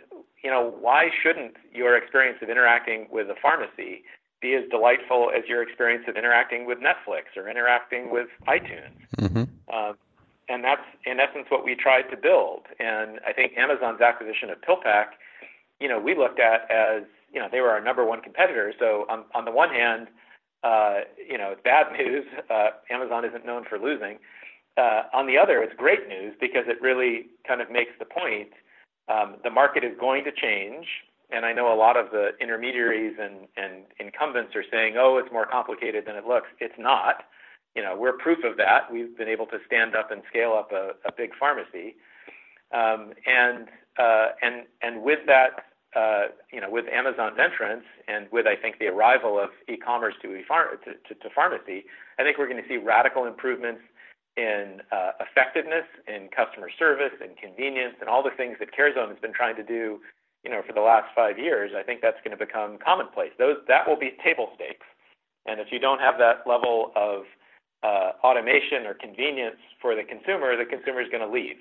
you 0.44 0.50
know, 0.50 0.74
why 0.80 1.10
shouldn't 1.22 1.56
your 1.74 1.96
experience 1.96 2.39
of 2.42 2.50
interacting 2.50 3.08
with 3.10 3.30
a 3.30 3.36
pharmacy 3.42 4.04
be 4.42 4.56
as 4.56 4.63
delightful 4.70 5.32
as 5.36 5.44
your 5.48 5.63
experience 5.63 6.04
of 6.08 6.18
interacting 6.18 6.66
with 6.66 6.80
Netflix 6.80 7.38
or 7.38 7.50
interacting 7.50 8.12
with 8.12 8.28
iTunes? 8.48 8.92
Mm-hmm. 9.18 9.44
Um, 9.74 9.96
and 10.50 10.63
that's 10.63 10.84
in 11.06 11.20
essence 11.20 11.46
what 11.50 11.63
we 11.63 11.76
tried 11.76 12.04
to 12.12 12.18
build. 12.18 12.63
And 12.80 13.20
I 13.26 13.32
think 13.32 13.54
Amazon's 13.58 14.02
acquisition 14.02 14.50
of 14.50 14.60
PillPack, 14.60 15.16
you 15.80 15.88
know, 15.88 16.00
we 16.00 16.16
looked 16.16 16.39
at 16.39 16.70
as 16.70 17.04
you 17.32 17.39
know 17.39 17.48
they 17.52 17.62
were 17.62 17.70
our 17.70 17.82
number 17.82 18.06
one 18.06 18.22
competitor. 18.22 18.74
So 18.78 19.06
on 19.10 19.24
on 19.34 19.46
the 19.46 19.52
one 19.52 19.70
hand, 19.70 20.08
uh, 20.63 21.02
you 21.30 21.38
know, 21.38 21.52
it's 21.52 21.62
bad 21.63 21.92
news. 21.98 22.26
Uh, 22.50 22.72
Amazon 22.89 23.24
isn't 23.26 23.46
known 23.46 23.63
for 23.68 23.80
losing. 23.80 24.20
Uh, 24.76 25.04
on 25.13 25.28
the 25.28 25.38
other, 25.38 25.62
it's 25.62 25.74
great 25.76 26.08
news 26.08 26.34
because 26.42 26.66
it 26.68 26.82
really 26.82 27.28
kind 27.48 27.62
of 27.62 27.72
makes 27.72 27.92
the 28.00 28.06
point 28.06 28.50
um, 29.08 29.36
the 29.44 29.50
market 29.50 29.84
is 29.84 29.92
going 30.00 30.24
to 30.24 30.32
change, 30.32 30.86
and 31.32 31.46
I 31.46 31.54
know 31.54 31.74
a 31.74 31.76
lot 31.76 31.98
of 31.98 32.12
the 32.12 32.32
intermediaries 32.39 33.16
and, 33.20 33.48
and 33.58 33.84
incumbents 34.00 34.56
are 34.56 34.63
saying, 34.72 34.96
"Oh, 34.98 35.18
it's 35.18 35.32
more 35.32 35.46
complicated 35.46 36.06
than 36.06 36.16
it 36.16 36.26
looks." 36.26 36.48
It's 36.60 36.78
not. 36.78 37.24
You 37.76 37.82
know, 37.82 37.96
we're 37.98 38.13
proof 38.13 38.44
of 38.44 38.56
that. 38.58 38.92
We've 38.92 39.18
been 39.18 39.28
able 39.28 39.48
to 39.48 39.58
stand 39.66 39.96
up 39.96 40.12
and 40.12 40.22
scale 40.30 40.54
up 40.54 40.72
a, 40.72 40.92
a 41.08 41.12
big 41.16 41.32
pharmacy. 41.39 41.96
Um, 42.72 43.13
and 43.26 43.68
uh, 44.00 44.30
and 44.42 44.66
and 44.82 45.04
with 45.04 45.20
that, 45.28 45.66
uh, 45.96 46.34
you 46.52 46.62
know, 46.62 46.70
with 46.70 46.86
Amazon's 46.92 47.38
entrance 47.39 47.84
and 48.08 48.28
with 48.32 48.48
I 48.48 48.56
think 48.56 48.80
the 48.80 48.88
arrival 48.88 49.39
of 49.39 49.50
e-commerce 49.70 50.16
to, 50.24 50.36
e-phar- 50.36 50.78
to, 50.86 50.94
to, 50.94 51.20
to 51.20 51.30
pharmacy, 51.34 51.86
I 52.18 52.24
think 52.24 52.38
we're 52.38 52.48
going 52.48 52.62
to 52.62 52.68
see 52.68 52.78
radical 52.78 53.26
improvements 53.26 53.82
in 54.38 54.82
uh, 54.91 55.12
effectiveness, 55.22 55.86
in 56.08 56.30
customer 56.36 56.69
service, 56.78 57.13
in 57.22 57.36
convenience, 57.36 57.96
and 58.00 58.10
all 58.10 58.24
the 58.24 58.34
things 58.36 58.58
that 58.60 58.69
CareZone 58.74 59.10
has 59.10 59.19
been 59.19 59.34
trying 59.34 59.56
to 59.56 59.63
do, 59.63 60.00
you 60.43 60.50
know, 60.50 60.62
for 60.65 60.74
the 60.74 60.82
last 60.82 61.08
five 61.15 61.38
years. 61.38 61.72
I 61.78 61.84
think 61.84 62.02
that's 62.02 62.17
going 62.24 62.38
to 62.38 62.46
become 62.46 62.78
commonplace. 62.84 63.32
Those 63.38 63.58
that 63.67 63.88
will 63.88 64.00
be 64.00 64.17
table 64.24 64.50
stakes. 64.56 64.86
And 65.46 65.60
if 65.60 65.67
you 65.72 65.80
don't 65.80 66.00
have 66.00 66.17
that 66.17 66.48
level 66.48 66.91
of 66.96 67.24
uh, 67.84 68.13
automation 68.24 68.86
or 68.88 68.93
convenience 68.93 69.60
for 69.82 69.93
the 69.96 70.04
consumer, 70.04 70.56
the 70.58 70.65
consumer 70.65 71.02
is 71.02 71.10
going 71.10 71.26
to 71.26 71.32
leave. 71.32 71.58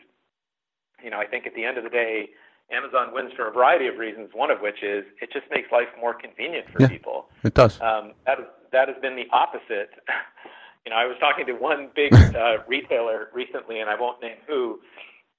You 1.02 1.10
know, 1.10 1.18
I 1.18 1.26
think 1.26 1.46
at 1.46 1.54
the 1.54 1.64
end 1.64 1.78
of 1.78 1.84
the 1.84 1.90
day, 1.90 2.30
Amazon 2.70 3.12
wins 3.12 3.32
for 3.36 3.48
a 3.48 3.52
variety 3.52 3.86
of 3.86 3.98
reasons. 3.98 4.30
One 4.32 4.50
of 4.50 4.60
which 4.60 4.82
is 4.82 5.04
it 5.20 5.30
just 5.32 5.44
makes 5.50 5.70
life 5.70 5.88
more 6.00 6.14
convenient 6.14 6.66
for 6.72 6.80
yeah, 6.80 6.88
people. 6.88 7.26
It 7.42 7.54
does. 7.54 7.80
Um, 7.80 8.12
that 8.24 8.38
that 8.72 8.88
has 8.88 8.96
been 9.02 9.16
the 9.16 9.26
opposite. 9.30 9.90
You 10.84 10.90
know, 10.90 10.96
I 10.96 11.06
was 11.06 11.16
talking 11.20 11.46
to 11.46 11.52
one 11.52 11.90
big 11.94 12.14
uh, 12.36 12.58
retailer 12.66 13.28
recently, 13.32 13.80
and 13.80 13.88
I 13.88 13.98
won't 13.98 14.20
name 14.20 14.36
who, 14.46 14.80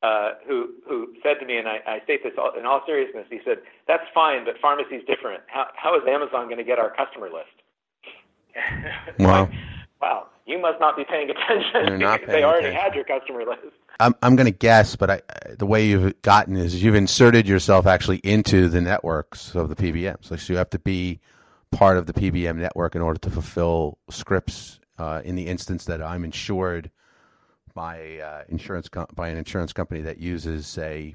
uh, 0.01 0.31
who 0.47 0.69
who 0.87 1.13
said 1.23 1.39
to 1.39 1.45
me, 1.45 1.57
and 1.57 1.67
I, 1.67 1.79
I 1.87 1.99
state 2.03 2.23
this 2.23 2.33
all, 2.37 2.51
in 2.57 2.65
all 2.65 2.81
seriousness. 2.85 3.25
He 3.29 3.39
said, 3.45 3.57
"That's 3.87 4.03
fine, 4.13 4.45
but 4.45 4.55
pharmacy's 4.61 5.03
different. 5.07 5.43
How 5.47 5.67
how 5.75 5.95
is 5.95 6.03
Amazon 6.07 6.45
going 6.45 6.57
to 6.57 6.63
get 6.63 6.79
our 6.79 6.93
customer 6.95 7.29
list?" 7.29 7.55
wow. 9.19 9.43
like, 9.43 9.51
wow, 10.01 10.27
you 10.45 10.59
must 10.61 10.79
not 10.79 10.95
be 10.95 11.03
paying 11.03 11.29
attention. 11.29 11.99
Not 11.99 12.21
because 12.21 12.27
paying 12.27 12.41
they 12.41 12.43
already 12.43 12.67
attention. 12.67 12.83
had 12.83 12.95
your 12.95 13.05
customer 13.05 13.45
list. 13.45 13.75
I'm 13.99 14.15
I'm 14.21 14.35
going 14.35 14.45
to 14.45 14.57
guess, 14.57 14.95
but 14.95 15.09
I, 15.09 15.21
the 15.57 15.65
way 15.65 15.85
you've 15.85 16.21
gotten 16.21 16.55
is 16.55 16.83
you've 16.83 16.95
inserted 16.95 17.47
yourself 17.47 17.85
actually 17.85 18.17
into 18.17 18.69
the 18.69 18.81
networks 18.81 19.55
of 19.55 19.69
the 19.69 19.75
PBMs. 19.75 20.25
So 20.25 20.53
you 20.53 20.57
have 20.57 20.69
to 20.71 20.79
be 20.79 21.19
part 21.71 21.97
of 21.97 22.05
the 22.05 22.13
PBM 22.13 22.57
network 22.57 22.95
in 22.95 23.01
order 23.01 23.19
to 23.19 23.29
fulfill 23.29 23.97
scripts. 24.09 24.79
Uh, 25.03 25.19
in 25.25 25.35
the 25.35 25.47
instance 25.47 25.83
that 25.83 26.01
I'm 26.01 26.23
insured 26.23 26.89
by 27.73 28.19
uh, 28.19 28.43
insurance 28.47 28.87
com- 28.87 29.07
by 29.13 29.27
an 29.27 29.37
insurance 29.37 29.73
company 29.73 29.99
that 29.99 30.17
uses, 30.17 30.65
say, 30.65 31.13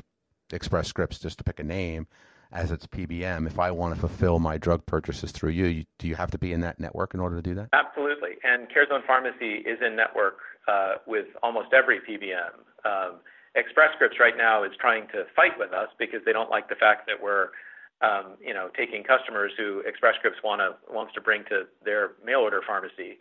Express 0.52 0.88
Scripts, 0.88 1.18
just 1.18 1.38
to 1.38 1.44
pick 1.44 1.58
a 1.58 1.64
name, 1.64 2.06
as 2.52 2.70
its 2.70 2.86
PBM. 2.86 3.46
If 3.46 3.58
I 3.58 3.70
want 3.70 3.94
to 3.94 4.00
fulfill 4.00 4.40
my 4.40 4.58
drug 4.58 4.84
purchases 4.84 5.32
through 5.32 5.52
you, 5.52 5.64
you 5.64 5.84
do 5.98 6.06
you 6.06 6.16
have 6.16 6.30
to 6.32 6.38
be 6.38 6.52
in 6.52 6.60
that 6.60 6.78
network 6.78 7.14
in 7.14 7.20
order 7.20 7.36
to 7.36 7.40
do 7.40 7.54
that? 7.54 7.70
Absolutely. 7.72 8.32
And 8.44 8.68
CareZone 8.68 9.06
Pharmacy 9.06 9.64
is 9.64 9.78
in 9.80 9.96
network 9.96 10.36
uh, 10.70 10.96
with 11.06 11.28
almost 11.42 11.72
every 11.72 12.00
PBM. 12.00 12.60
Um, 12.84 13.20
Express 13.54 13.94
Scripts 13.94 14.20
right 14.20 14.36
now 14.36 14.64
is 14.64 14.72
trying 14.78 15.06
to 15.14 15.24
fight 15.34 15.58
with 15.58 15.72
us 15.72 15.88
because 15.98 16.20
they 16.26 16.34
don't 16.34 16.50
like 16.50 16.68
the 16.68 16.76
fact 16.76 17.06
that 17.06 17.16
we're, 17.22 17.48
um, 18.02 18.36
you 18.38 18.52
know, 18.52 18.68
taking 18.76 19.02
customers 19.02 19.52
who 19.56 19.80
Express 19.86 20.16
Scripts 20.16 20.40
want 20.44 20.60
to 20.60 20.76
wants 20.92 21.14
to 21.14 21.22
bring 21.22 21.44
to 21.44 21.62
their 21.86 22.10
mail 22.22 22.40
order 22.40 22.60
pharmacy. 22.66 23.16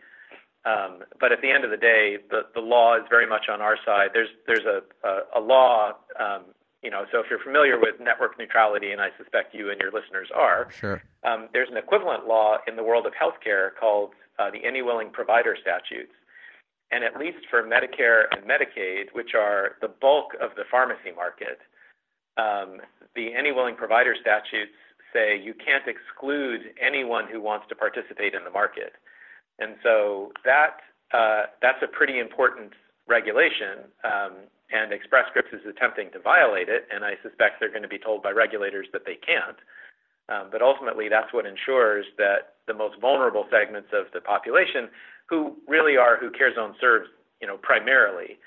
Um, 0.68 0.92
but 1.22 1.32
at 1.32 1.42
the 1.42 1.50
end 1.56 1.64
of 1.64 1.72
the 1.72 1.78
day, 1.78 2.18
the, 2.30 2.42
the 2.54 2.60
law 2.76 2.96
is 2.98 3.04
very 3.10 3.28
much 3.28 3.46
on 3.50 3.62
our 3.62 3.78
side. 3.86 4.10
There's 4.14 4.34
there's 4.48 4.66
a 4.66 4.78
a, 5.08 5.40
a 5.40 5.42
law, 5.42 5.94
um, 6.20 6.42
you 6.84 6.92
know. 6.92 7.06
So 7.12 7.20
if 7.22 7.28
you're 7.30 7.44
familiar 7.44 7.80
with 7.80 7.96
network 8.02 8.38
neutrality, 8.38 8.92
and 8.92 9.00
I 9.02 9.10
suspect 9.18 9.56
you 9.56 9.72
and 9.72 9.80
your 9.80 9.92
listeners 9.92 10.30
are, 10.36 10.68
Sure. 10.72 11.02
um, 11.24 11.48
there's 11.54 11.70
an 11.72 11.78
equivalent 11.78 12.28
law 12.28 12.58
in 12.68 12.76
the 12.76 12.84
world 12.84 13.06
of 13.06 13.14
healthcare 13.14 13.70
called 13.80 14.12
uh, 14.40 14.50
the 14.52 14.62
Any 14.66 14.82
Willing 14.82 15.10
Provider 15.20 15.56
Statutes. 15.62 16.12
And 16.90 17.04
at 17.04 17.18
least 17.18 17.40
for 17.50 17.64
Medicare 17.64 18.24
and 18.32 18.42
Medicaid, 18.54 19.12
which 19.14 19.32
are 19.36 19.76
the 19.82 19.90
bulk 19.90 20.30
of 20.40 20.52
the 20.56 20.64
pharmacy 20.72 21.12
market, 21.14 21.60
um, 22.38 22.80
the 23.14 23.28
Any 23.36 23.52
Willing 23.52 23.76
Provider 23.76 24.16
Statutes 24.20 24.78
say 25.14 25.38
you 25.38 25.54
can't 25.54 25.84
exclude 25.88 26.62
anyone 26.82 27.26
who 27.32 27.42
wants 27.42 27.66
to 27.70 27.76
participate 27.76 28.34
in 28.34 28.44
the 28.46 28.50
market. 28.50 28.94
And 29.60 29.76
so 29.84 30.32
that 30.46 30.82
uh, 31.14 31.44
that's 31.62 31.82
a 31.82 31.88
pretty 31.88 32.20
important 32.20 32.74
regulation. 33.08 33.88
Um, 34.04 34.34
and 34.72 34.92
Express 34.92 35.26
Scripts 35.30 35.54
is 35.54 35.62
attempting 35.64 36.12
to 36.12 36.20
violate 36.20 36.68
it, 36.68 36.88
and 36.92 37.06
I 37.06 37.14
suspect 37.24 37.60
they're 37.60 37.72
going 37.72 37.88
to 37.88 37.88
be 37.88 38.00
told 38.00 38.22
by 38.22 38.32
regulators 38.32 38.88
that 38.92 39.06
they 39.06 39.16
can't. 39.16 39.58
Um, 40.28 40.50
but 40.52 40.62
ultimately, 40.62 41.08
that's 41.08 41.32
what 41.32 41.46
ensures 41.46 42.06
that 42.18 42.60
the 42.68 42.74
most 42.74 43.00
vulnerable 43.00 43.46
segments 43.50 43.90
of 43.94 44.12
the 44.14 44.20
population, 44.20 44.90
who 45.30 45.56
really 45.68 45.96
are 45.96 46.18
who 46.18 46.30
CareZone 46.30 46.74
serves, 46.82 47.08
you 47.40 47.48
know, 47.48 47.56
primarily, 47.56 48.38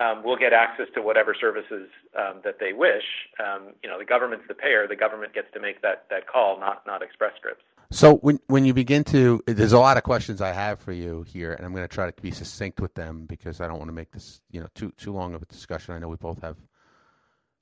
um, 0.00 0.22
will 0.22 0.36
get 0.36 0.52
access 0.52 0.86
to 0.94 1.02
whatever 1.02 1.34
services 1.38 1.88
um, 2.16 2.40
that 2.44 2.58
they 2.60 2.72
wish. 2.72 3.02
Um, 3.40 3.72
you 3.82 3.88
know, 3.88 3.98
the 3.98 4.04
government's 4.04 4.46
the 4.46 4.54
payer; 4.54 4.86
the 4.86 4.96
government 4.96 5.34
gets 5.34 5.48
to 5.54 5.60
make 5.60 5.82
that 5.82 6.06
that 6.10 6.26
call, 6.26 6.58
not 6.60 6.86
not 6.86 7.02
Express 7.02 7.32
Scripts. 7.36 7.62
So 7.90 8.16
when 8.16 8.38
when 8.46 8.64
you 8.64 8.74
begin 8.74 9.02
to, 9.04 9.42
there's 9.46 9.72
a 9.72 9.78
lot 9.78 9.96
of 9.96 10.02
questions 10.02 10.40
I 10.40 10.52
have 10.52 10.78
for 10.80 10.92
you 10.92 11.22
here, 11.22 11.52
and 11.52 11.64
I'm 11.64 11.72
going 11.72 11.86
to 11.86 11.92
try 11.92 12.10
to 12.10 12.22
be 12.22 12.30
succinct 12.30 12.80
with 12.80 12.94
them 12.94 13.24
because 13.26 13.60
I 13.60 13.66
don't 13.66 13.78
want 13.78 13.88
to 13.88 13.94
make 13.94 14.12
this 14.12 14.40
you 14.50 14.60
know 14.60 14.68
too 14.74 14.92
too 14.96 15.12
long 15.12 15.34
of 15.34 15.42
a 15.42 15.46
discussion. 15.46 15.94
I 15.94 15.98
know 15.98 16.08
we 16.08 16.16
both 16.16 16.42
have 16.42 16.56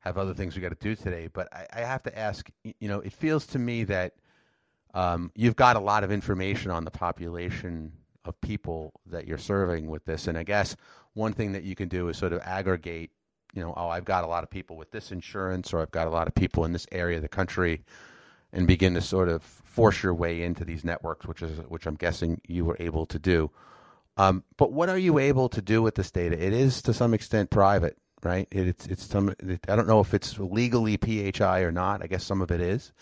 have 0.01 0.19
other 0.19 0.35
things 0.35 0.55
we 0.55 0.63
got 0.63 0.69
to 0.71 0.75
do 0.75 0.95
today, 0.95 1.29
but 1.33 1.49
I, 1.53 1.67
I 1.73 1.81
have 1.81 2.03
to 2.05 2.19
ask. 2.19 2.51
You 2.65 2.89
know, 2.89 3.01
it 3.01 3.13
feels 3.13 3.47
to 3.49 3.59
me 3.59 3.85
that 3.85 4.15
um, 4.95 5.31
you've 5.35 5.57
got 5.57 5.77
a 5.77 5.81
lot 5.81 6.05
of 6.05 6.13
information 6.13 6.71
on 6.71 6.85
the 6.85 6.91
population 6.91 7.93
of 8.25 8.41
people 8.41 8.93
that 9.07 9.27
you're 9.27 9.39
serving 9.39 9.87
with 9.87 10.05
this, 10.05 10.27
and 10.27 10.37
I 10.37 10.43
guess 10.43 10.77
one 11.17 11.33
thing 11.33 11.53
that 11.53 11.65
you 11.65 11.75
can 11.75 11.89
do 11.89 12.09
is 12.09 12.17
sort 12.17 12.33
of 12.33 12.41
aggregate. 12.43 13.11
You 13.55 13.63
know, 13.63 13.73
oh, 13.77 13.89
I've 13.89 14.05
got 14.05 14.23
a 14.23 14.27
lot 14.27 14.45
of 14.45 14.51
people 14.51 14.77
with 14.77 14.91
this 14.91 15.11
insurance, 15.11 15.73
or 15.73 15.81
I've 15.81 15.91
got 15.91 16.07
a 16.07 16.11
lot 16.11 16.29
of 16.29 16.35
people 16.35 16.65
in 16.65 16.73
this 16.73 16.87
area 16.93 17.17
of 17.17 17.23
the 17.23 17.29
country 17.29 17.85
and 18.53 18.67
begin 18.67 18.95
to 18.95 19.01
sort 19.01 19.29
of 19.29 19.43
force 19.43 20.03
your 20.03 20.15
way 20.15 20.43
into 20.43 20.65
these 20.65 20.85
networks, 20.85 21.27
which 21.27 21.43
is 21.43 21.59
which 21.69 21.87
I'm 21.87 21.95
guessing 21.95 22.41
you 22.47 22.65
were 22.65 22.77
able 22.79 23.07
to 23.07 23.19
do. 23.19 23.51
Um, 24.19 24.45
but 24.57 24.73
what 24.73 24.89
are 24.89 24.99
you 24.99 25.19
able 25.19 25.49
to 25.51 25.63
do 25.63 25.83
with 25.83 25.95
this 25.95 26.11
data? 26.11 26.43
It 26.43 26.53
is 26.53 26.83
to 26.83 26.95
some 26.95 27.15
extent 27.15 27.51
private, 27.51 27.97
right? 28.23 28.47
It, 28.51 28.69
it's 28.69 28.87
it's 28.87 29.07
some. 29.07 29.35
It, 29.41 29.61
I 29.69 29.77
don't 29.77 29.89
know 29.89 30.01
if 30.01 30.13
it's 30.13 30.39
legally 30.39 30.99
PHI 30.99 31.61
or 31.61 31.73
not. 31.73 32.03
I 32.03 32.07
guess 32.09 32.25
some 32.25 32.43
of 32.43 32.51
it 32.51 32.61
is. 32.61 32.93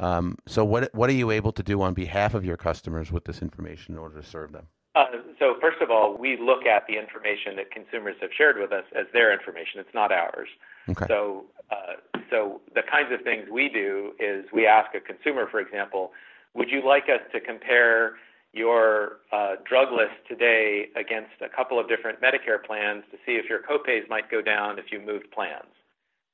Um, 0.00 0.38
so 0.46 0.64
what 0.64 0.94
what 0.94 1.10
are 1.10 1.14
you 1.14 1.30
able 1.30 1.52
to 1.52 1.62
do 1.62 1.82
on 1.82 1.92
behalf 1.92 2.32
of 2.32 2.44
your 2.44 2.56
customers 2.56 3.12
with 3.12 3.24
this 3.24 3.42
information 3.42 3.94
in 3.94 3.98
order 3.98 4.20
to 4.20 4.26
serve 4.26 4.52
them? 4.52 4.68
Uh, 4.94 5.04
so 5.38 5.54
first 5.60 5.80
of 5.80 5.90
all, 5.90 6.16
we 6.18 6.36
look 6.36 6.66
at 6.66 6.86
the 6.86 6.98
information 6.98 7.56
that 7.56 7.70
consumers 7.70 8.16
have 8.20 8.30
shared 8.36 8.58
with 8.58 8.72
us 8.72 8.84
as 8.94 9.06
their 9.12 9.32
information. 9.32 9.80
It's 9.80 9.94
not 9.94 10.12
ours. 10.12 10.48
Okay. 10.88 11.06
So, 11.08 11.44
uh, 11.70 12.18
so 12.28 12.60
the 12.74 12.82
kinds 12.82 13.08
of 13.12 13.22
things 13.22 13.48
we 13.50 13.68
do 13.68 14.12
is 14.20 14.44
we 14.52 14.66
ask 14.66 14.94
a 14.94 15.00
consumer, 15.00 15.48
for 15.50 15.60
example, 15.60 16.12
would 16.54 16.68
you 16.68 16.84
like 16.86 17.04
us 17.04 17.20
to 17.32 17.40
compare 17.40 18.16
your 18.52 19.20
uh, 19.32 19.56
drug 19.64 19.92
list 19.92 20.12
today 20.28 20.88
against 20.94 21.40
a 21.40 21.48
couple 21.48 21.80
of 21.80 21.88
different 21.88 22.20
Medicare 22.20 22.62
plans 22.62 23.02
to 23.10 23.16
see 23.24 23.40
if 23.40 23.48
your 23.48 23.60
copays 23.60 24.06
might 24.10 24.30
go 24.30 24.42
down 24.42 24.78
if 24.78 24.92
you 24.92 25.00
moved 25.00 25.30
plans? 25.30 25.72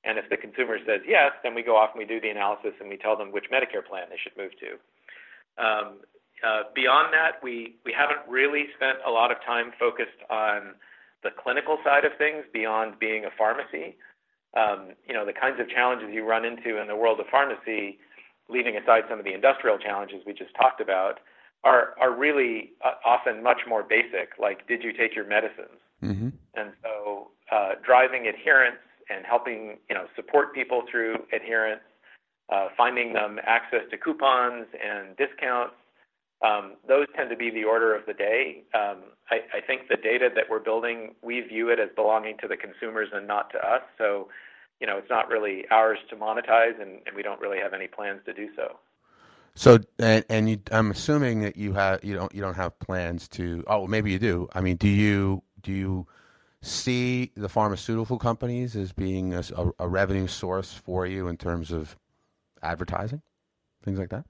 And 0.03 0.19
if 0.19 0.29
the 0.31 0.37
consumer 0.37 0.79
says 0.85 1.03
yes, 1.07 1.33
then 1.45 1.55
we 1.55 1.63
go 1.63 1.77
off 1.77 1.91
and 1.95 1.99
we 1.99 2.07
do 2.07 2.21
the 2.21 2.31
analysis 2.31 2.73
and 2.81 2.89
we 2.89 2.97
tell 2.97 3.17
them 3.17 3.31
which 3.31 3.45
Medicare 3.53 3.87
plan 3.87 4.07
they 4.11 4.19
should 4.19 4.37
move 4.37 4.53
to. 4.59 5.63
Um, 5.63 5.99
beyond 6.75 7.13
that, 7.13 7.43
we, 7.43 7.77
we 7.85 7.93
haven't 7.93 8.21
really 8.29 8.67
spent 8.77 8.99
a 9.07 9.11
lot 9.11 9.31
of 9.31 9.39
time 9.45 9.73
focused 9.79 10.23
on 10.31 10.75
the 11.23 11.31
clinical 11.31 11.79
side 11.85 12.05
of 12.05 12.13
things 12.17 12.45
beyond 12.53 12.99
being 12.99 13.25
a 13.25 13.31
pharmacy. 13.37 13.97
Um, 14.57 14.95
you 15.07 15.15
know, 15.15 15.27
the 15.27 15.33
kinds 15.33 15.61
of 15.61 15.69
challenges 15.69 16.09
you 16.13 16.25
run 16.25 16.45
into 16.45 16.81
in 16.81 16.87
the 16.87 16.97
world 16.97 17.21
of 17.21 17.27
pharmacy, 17.31 17.99
leaving 18.49 18.77
aside 18.77 19.03
some 19.11 19.19
of 19.19 19.25
the 19.25 19.35
industrial 19.35 19.79
challenges 19.79 20.23
we 20.27 20.33
just 20.33 20.55
talked 20.55 20.81
about, 20.81 21.21
are, 21.65 21.95
are 22.01 22.17
really 22.17 22.73
uh, 22.85 22.93
often 23.05 23.43
much 23.43 23.63
more 23.69 23.83
basic, 23.83 24.31
like 24.39 24.67
did 24.69 24.83
you 24.83 24.93
take 24.93 25.15
your 25.15 25.27
medicines? 25.27 25.79
Mm-hmm. 26.03 26.29
And 26.55 26.73
so 26.83 27.31
uh, 27.51 27.73
driving 27.85 28.29
adherence 28.29 28.79
and 29.11 29.27
helping, 29.27 29.79
you 29.89 29.95
know, 29.95 30.07
support 30.15 30.55
people 30.55 30.83
through 30.91 31.17
adherence, 31.33 31.83
uh, 32.49 32.69
finding 32.77 33.13
them 33.13 33.39
access 33.45 33.81
to 33.91 33.99
coupons 33.99 34.67
and 34.73 35.17
discounts, 35.17 35.75
um, 36.41 36.75
those 36.87 37.07
tend 37.17 37.31
to 37.31 37.37
be 37.37 37.51
the 37.51 37.65
order 37.65 37.95
of 37.95 38.07
the 38.07 38.15
day. 38.15 38.63
Um, 38.75 38.99
I, 39.31 39.59
I, 39.59 39.61
think 39.67 39.89
the 39.89 39.97
data 39.97 40.29
that 40.35 40.45
we're 40.49 40.61
building, 40.61 41.15
we 41.21 41.41
view 41.41 41.69
it 41.69 41.81
as 41.81 41.89
belonging 41.97 42.37
to 42.41 42.49
the 42.49 42.57
consumers 42.57 43.09
and 43.13 43.27
not 43.27 43.51
to 43.51 43.59
us. 43.59 43.83
So, 43.99 44.29
you 44.81 44.87
know, 44.87 44.99
it's 44.99 45.11
not 45.11 45.29
really 45.29 45.65
ours 45.71 45.99
to 46.11 46.17
monetize, 46.17 46.81
and, 46.81 47.01
and 47.07 47.17
we 47.17 47.23
don't 47.23 47.41
really 47.41 47.59
have 47.59 47.75
any 47.75 47.89
plans 47.89 48.21
to 48.27 48.33
do 48.33 48.49
so. 48.55 48.79
So, 49.57 49.81
and, 49.99 50.25
and 50.29 50.49
you, 50.49 50.61
I'm 50.71 50.93
assuming 50.93 51.41
that 51.41 51.57
you 51.57 51.73
have 51.73 52.05
you 52.05 52.15
don't 52.15 52.33
you 52.33 52.41
don't 52.41 52.55
have 52.55 52.79
plans 52.79 53.27
to. 53.31 53.65
Oh, 53.67 53.89
maybe 53.89 54.13
you 54.13 54.21
do. 54.21 54.49
I 54.53 54.61
mean, 54.61 54.77
do 54.77 54.87
you 54.89 55.43
do 55.61 55.73
you 55.73 56.07
see 56.63 57.33
the 57.37 57.49
pharmaceutical 57.49 58.19
companies 58.19 58.77
as 58.77 58.93
being 58.93 59.35
a, 59.35 59.43
a 59.81 59.89
revenue 59.89 60.29
source 60.29 60.73
for 60.73 61.07
you 61.07 61.27
in 61.27 61.37
terms 61.37 61.73
of 61.73 61.97
advertising, 62.63 63.23
things 63.83 63.99
like 63.99 64.11
that? 64.11 64.25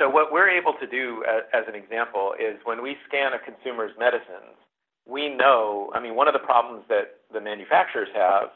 I, 0.00 0.06
I 0.06 0.08
think 0.08 0.12
so. 0.12 0.14
What 0.14 0.32
we're 0.32 0.50
able 0.50 0.74
to 0.80 0.86
do, 0.86 1.24
as, 1.28 1.42
as 1.52 1.64
an 1.68 1.74
example, 1.74 2.34
is 2.38 2.56
when 2.64 2.82
we 2.82 2.96
scan 3.06 3.32
a 3.32 3.38
consumer's 3.38 3.92
medicines, 3.98 4.56
we 5.06 5.28
know. 5.28 5.90
I 5.94 6.00
mean, 6.00 6.14
one 6.14 6.28
of 6.28 6.34
the 6.34 6.40
problems 6.40 6.84
that 6.88 7.20
the 7.32 7.40
manufacturers 7.40 8.08
have 8.14 8.50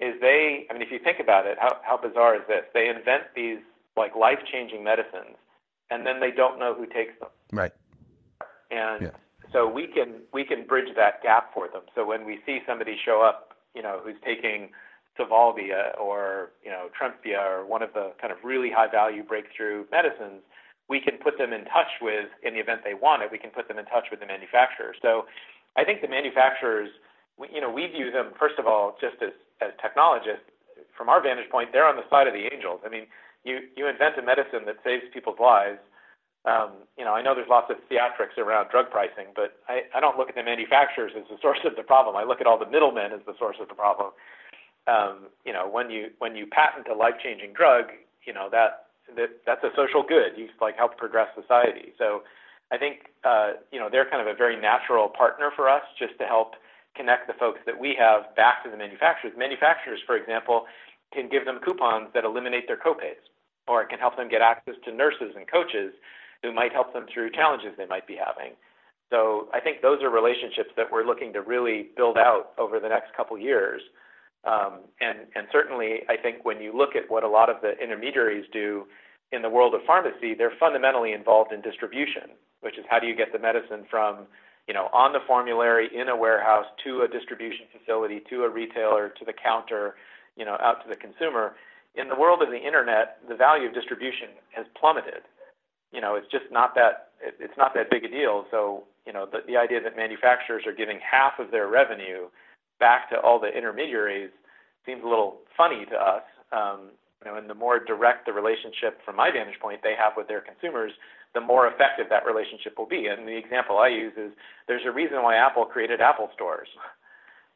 is 0.00 0.14
they, 0.20 0.66
I 0.70 0.72
mean, 0.72 0.82
if 0.82 0.90
you 0.90 0.98
think 0.98 1.18
about 1.20 1.46
it, 1.46 1.58
how, 1.60 1.76
how 1.82 1.96
bizarre 1.96 2.36
is 2.36 2.42
this? 2.48 2.64
They 2.72 2.88
invent 2.88 3.34
these 3.34 3.58
like 3.96 4.14
life 4.14 4.38
changing 4.50 4.84
medicines 4.84 5.36
and 5.90 6.06
then 6.06 6.20
they 6.20 6.30
don't 6.30 6.58
know 6.58 6.74
who 6.74 6.86
takes 6.86 7.18
them. 7.20 7.30
Right. 7.52 7.72
And 8.70 9.02
yeah. 9.02 9.10
so 9.52 9.66
we 9.66 9.86
can 9.86 10.22
we 10.32 10.44
can 10.44 10.66
bridge 10.66 10.94
that 10.96 11.22
gap 11.22 11.52
for 11.54 11.68
them. 11.68 11.82
So 11.94 12.06
when 12.06 12.24
we 12.26 12.38
see 12.44 12.60
somebody 12.66 12.96
show 13.02 13.22
up, 13.22 13.54
you 13.74 13.82
know, 13.82 14.00
who's 14.04 14.16
taking 14.24 14.70
Sovaldi 15.18 15.70
or 15.98 16.50
you 16.62 16.70
know 16.70 16.88
Tremfya 16.92 17.38
or 17.38 17.66
one 17.66 17.82
of 17.82 17.92
the 17.94 18.12
kind 18.20 18.32
of 18.32 18.38
really 18.44 18.70
high 18.70 18.90
value 18.90 19.22
breakthrough 19.22 19.84
medicines, 19.90 20.42
we 20.88 21.00
can 21.00 21.18
put 21.18 21.36
them 21.38 21.52
in 21.52 21.64
touch 21.64 22.00
with 22.00 22.28
in 22.42 22.54
the 22.54 22.60
event 22.60 22.80
they 22.84 22.94
want 22.94 23.22
it. 23.22 23.30
We 23.30 23.38
can 23.38 23.50
put 23.50 23.68
them 23.68 23.78
in 23.78 23.84
touch 23.86 24.08
with 24.10 24.20
the 24.20 24.26
manufacturer. 24.26 24.94
So 25.00 25.26
I 25.76 25.84
think 25.84 26.00
the 26.00 26.08
manufacturers, 26.08 26.90
we, 27.36 27.48
you 27.52 27.60
know, 27.60 27.70
we 27.70 27.86
view 27.86 28.10
them 28.10 28.32
first 28.38 28.58
of 28.58 28.66
all 28.66 28.96
just 29.00 29.22
as 29.22 29.32
as 29.60 29.72
technologists. 29.80 30.48
From 30.96 31.08
our 31.08 31.22
vantage 31.22 31.50
point, 31.50 31.70
they're 31.72 31.86
on 31.86 31.96
the 31.96 32.08
side 32.10 32.26
of 32.26 32.34
the 32.34 32.50
angels. 32.50 32.80
I 32.84 32.88
mean, 32.88 33.06
you 33.44 33.68
you 33.76 33.86
invent 33.86 34.18
a 34.18 34.22
medicine 34.22 34.66
that 34.66 34.76
saves 34.82 35.04
people's 35.12 35.38
lives. 35.38 35.78
Um, 36.46 36.86
you 36.96 37.04
know, 37.04 37.12
I 37.12 37.20
know 37.20 37.34
there's 37.34 37.50
lots 37.50 37.68
of 37.68 37.76
theatrics 37.90 38.38
around 38.38 38.70
drug 38.70 38.90
pricing, 38.90 39.34
but 39.34 39.58
I, 39.68 39.82
I 39.92 40.00
don't 40.00 40.16
look 40.16 40.30
at 40.30 40.36
the 40.36 40.42
manufacturers 40.42 41.12
as 41.18 41.26
the 41.28 41.36
source 41.42 41.58
of 41.66 41.76
the 41.76 41.82
problem. 41.82 42.16
I 42.16 42.24
look 42.24 42.40
at 42.40 42.46
all 42.46 42.58
the 42.58 42.70
middlemen 42.70 43.12
as 43.12 43.20
the 43.26 43.34
source 43.38 43.56
of 43.60 43.68
the 43.68 43.74
problem 43.74 44.12
um, 44.88 45.28
you 45.44 45.52
know, 45.52 45.68
when 45.68 45.90
you 45.90 46.10
when 46.18 46.34
you 46.34 46.46
patent 46.46 46.88
a 46.88 46.94
life-changing 46.94 47.52
drug, 47.52 47.92
you 48.26 48.32
know 48.32 48.48
that, 48.50 48.87
that 49.16 49.30
that's 49.46 49.64
a 49.64 49.70
social 49.76 50.02
good. 50.02 50.36
You 50.36 50.48
like 50.60 50.76
help 50.76 50.96
progress 50.96 51.28
society. 51.34 51.92
So 51.98 52.22
I 52.72 52.78
think 52.78 53.10
uh, 53.24 53.52
you 53.72 53.78
know 53.78 53.88
they're 53.90 54.08
kind 54.08 54.20
of 54.20 54.28
a 54.28 54.36
very 54.36 54.60
natural 54.60 55.08
partner 55.08 55.50
for 55.54 55.68
us, 55.68 55.82
just 55.98 56.18
to 56.18 56.24
help 56.24 56.54
connect 56.96 57.26
the 57.26 57.34
folks 57.34 57.60
that 57.66 57.78
we 57.78 57.96
have 57.98 58.34
back 58.34 58.64
to 58.64 58.70
the 58.70 58.76
manufacturers. 58.76 59.32
Manufacturers, 59.36 60.00
for 60.06 60.16
example, 60.16 60.66
can 61.12 61.28
give 61.28 61.44
them 61.44 61.60
coupons 61.64 62.08
that 62.14 62.24
eliminate 62.24 62.66
their 62.66 62.76
copays, 62.76 63.22
or 63.66 63.82
it 63.82 63.88
can 63.88 63.98
help 63.98 64.16
them 64.16 64.28
get 64.28 64.42
access 64.42 64.74
to 64.84 64.92
nurses 64.92 65.32
and 65.36 65.46
coaches 65.50 65.92
who 66.42 66.52
might 66.52 66.72
help 66.72 66.92
them 66.92 67.06
through 67.12 67.30
challenges 67.30 67.70
they 67.76 67.86
might 67.86 68.06
be 68.06 68.16
having. 68.16 68.54
So 69.10 69.48
I 69.54 69.60
think 69.60 69.80
those 69.80 70.02
are 70.02 70.10
relationships 70.10 70.70
that 70.76 70.86
we're 70.92 71.04
looking 71.04 71.32
to 71.32 71.40
really 71.40 71.88
build 71.96 72.18
out 72.18 72.52
over 72.58 72.78
the 72.78 72.88
next 72.88 73.14
couple 73.16 73.38
years. 73.38 73.80
Um, 74.44 74.80
and, 75.00 75.18
and 75.34 75.46
certainly, 75.52 76.02
I 76.08 76.16
think 76.16 76.44
when 76.44 76.60
you 76.60 76.76
look 76.76 76.96
at 76.96 77.10
what 77.10 77.24
a 77.24 77.28
lot 77.28 77.50
of 77.50 77.56
the 77.60 77.76
intermediaries 77.82 78.46
do 78.52 78.86
in 79.32 79.42
the 79.42 79.50
world 79.50 79.74
of 79.74 79.80
pharmacy, 79.86 80.34
they're 80.34 80.52
fundamentally 80.58 81.12
involved 81.12 81.52
in 81.52 81.60
distribution, 81.60 82.30
which 82.60 82.78
is 82.78 82.84
how 82.88 82.98
do 82.98 83.06
you 83.06 83.16
get 83.16 83.32
the 83.32 83.38
medicine 83.38 83.84
from, 83.90 84.26
you 84.66 84.74
know, 84.74 84.88
on 84.92 85.12
the 85.12 85.20
formulary 85.26 85.88
in 85.94 86.08
a 86.08 86.16
warehouse 86.16 86.66
to 86.84 87.02
a 87.02 87.08
distribution 87.08 87.66
facility 87.76 88.22
to 88.30 88.44
a 88.44 88.48
retailer 88.48 89.12
to 89.18 89.24
the 89.24 89.32
counter, 89.32 89.96
you 90.36 90.44
know, 90.44 90.56
out 90.60 90.82
to 90.82 90.88
the 90.88 90.96
consumer. 90.96 91.56
In 91.94 92.08
the 92.08 92.16
world 92.16 92.42
of 92.42 92.48
the 92.48 92.58
internet, 92.58 93.18
the 93.28 93.34
value 93.34 93.66
of 93.68 93.74
distribution 93.74 94.28
has 94.52 94.66
plummeted. 94.78 95.22
You 95.92 96.00
know, 96.00 96.14
it's 96.14 96.30
just 96.30 96.44
not 96.50 96.74
that 96.76 97.08
it's 97.20 97.56
not 97.58 97.74
that 97.74 97.90
big 97.90 98.04
a 98.04 98.08
deal. 98.08 98.46
So, 98.50 98.84
you 99.04 99.12
know, 99.12 99.26
the, 99.26 99.38
the 99.46 99.56
idea 99.56 99.82
that 99.82 99.96
manufacturers 99.96 100.64
are 100.66 100.72
giving 100.72 101.00
half 101.00 101.38
of 101.38 101.50
their 101.50 101.66
revenue 101.66 102.28
back 102.80 103.10
to 103.10 103.20
all 103.20 103.40
the 103.40 103.48
intermediaries 103.48 104.30
seems 104.86 105.02
a 105.04 105.08
little 105.08 105.38
funny 105.56 105.84
to 105.86 105.96
us. 105.96 106.22
Um, 106.52 106.90
you 107.24 107.30
know, 107.30 107.36
and 107.36 107.50
the 107.50 107.54
more 107.54 107.82
direct 107.82 108.26
the 108.26 108.32
relationship, 108.32 109.02
from 109.04 109.16
my 109.16 109.30
vantage 109.30 109.58
point, 109.60 109.80
they 109.82 109.94
have 109.98 110.12
with 110.16 110.28
their 110.28 110.40
consumers, 110.40 110.92
the 111.34 111.40
more 111.40 111.66
effective 111.66 112.06
that 112.10 112.24
relationship 112.24 112.78
will 112.78 112.86
be. 112.86 113.06
And 113.06 113.26
the 113.26 113.36
example 113.36 113.78
I 113.78 113.88
use 113.88 114.14
is 114.16 114.30
there's 114.66 114.86
a 114.86 114.92
reason 114.92 115.22
why 115.22 115.36
Apple 115.36 115.64
created 115.64 116.00
Apple 116.00 116.30
stores. 116.34 116.68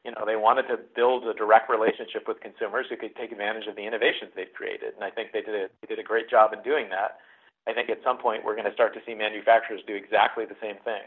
You 0.05 0.11
know, 0.11 0.27
they 0.27 0.35
wanted 0.35 0.67
to 0.67 0.83
build 0.97 1.23
a 1.31 1.33
direct 1.33 1.71
relationship 1.71 2.27
with 2.27 2.43
consumers 2.43 2.87
who 2.91 2.97
could 2.97 3.15
take 3.15 3.31
advantage 3.31 3.71
of 3.71 3.77
the 3.77 3.87
innovations 3.87 4.35
they've 4.35 4.51
created, 4.51 4.99
and 4.99 5.05
I 5.05 5.11
think 5.15 5.31
they 5.31 5.43
did 5.47 5.55
a, 5.55 5.71
they 5.79 5.95
did 5.95 6.01
a 6.01 6.03
great 6.03 6.29
job 6.29 6.51
in 6.53 6.59
doing 6.67 6.91
that. 6.91 7.23
I 7.69 7.73
think 7.73 7.89
at 7.89 8.03
some 8.03 8.19
point 8.19 8.43
we're 8.43 8.59
going 8.59 8.67
to 8.67 8.75
start 8.75 8.95
to 8.95 9.01
see 9.07 9.15
manufacturers 9.15 9.81
do 9.87 9.95
exactly 9.95 10.43
the 10.45 10.59
same 10.59 10.83
thing. 10.83 11.07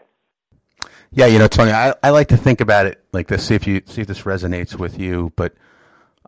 Yeah, 1.12 1.28
you 1.28 1.40
know, 1.40 1.48
Tony, 1.48 1.72
I, 1.72 1.94
I 2.04 2.10
like 2.10 2.28
to 2.30 2.38
think 2.38 2.62
about 2.62 2.86
it 2.86 3.04
like 3.14 3.28
this. 3.28 3.46
See 3.46 3.56
if 3.56 3.66
you 3.66 3.82
see 3.86 4.02
if 4.02 4.08
this 4.08 4.24
resonates 4.24 4.78
with 4.78 5.00
you. 5.00 5.32
But 5.36 5.54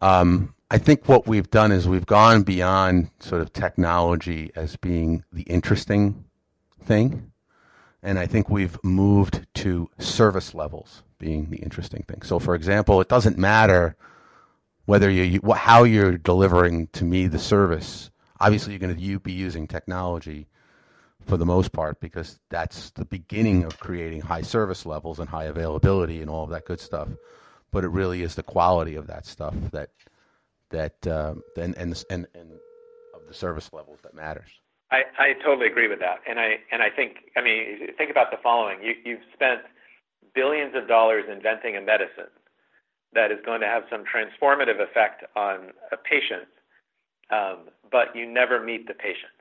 um, 0.01 0.53
I 0.71 0.77
think 0.77 1.07
what 1.07 1.27
we've 1.27 1.49
done 1.49 1.71
is 1.71 1.87
we've 1.87 2.05
gone 2.05 2.43
beyond 2.43 3.09
sort 3.19 3.41
of 3.41 3.53
technology 3.53 4.51
as 4.55 4.75
being 4.77 5.23
the 5.31 5.43
interesting 5.43 6.25
thing, 6.83 7.31
and 8.01 8.17
I 8.17 8.27
think 8.27 8.49
we've 8.49 8.77
moved 8.83 9.45
to 9.55 9.89
service 9.99 10.53
levels 10.53 11.03
being 11.19 11.49
the 11.49 11.57
interesting 11.57 12.03
thing. 12.03 12.21
So, 12.21 12.39
for 12.39 12.55
example, 12.55 13.01
it 13.01 13.09
doesn't 13.09 13.37
matter 13.37 13.95
whether 14.85 15.09
you, 15.09 15.41
how 15.53 15.83
you're 15.83 16.17
delivering 16.17 16.87
to 16.93 17.03
me 17.03 17.27
the 17.27 17.39
service. 17.39 18.09
Obviously, 18.39 18.73
you're 18.73 18.79
going 18.79 18.95
to 18.95 19.19
be 19.19 19.33
using 19.33 19.67
technology 19.67 20.47
for 21.27 21.37
the 21.37 21.45
most 21.45 21.73
part 21.73 21.99
because 21.99 22.39
that's 22.49 22.91
the 22.91 23.05
beginning 23.05 23.63
of 23.63 23.79
creating 23.79 24.21
high 24.21 24.41
service 24.41 24.85
levels 24.85 25.19
and 25.19 25.29
high 25.29 25.43
availability 25.43 26.21
and 26.21 26.29
all 26.29 26.43
of 26.43 26.49
that 26.49 26.65
good 26.65 26.79
stuff. 26.79 27.09
But 27.71 27.83
it 27.83 27.89
really 27.89 28.23
is 28.23 28.35
the 28.35 28.43
quality 28.43 28.95
of 28.95 29.07
that 29.07 29.25
stuff 29.25 29.53
that 29.71 29.89
that 30.69 31.05
uh, 31.05 31.35
and, 31.57 31.77
and 31.77 32.03
and 32.09 32.27
and 32.33 32.51
of 33.13 33.27
the 33.27 33.33
service 33.33 33.69
levels 33.73 33.99
that 34.03 34.13
matters. 34.13 34.49
I, 34.89 35.03
I 35.19 35.33
totally 35.43 35.67
agree 35.67 35.89
with 35.89 35.99
that, 35.99 36.19
and 36.27 36.39
I 36.39 36.55
and 36.71 36.81
I 36.81 36.89
think 36.89 37.31
I 37.35 37.41
mean 37.41 37.93
think 37.97 38.09
about 38.09 38.31
the 38.31 38.37
following: 38.41 38.81
you 38.81 38.93
you've 39.03 39.27
spent 39.33 39.61
billions 40.33 40.75
of 40.75 40.87
dollars 40.87 41.25
inventing 41.29 41.75
a 41.75 41.81
medicine 41.81 42.31
that 43.13 43.31
is 43.31 43.39
going 43.45 43.59
to 43.61 43.67
have 43.67 43.83
some 43.91 44.03
transformative 44.03 44.79
effect 44.81 45.23
on 45.35 45.71
a 45.91 45.97
patient, 45.97 46.47
um, 47.31 47.69
but 47.91 48.15
you 48.15 48.25
never 48.25 48.63
meet 48.63 48.87
the 48.87 48.93
patient 48.93 49.36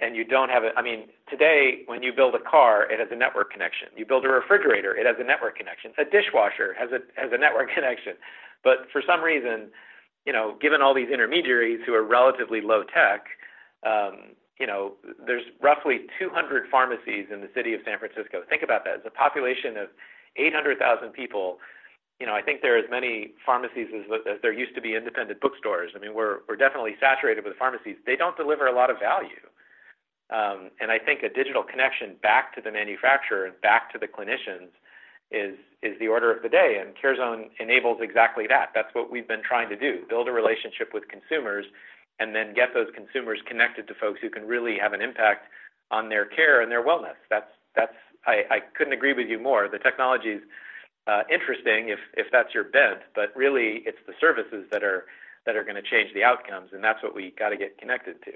and 0.00 0.16
you 0.16 0.24
don't 0.24 0.50
have 0.50 0.64
it. 0.64 0.72
I 0.76 0.82
mean, 0.82 1.08
today 1.28 1.82
when 1.86 2.02
you 2.02 2.12
build 2.12 2.34
a 2.34 2.50
car, 2.50 2.90
it 2.90 2.98
has 2.98 3.08
a 3.10 3.16
network 3.16 3.50
connection. 3.50 3.88
You 3.96 4.06
build 4.06 4.24
a 4.24 4.28
refrigerator, 4.28 4.96
it 4.96 5.06
has 5.06 5.16
a 5.18 5.24
network 5.24 5.56
connection. 5.56 5.92
A 5.98 6.04
dishwasher 6.04 6.74
has 6.78 6.90
a 6.92 7.00
has 7.20 7.30
a 7.32 7.38
network 7.38 7.70
connection. 7.74 8.14
But 8.64 8.88
for 8.92 9.02
some 9.06 9.22
reason, 9.22 9.70
you 10.26 10.32
know, 10.32 10.56
given 10.60 10.82
all 10.82 10.94
these 10.94 11.10
intermediaries 11.10 11.80
who 11.86 11.94
are 11.94 12.02
relatively 12.02 12.60
low 12.60 12.82
tech, 12.82 13.26
um, 13.86 14.34
you 14.58 14.66
know, 14.66 14.94
there's 15.24 15.44
roughly 15.62 16.06
200 16.18 16.68
pharmacies 16.68 17.26
in 17.32 17.40
the 17.40 17.48
city 17.54 17.74
of 17.74 17.80
San 17.84 17.98
Francisco. 17.98 18.42
Think 18.48 18.62
about 18.62 18.84
that. 18.84 18.96
It's 18.96 19.06
a 19.06 19.10
population 19.10 19.76
of 19.76 19.88
800,000 20.36 21.12
people. 21.12 21.58
You 22.18 22.26
know, 22.26 22.34
I 22.34 22.42
think 22.42 22.62
there 22.62 22.74
are 22.74 22.78
as 22.78 22.90
many 22.90 23.34
pharmacies 23.46 23.86
as, 23.94 24.02
as 24.26 24.42
there 24.42 24.52
used 24.52 24.74
to 24.74 24.80
be 24.80 24.96
independent 24.96 25.40
bookstores. 25.40 25.92
I 25.94 26.00
mean, 26.00 26.14
we're 26.14 26.38
we're 26.48 26.56
definitely 26.56 26.96
saturated 26.98 27.44
with 27.44 27.56
pharmacies. 27.56 27.96
They 28.04 28.16
don't 28.16 28.36
deliver 28.36 28.66
a 28.66 28.74
lot 28.74 28.90
of 28.90 28.98
value. 28.98 29.46
Um, 30.30 30.70
and 30.80 30.90
I 30.90 30.98
think 30.98 31.22
a 31.22 31.28
digital 31.28 31.62
connection 31.62 32.16
back 32.22 32.54
to 32.54 32.60
the 32.60 32.70
manufacturer 32.70 33.46
and 33.46 33.58
back 33.60 33.92
to 33.92 33.98
the 33.98 34.06
clinicians 34.06 34.68
is 35.30 35.56
is 35.82 35.98
the 36.00 36.08
order 36.08 36.34
of 36.34 36.42
the 36.42 36.48
day. 36.48 36.80
And 36.80 36.94
CareZone 36.96 37.50
enables 37.60 37.98
exactly 38.00 38.46
that. 38.48 38.70
That's 38.74 38.94
what 38.94 39.10
we've 39.10 39.28
been 39.28 39.42
trying 39.42 39.68
to 39.70 39.76
do: 39.76 40.04
build 40.08 40.28
a 40.28 40.32
relationship 40.32 40.92
with 40.92 41.08
consumers, 41.08 41.66
and 42.18 42.34
then 42.34 42.54
get 42.54 42.74
those 42.74 42.88
consumers 42.94 43.40
connected 43.46 43.88
to 43.88 43.94
folks 43.94 44.20
who 44.20 44.30
can 44.30 44.46
really 44.46 44.76
have 44.78 44.92
an 44.92 45.00
impact 45.00 45.46
on 45.90 46.08
their 46.08 46.26
care 46.26 46.60
and 46.60 46.70
their 46.70 46.84
wellness. 46.84 47.16
That's 47.30 47.50
that's 47.74 47.94
I, 48.26 48.42
I 48.50 48.58
couldn't 48.76 48.92
agree 48.92 49.14
with 49.14 49.28
you 49.28 49.38
more. 49.38 49.68
The 49.68 49.78
technology 49.78 50.30
is 50.30 50.42
uh, 51.06 51.22
interesting 51.32 51.88
if 51.88 52.00
if 52.14 52.26
that's 52.30 52.52
your 52.52 52.64
bent, 52.64 53.00
but 53.14 53.34
really 53.34 53.82
it's 53.86 53.98
the 54.06 54.14
services 54.20 54.66
that 54.70 54.82
are 54.82 55.06
that 55.46 55.56
are 55.56 55.64
going 55.64 55.76
to 55.76 55.82
change 55.82 56.12
the 56.14 56.24
outcomes, 56.24 56.70
and 56.72 56.84
that's 56.84 57.02
what 57.02 57.14
we 57.14 57.32
got 57.38 57.50
to 57.50 57.56
get 57.56 57.78
connected 57.78 58.16
to. 58.24 58.32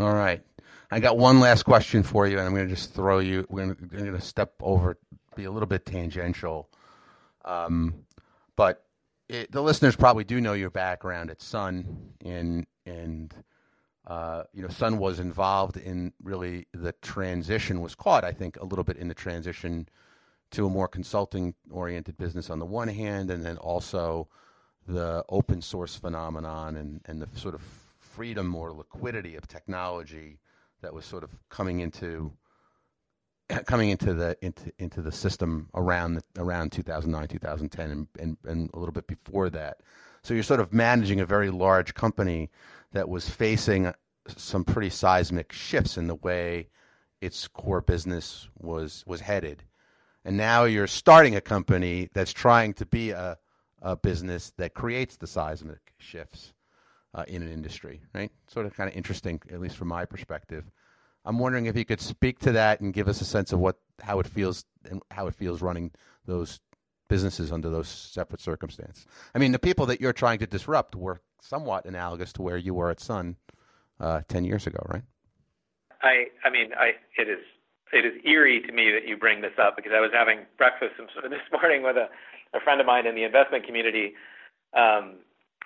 All 0.00 0.14
right. 0.14 0.42
I 0.90 1.00
got 1.00 1.18
one 1.18 1.38
last 1.40 1.64
question 1.64 2.02
for 2.02 2.26
you, 2.26 2.38
and 2.38 2.46
I'm 2.46 2.54
going 2.54 2.68
to 2.68 2.74
just 2.74 2.94
throw 2.94 3.18
you. 3.18 3.46
We're 3.50 3.74
going 3.74 4.12
to 4.12 4.20
step 4.20 4.54
over, 4.60 4.96
be 5.36 5.44
a 5.44 5.50
little 5.50 5.66
bit 5.66 5.84
tangential, 5.84 6.70
um, 7.44 8.06
but 8.56 8.84
it, 9.28 9.52
the 9.52 9.62
listeners 9.62 9.96
probably 9.96 10.24
do 10.24 10.40
know 10.40 10.54
your 10.54 10.70
background 10.70 11.30
at 11.30 11.42
Sun, 11.42 12.14
and 12.24 12.66
and 12.86 13.34
uh, 14.06 14.44
you 14.54 14.62
know 14.62 14.68
Sun 14.68 14.98
was 14.98 15.20
involved 15.20 15.76
in 15.76 16.14
really 16.22 16.66
the 16.72 16.92
transition. 17.02 17.82
Was 17.82 17.94
caught, 17.94 18.24
I 18.24 18.32
think, 18.32 18.56
a 18.56 18.64
little 18.64 18.84
bit 18.84 18.96
in 18.96 19.08
the 19.08 19.14
transition 19.14 19.88
to 20.52 20.64
a 20.64 20.70
more 20.70 20.88
consulting 20.88 21.54
oriented 21.70 22.16
business 22.16 22.48
on 22.48 22.60
the 22.60 22.66
one 22.66 22.88
hand, 22.88 23.30
and 23.30 23.44
then 23.44 23.58
also 23.58 24.28
the 24.86 25.22
open 25.28 25.60
source 25.60 25.96
phenomenon 25.96 26.76
and 26.76 27.02
and 27.04 27.20
the 27.20 27.28
sort 27.38 27.54
of 27.54 27.60
freedom 27.98 28.54
or 28.54 28.72
liquidity 28.72 29.36
of 29.36 29.46
technology 29.46 30.38
that 30.82 30.94
was 30.94 31.04
sort 31.04 31.24
of 31.24 31.30
coming 31.48 31.80
into 31.80 32.32
coming 33.66 33.90
into 33.90 34.14
the 34.14 34.36
into 34.42 34.72
into 34.78 35.02
the 35.02 35.12
system 35.12 35.68
around 35.74 36.14
the, 36.14 36.22
around 36.36 36.72
2009 36.72 37.28
2010 37.28 37.90
and, 37.90 38.06
and 38.18 38.36
and 38.44 38.70
a 38.74 38.78
little 38.78 38.92
bit 38.92 39.06
before 39.06 39.50
that. 39.50 39.80
So 40.22 40.34
you're 40.34 40.42
sort 40.42 40.60
of 40.60 40.72
managing 40.72 41.20
a 41.20 41.26
very 41.26 41.50
large 41.50 41.94
company 41.94 42.50
that 42.92 43.08
was 43.08 43.28
facing 43.28 43.92
some 44.36 44.64
pretty 44.64 44.90
seismic 44.90 45.52
shifts 45.52 45.96
in 45.96 46.06
the 46.06 46.14
way 46.14 46.68
its 47.20 47.48
core 47.48 47.80
business 47.80 48.48
was 48.58 49.04
was 49.06 49.20
headed. 49.20 49.64
And 50.24 50.36
now 50.36 50.64
you're 50.64 50.86
starting 50.86 51.36
a 51.36 51.40
company 51.40 52.10
that's 52.12 52.32
trying 52.32 52.74
to 52.74 52.86
be 52.86 53.10
a 53.10 53.38
uh, 53.80 53.94
business 53.94 54.52
that 54.58 54.74
creates 54.74 55.16
the 55.16 55.26
seismic 55.26 55.94
shifts 55.98 56.52
uh, 57.14 57.24
in 57.26 57.42
an 57.42 57.52
industry, 57.52 58.00
right? 58.14 58.30
Sort 58.48 58.66
of 58.66 58.74
kind 58.74 58.90
of 58.90 58.96
interesting, 58.96 59.40
at 59.50 59.60
least 59.60 59.76
from 59.76 59.88
my 59.88 60.04
perspective. 60.04 60.70
I'm 61.24 61.38
wondering 61.38 61.66
if 61.66 61.76
you 61.76 61.84
could 61.84 62.00
speak 62.00 62.38
to 62.40 62.52
that 62.52 62.80
and 62.80 62.92
give 62.92 63.08
us 63.08 63.20
a 63.20 63.24
sense 63.24 63.52
of 63.52 63.58
what 63.58 63.76
how 64.02 64.20
it 64.20 64.26
feels 64.26 64.64
and 64.88 65.02
how 65.10 65.26
it 65.26 65.34
feels 65.34 65.60
running 65.60 65.90
those 66.24 66.60
businesses 67.08 67.50
under 67.50 67.68
those 67.70 67.88
separate 67.88 68.40
circumstances. 68.40 69.06
I 69.34 69.38
mean, 69.38 69.52
the 69.52 69.58
people 69.58 69.86
that 69.86 70.00
you're 70.00 70.12
trying 70.12 70.38
to 70.38 70.46
disrupt 70.46 70.94
were 70.94 71.20
somewhat 71.40 71.84
analogous 71.84 72.32
to 72.34 72.42
where 72.42 72.56
you 72.56 72.74
were 72.74 72.90
at 72.90 73.00
Sun 73.00 73.36
uh, 74.00 74.22
ten 74.28 74.44
years 74.44 74.66
ago, 74.66 74.78
right? 74.88 75.02
I 76.02 76.26
I 76.44 76.50
mean, 76.50 76.72
I 76.78 76.92
it 77.16 77.28
is 77.28 77.44
it 77.92 78.04
is 78.04 78.12
eerie 78.24 78.60
to 78.60 78.72
me 78.72 78.90
that 78.92 79.08
you 79.08 79.16
bring 79.16 79.40
this 79.40 79.58
up 79.60 79.76
because 79.76 79.92
I 79.94 80.00
was 80.00 80.10
having 80.12 80.40
breakfast 80.56 80.94
this 81.30 81.40
morning 81.52 81.82
with 81.82 81.96
a, 81.96 82.08
a 82.56 82.60
friend 82.60 82.80
of 82.80 82.86
mine 82.86 83.06
in 83.06 83.14
the 83.14 83.24
investment 83.24 83.66
community, 83.66 84.14
um, 84.74 85.16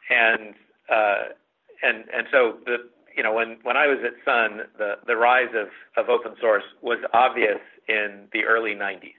and 0.09 0.55
uh, 0.91 1.35
and 1.83 2.05
and 2.14 2.26
so 2.30 2.59
the 2.64 2.89
you 3.16 3.22
know 3.22 3.33
when 3.33 3.59
when 3.62 3.76
I 3.76 3.87
was 3.87 3.99
at 4.05 4.14
Sun, 4.24 4.62
the 4.78 4.95
the 5.07 5.16
rise 5.16 5.55
of 5.55 5.68
of 5.97 6.09
open 6.09 6.35
source 6.41 6.64
was 6.80 6.99
obvious 7.12 7.61
in 7.89 8.28
the 8.33 8.45
early 8.45 8.74
90s. 8.74 9.18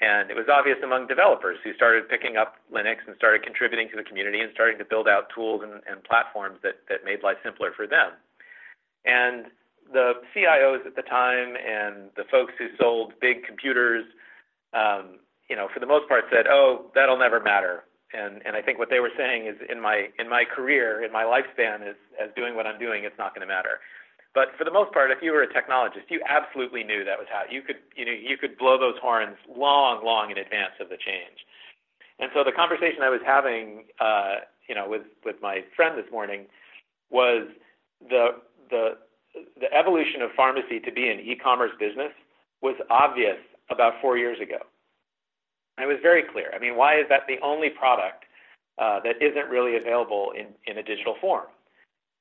And 0.00 0.30
it 0.30 0.36
was 0.36 0.44
obvious 0.52 0.76
among 0.84 1.06
developers 1.06 1.56
who 1.64 1.72
started 1.72 2.08
picking 2.08 2.36
up 2.36 2.56
Linux 2.70 3.00
and 3.06 3.16
started 3.16 3.42
contributing 3.42 3.88
to 3.90 3.96
the 3.96 4.04
community 4.04 4.40
and 4.40 4.50
starting 4.52 4.76
to 4.78 4.84
build 4.84 5.08
out 5.08 5.32
tools 5.34 5.62
and, 5.64 5.80
and 5.88 6.04
platforms 6.04 6.58
that, 6.62 6.84
that 6.90 7.00
made 7.02 7.22
life 7.22 7.38
simpler 7.42 7.72
for 7.74 7.86
them. 7.86 8.12
And 9.06 9.46
the 9.90 10.20
CIOs 10.34 10.84
at 10.84 10.96
the 10.96 11.02
time 11.02 11.56
and 11.56 12.10
the 12.14 12.24
folks 12.30 12.52
who 12.58 12.68
sold 12.78 13.14
big 13.20 13.44
computers, 13.44 14.04
um, 14.74 15.16
you 15.48 15.56
know, 15.56 15.68
for 15.72 15.80
the 15.80 15.86
most 15.86 16.08
part 16.08 16.24
said, 16.30 16.46
"Oh, 16.46 16.90
that'll 16.94 17.18
never 17.18 17.40
matter." 17.40 17.84
And 18.12 18.40
and 18.46 18.54
I 18.56 18.62
think 18.62 18.78
what 18.78 18.90
they 18.90 19.00
were 19.00 19.10
saying 19.16 19.46
is, 19.46 19.56
in 19.68 19.80
my 19.80 20.08
in 20.18 20.28
my 20.28 20.44
career, 20.44 21.02
in 21.02 21.12
my 21.12 21.24
lifespan, 21.24 21.82
as 21.82 21.96
as 22.22 22.30
doing 22.36 22.54
what 22.54 22.66
I'm 22.66 22.78
doing, 22.78 23.04
it's 23.04 23.18
not 23.18 23.34
going 23.34 23.46
to 23.46 23.52
matter. 23.52 23.80
But 24.34 24.48
for 24.58 24.64
the 24.64 24.70
most 24.70 24.92
part, 24.92 25.10
if 25.10 25.18
you 25.22 25.32
were 25.32 25.42
a 25.42 25.48
technologist, 25.48 26.10
you 26.10 26.20
absolutely 26.28 26.84
knew 26.84 27.04
that 27.04 27.18
was 27.18 27.26
how 27.32 27.42
you 27.50 27.62
could 27.62 27.76
you 27.96 28.04
know 28.04 28.12
you 28.12 28.36
could 28.36 28.56
blow 28.58 28.78
those 28.78 28.94
horns 29.00 29.36
long, 29.48 30.04
long 30.04 30.30
in 30.30 30.38
advance 30.38 30.74
of 30.80 30.88
the 30.88 30.96
change. 30.96 31.42
And 32.18 32.30
so 32.34 32.44
the 32.44 32.52
conversation 32.52 33.02
I 33.02 33.10
was 33.10 33.20
having, 33.24 33.84
uh, 34.00 34.36
you 34.68 34.74
know, 34.74 34.88
with 34.88 35.02
with 35.24 35.36
my 35.42 35.64
friend 35.74 35.98
this 35.98 36.10
morning 36.12 36.46
was 37.10 37.48
the 38.08 38.38
the 38.70 38.98
the 39.60 39.72
evolution 39.72 40.22
of 40.22 40.30
pharmacy 40.36 40.80
to 40.80 40.92
be 40.92 41.08
an 41.08 41.20
e-commerce 41.20 41.72
business 41.78 42.12
was 42.62 42.76
obvious 42.88 43.36
about 43.70 43.94
four 44.00 44.16
years 44.16 44.38
ago. 44.40 44.58
And 45.76 45.84
it 45.84 45.92
was 45.92 46.00
very 46.02 46.22
clear. 46.22 46.50
I 46.54 46.58
mean, 46.58 46.76
why 46.76 46.98
is 46.98 47.06
that 47.08 47.22
the 47.28 47.36
only 47.42 47.70
product 47.70 48.24
uh, 48.78 49.00
that 49.04 49.20
isn't 49.20 49.48
really 49.48 49.76
available 49.76 50.32
in, 50.36 50.46
in 50.66 50.78
a 50.78 50.82
digital 50.82 51.16
form? 51.20 51.46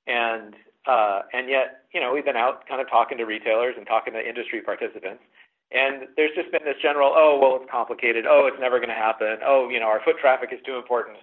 And 0.08 0.54
uh, 0.86 1.22
and 1.34 1.50
yet, 1.50 1.82
you 1.94 2.00
know, 2.00 2.14
we've 2.14 2.26
been 2.26 2.36
out 2.36 2.68
kind 2.68 2.80
of 2.80 2.88
talking 2.90 3.18
to 3.18 3.26
retailers 3.26 3.74
and 3.76 3.88
talking 3.88 4.14
to 4.14 4.22
industry 4.22 4.62
participants, 4.62 5.24
and 5.72 6.06
there's 6.16 6.36
just 6.36 6.52
been 6.52 6.62
this 6.64 6.78
general, 6.80 7.12
oh, 7.16 7.40
well, 7.42 7.58
it's 7.58 7.72
complicated. 7.72 8.26
Oh, 8.30 8.46
it's 8.46 8.62
never 8.62 8.78
going 8.78 8.94
to 8.94 8.96
happen. 8.96 9.42
Oh, 9.44 9.68
you 9.70 9.80
know, 9.80 9.88
our 9.88 10.00
foot 10.06 10.18
traffic 10.22 10.50
is 10.54 10.60
too 10.66 10.76
important. 10.76 11.18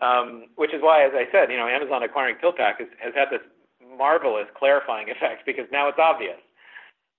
Um, 0.00 0.46
which 0.56 0.74
is 0.74 0.82
why, 0.82 1.04
as 1.04 1.12
I 1.14 1.30
said, 1.30 1.50
you 1.50 1.56
know, 1.56 1.68
Amazon 1.68 2.02
acquiring 2.02 2.36
PillPack 2.42 2.78
has, 2.78 2.88
has 2.98 3.14
had 3.14 3.28
this 3.30 3.42
marvelous 3.96 4.46
clarifying 4.56 5.10
effect 5.10 5.46
because 5.46 5.66
now 5.70 5.88
it's 5.88 5.98
obvious. 5.98 6.38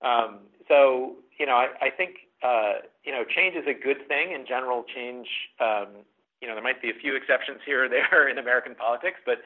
Um, 0.03 0.39
so, 0.67 1.15
you 1.39 1.45
know, 1.45 1.55
I, 1.55 1.67
I 1.79 1.89
think, 1.89 2.27
uh, 2.43 2.83
you 3.03 3.11
know, 3.11 3.23
change 3.23 3.55
is 3.55 3.65
a 3.67 3.73
good 3.73 4.07
thing. 4.07 4.31
In 4.31 4.45
general, 4.45 4.83
change, 4.83 5.27
um, 5.59 6.03
you 6.41 6.47
know, 6.47 6.55
there 6.55 6.63
might 6.63 6.81
be 6.81 6.89
a 6.89 6.99
few 6.99 7.15
exceptions 7.15 7.59
here 7.65 7.85
or 7.85 7.89
there 7.89 8.27
in 8.31 8.37
American 8.37 8.75
politics, 8.75 9.17
but 9.25 9.39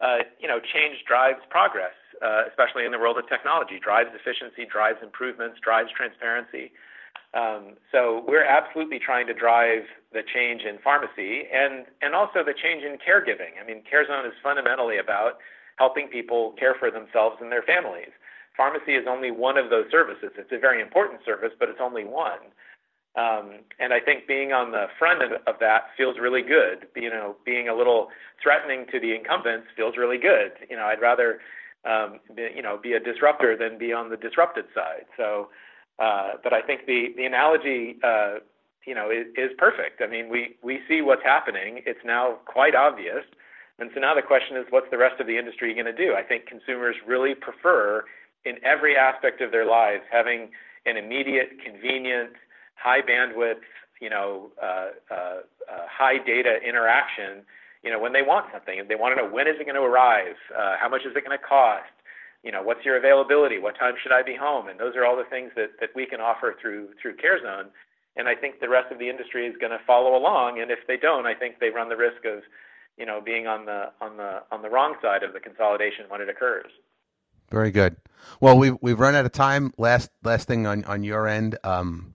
uh, 0.00 0.26
you 0.38 0.48
know, 0.48 0.58
change 0.60 1.04
drives 1.06 1.40
progress, 1.48 1.94
uh, 2.20 2.42
especially 2.48 2.84
in 2.84 2.92
the 2.92 2.98
world 2.98 3.16
of 3.16 3.28
technology, 3.28 3.78
drives 3.78 4.10
efficiency, 4.12 4.66
drives 4.66 4.98
improvements, 5.02 5.58
drives 5.62 5.88
transparency. 5.96 6.72
Um, 7.32 7.74
so 7.90 8.22
we're 8.26 8.44
absolutely 8.44 8.98
trying 8.98 9.26
to 9.26 9.34
drive 9.34 9.82
the 10.12 10.22
change 10.22 10.62
in 10.62 10.78
pharmacy 10.82 11.44
and, 11.52 11.86
and 12.02 12.14
also 12.14 12.44
the 12.44 12.54
change 12.54 12.82
in 12.82 12.98
caregiving. 12.98 13.58
I 13.60 13.66
mean, 13.66 13.82
CareZone 13.82 14.26
is 14.26 14.34
fundamentally 14.42 14.98
about 14.98 15.38
helping 15.76 16.06
people 16.06 16.54
care 16.58 16.74
for 16.78 16.90
themselves 16.90 17.36
and 17.40 17.50
their 17.50 17.62
families. 17.62 18.14
Pharmacy 18.56 18.94
is 18.94 19.06
only 19.08 19.30
one 19.30 19.58
of 19.58 19.70
those 19.70 19.86
services. 19.90 20.30
It's 20.38 20.52
a 20.52 20.58
very 20.58 20.80
important 20.80 21.20
service, 21.24 21.52
but 21.58 21.68
it's 21.68 21.80
only 21.82 22.04
one. 22.04 22.38
Um, 23.16 23.60
and 23.78 23.92
I 23.92 24.00
think 24.00 24.26
being 24.26 24.52
on 24.52 24.72
the 24.72 24.86
front 24.98 25.22
of, 25.22 25.32
of 25.46 25.54
that 25.60 25.84
feels 25.96 26.16
really 26.20 26.42
good. 26.42 26.86
You 26.96 27.10
know, 27.10 27.36
being 27.44 27.68
a 27.68 27.74
little 27.74 28.08
threatening 28.42 28.86
to 28.92 28.98
the 28.98 29.14
incumbents 29.14 29.68
feels 29.76 29.96
really 29.96 30.18
good. 30.18 30.52
You 30.68 30.76
know, 30.76 30.84
I'd 30.84 31.00
rather, 31.00 31.40
um, 31.84 32.18
be, 32.34 32.48
you 32.54 32.62
know, 32.62 32.78
be 32.82 32.94
a 32.94 33.00
disruptor 33.00 33.56
than 33.56 33.78
be 33.78 33.92
on 33.92 34.10
the 34.10 34.16
disrupted 34.16 34.64
side. 34.74 35.06
So, 35.16 35.48
uh, 35.98 36.32
but 36.42 36.52
I 36.52 36.60
think 36.60 36.86
the 36.86 37.14
the 37.16 37.24
analogy, 37.24 37.96
uh, 38.02 38.38
you 38.84 38.94
know, 38.94 39.10
is, 39.10 39.26
is 39.36 39.50
perfect. 39.58 40.02
I 40.02 40.08
mean, 40.08 40.28
we 40.28 40.56
we 40.62 40.80
see 40.88 41.00
what's 41.00 41.22
happening. 41.22 41.82
It's 41.86 42.04
now 42.04 42.38
quite 42.46 42.74
obvious. 42.74 43.24
And 43.78 43.90
so 43.94 44.00
now 44.00 44.14
the 44.14 44.22
question 44.22 44.56
is, 44.56 44.66
what's 44.70 44.90
the 44.90 44.98
rest 44.98 45.20
of 45.20 45.26
the 45.26 45.36
industry 45.38 45.72
going 45.74 45.86
to 45.86 45.92
do? 45.92 46.14
I 46.14 46.22
think 46.22 46.46
consumers 46.46 46.96
really 47.06 47.34
prefer, 47.34 48.04
in 48.44 48.56
every 48.64 48.96
aspect 48.96 49.40
of 49.40 49.50
their 49.50 49.66
lives, 49.66 50.02
having 50.10 50.50
an 50.86 50.96
immediate, 50.96 51.50
convenient, 51.64 52.30
high 52.76 53.00
bandwidth, 53.00 53.64
you 54.00 54.10
know, 54.10 54.50
uh, 54.62 54.88
uh, 55.10 55.14
uh, 55.14 55.86
high 55.88 56.18
data 56.18 56.58
interaction, 56.66 57.42
you 57.82 57.90
know, 57.90 57.98
when 57.98 58.12
they 58.12 58.22
want 58.22 58.46
something, 58.52 58.82
they 58.88 58.94
want 58.94 59.16
to 59.16 59.22
know 59.22 59.30
when 59.30 59.46
is 59.46 59.56
it 59.60 59.64
going 59.64 59.76
to 59.76 59.82
arrive, 59.82 60.36
uh, 60.56 60.76
how 60.80 60.88
much 60.88 61.02
is 61.02 61.12
it 61.16 61.24
going 61.24 61.36
to 61.36 61.44
cost, 61.44 61.88
you 62.42 62.52
know, 62.52 62.62
what's 62.62 62.84
your 62.84 62.96
availability, 62.96 63.58
what 63.58 63.78
time 63.78 63.94
should 64.02 64.12
I 64.12 64.22
be 64.22 64.36
home, 64.36 64.68
and 64.68 64.78
those 64.78 64.96
are 64.96 65.04
all 65.04 65.16
the 65.16 65.28
things 65.28 65.52
that 65.56 65.80
that 65.80 65.90
we 65.94 66.04
can 66.04 66.20
offer 66.20 66.54
through 66.60 66.88
through 67.00 67.16
CareZone. 67.16 67.68
And 68.16 68.28
I 68.28 68.34
think 68.34 68.60
the 68.60 68.68
rest 68.68 68.92
of 68.92 68.98
the 68.98 69.08
industry 69.08 69.46
is 69.46 69.56
going 69.58 69.72
to 69.72 69.80
follow 69.86 70.16
along. 70.16 70.60
And 70.60 70.70
if 70.70 70.78
they 70.86 70.96
don't, 70.96 71.26
I 71.26 71.34
think 71.34 71.58
they 71.58 71.70
run 71.70 71.88
the 71.88 71.96
risk 71.96 72.24
of, 72.24 72.44
you 72.96 73.04
know, 73.04 73.20
being 73.20 73.46
on 73.46 73.64
the 73.64 73.90
on 74.00 74.16
the 74.18 74.42
on 74.52 74.62
the 74.62 74.70
wrong 74.70 74.94
side 75.02 75.22
of 75.22 75.32
the 75.32 75.40
consolidation 75.40 76.04
when 76.08 76.20
it 76.20 76.28
occurs. 76.28 76.70
Very 77.50 77.70
good. 77.70 77.96
Well, 78.40 78.58
we've 78.58 78.76
we've 78.80 78.98
run 78.98 79.14
out 79.14 79.26
of 79.26 79.32
time. 79.32 79.72
Last 79.78 80.10
last 80.22 80.48
thing 80.48 80.66
on 80.66 80.84
on 80.84 81.04
your 81.04 81.26
end. 81.28 81.58
Um, 81.64 82.14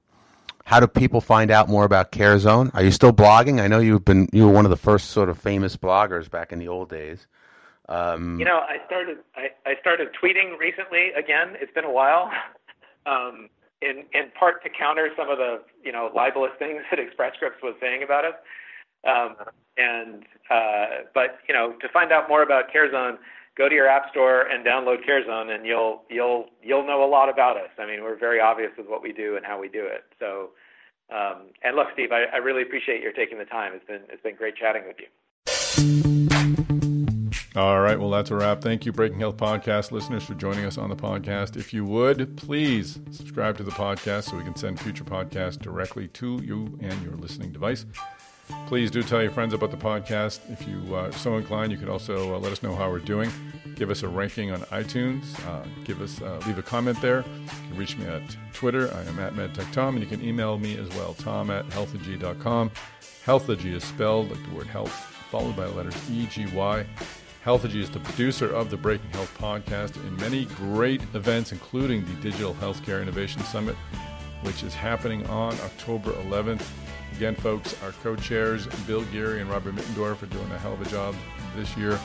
how 0.66 0.80
do 0.80 0.88
people 0.88 1.22
find 1.22 1.50
out 1.50 1.68
more 1.68 1.84
about 1.84 2.12
CareZone? 2.12 2.70
Are 2.76 2.84
you 2.84 2.92
still 2.92 3.12
blogging? 3.12 3.60
I 3.60 3.68
know 3.68 3.80
you've 3.80 4.06
been 4.06 4.28
you 4.32 4.46
were 4.46 4.54
one 4.54 4.66
of 4.66 4.70
the 4.70 4.78
first 4.78 5.10
sort 5.10 5.30
of 5.30 5.38
famous 5.38 5.76
bloggers 5.76 6.30
back 6.30 6.52
in 6.52 6.60
the 6.60 6.68
old 6.68 6.90
days. 6.90 7.26
Um, 7.88 8.38
you 8.38 8.46
know, 8.46 8.60
I 8.60 8.78
started 8.86 9.18
I, 9.36 9.48
I 9.66 9.74
started 9.82 10.10
tweeting 10.22 10.60
recently 10.60 11.10
again. 11.18 11.56
It's 11.60 11.74
been 11.74 11.86
a 11.86 11.92
while, 11.92 12.30
um, 13.08 13.50
in 13.82 14.04
in 14.14 14.30
part 14.38 14.62
to 14.64 14.70
counter 14.70 15.10
some 15.18 15.30
of 15.30 15.40
the 15.40 15.62
you 15.84 15.92
know 15.92 16.12
libelous 16.16 16.52
things 16.60 16.84
that 16.92 17.00
Express 17.00 17.34
Scripts 17.36 17.64
was 17.64 17.74
saying 17.82 18.04
about 18.04 18.26
us. 18.26 18.36
Um, 19.08 19.36
and 19.78 20.24
uh, 20.52 21.10
but 21.16 21.40
you 21.48 21.54
know, 21.54 21.74
to 21.82 21.90
find 21.90 22.12
out 22.12 22.30
more 22.30 22.44
about 22.44 22.66
CareZone, 22.72 23.18
go 23.60 23.68
to 23.70 23.76
your 23.76 23.88
app 23.88 24.10
store 24.10 24.44
and 24.44 24.66
download 24.66 25.06
CareZone, 25.08 25.54
and 25.54 25.66
you'll 25.66 26.02
you'll 26.10 26.46
you'll 26.64 26.88
know 26.88 27.04
a 27.04 27.10
lot 27.10 27.30
about 27.30 27.58
us. 27.58 27.70
I 27.78 27.86
mean, 27.86 28.02
we're 28.02 28.18
very 28.18 28.40
obvious 28.40 28.72
with 28.78 28.88
what 28.88 29.04
we 29.04 29.12
do 29.12 29.36
and 29.36 29.46
how 29.46 29.60
we 29.60 29.68
do 29.68 29.86
it. 29.86 30.06
So, 30.18 30.52
um, 31.14 31.52
and 31.62 31.76
look, 31.76 31.88
Steve, 31.94 32.12
I, 32.12 32.24
I 32.34 32.38
really 32.38 32.64
appreciate 32.64 33.04
your 33.04 33.12
taking 33.12 33.38
the 33.38 33.46
time. 33.46 33.74
It's 33.76 33.86
been 33.86 34.02
it's 34.10 34.24
been 34.24 34.36
great 34.36 34.56
chatting 34.56 34.84
with 34.88 34.96
you. 34.98 35.08
All 37.56 37.82
right, 37.82 38.00
well, 38.00 38.12
that's 38.12 38.32
a 38.32 38.36
wrap. 38.36 38.62
Thank 38.62 38.86
you, 38.86 38.94
Breaking 38.94 39.20
Health 39.20 39.36
Podcast 39.36 39.92
listeners, 39.92 40.24
for 40.24 40.36
joining 40.36 40.66
us 40.66 40.78
on 40.78 40.90
the 40.90 40.96
podcast. 40.96 41.58
If 41.58 41.74
you 41.74 41.84
would, 41.84 42.38
please 42.38 43.00
subscribe 43.12 43.58
to 43.58 43.64
the 43.64 43.72
podcast 43.72 44.30
so 44.30 44.38
we 44.38 44.44
can 44.44 44.56
send 44.56 44.80
future 44.80 45.04
podcasts 45.04 45.60
directly 45.60 46.08
to 46.10 46.40
you 46.44 46.78
and 46.82 47.02
your 47.02 47.16
listening 47.16 47.52
device. 47.52 47.86
Please 48.68 48.92
do 48.92 49.02
tell 49.02 49.22
your 49.22 49.32
friends 49.32 49.54
about 49.54 49.72
the 49.72 49.78
podcast. 49.78 50.40
If 50.52 50.68
you 50.68 50.96
are 50.96 51.12
so 51.12 51.38
inclined, 51.38 51.72
you 51.72 51.78
can 51.78 51.90
also 51.90 52.36
uh, 52.36 52.40
let 52.40 52.52
us 52.52 52.62
know 52.62 52.76
how 52.76 52.90
we're 52.90 53.00
doing. 53.00 53.32
Give 53.76 53.90
us 53.90 54.04
a 54.04 54.08
ranking 54.08 54.52
on 54.52 54.62
iTunes. 54.62 55.24
Uh, 55.48 55.66
give 55.86 56.02
us 56.02 56.22
uh, 56.22 56.40
leave 56.46 56.58
a 56.58 56.62
comment 56.62 57.02
there. 57.02 57.26
You 57.26 57.70
can 57.70 57.78
reach 57.78 57.98
me 57.98 58.06
at 58.06 58.22
Twitter. 58.54 58.94
I 58.94 59.04
am 59.04 59.20
at 59.20 59.34
MedTechTom, 59.34 59.90
and 59.90 60.00
you 60.02 60.06
can 60.06 60.24
email 60.24 60.58
me 60.58 60.78
as 60.78 60.90
well, 60.90 61.14
tom 61.16 61.50
at 61.50 61.66
healthegy.com. 61.70 62.72
Healthegy 63.26 63.74
is 63.74 63.84
spelled 63.84 64.30
like 64.30 64.44
the 64.50 64.56
word 64.56 64.68
health, 64.68 64.92
followed 65.30 65.56
by 65.56 65.66
the 65.66 65.74
letters 65.74 65.96
E-G-Y. 66.12 66.86
Healthegy 67.46 67.82
is 67.82 67.90
the 67.90 68.00
producer 68.02 68.54
of 68.54 68.70
the 68.70 68.78
Breaking 68.78 69.10
Health 69.12 69.36
podcast 69.40 69.96
in 70.06 70.16
many 70.18 70.46
great 70.46 71.02
events, 71.14 71.52
including 71.52 72.06
the 72.06 72.14
Digital 72.22 72.54
Healthcare 72.56 73.02
Innovation 73.02 73.42
Summit, 73.44 73.76
which 74.44 74.62
is 74.62 74.74
happening 74.74 75.26
on 75.28 75.54
October 75.62 76.12
11th. 76.12 76.66
Again, 77.20 77.36
folks, 77.36 77.76
our 77.84 77.92
co 77.92 78.16
chairs, 78.16 78.66
Bill 78.88 79.04
Geary 79.12 79.42
and 79.42 79.50
Robert 79.50 79.76
Mittendorf, 79.76 80.24
are 80.24 80.28
doing 80.28 80.50
a 80.52 80.58
hell 80.58 80.72
of 80.72 80.82
a 80.82 80.90
job 80.90 81.14
this 81.54 81.76
year. 81.76 82.00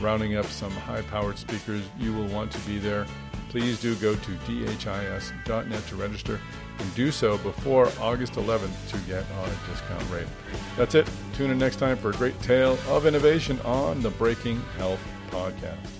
rounding 0.00 0.36
up 0.36 0.46
some 0.46 0.70
high 0.70 1.02
powered 1.02 1.36
speakers. 1.36 1.82
You 1.98 2.14
will 2.14 2.28
want 2.28 2.50
to 2.52 2.58
be 2.60 2.78
there. 2.78 3.04
Please 3.50 3.78
do 3.78 3.94
go 3.96 4.14
to 4.14 4.30
dhis.net 4.30 5.86
to 5.86 5.96
register 5.96 6.40
and 6.78 6.94
do 6.94 7.10
so 7.10 7.36
before 7.36 7.92
August 8.00 8.32
11th 8.36 8.88
to 8.88 8.96
get 9.06 9.26
our 9.32 9.48
discount 9.68 10.10
rate. 10.10 10.26
That's 10.78 10.94
it. 10.94 11.10
Tune 11.34 11.50
in 11.50 11.58
next 11.58 11.76
time 11.76 11.98
for 11.98 12.08
a 12.08 12.14
great 12.14 12.40
tale 12.40 12.78
of 12.88 13.04
innovation 13.04 13.60
on 13.66 14.00
the 14.00 14.10
Breaking 14.12 14.62
Health 14.78 15.06
Podcast. 15.30 15.93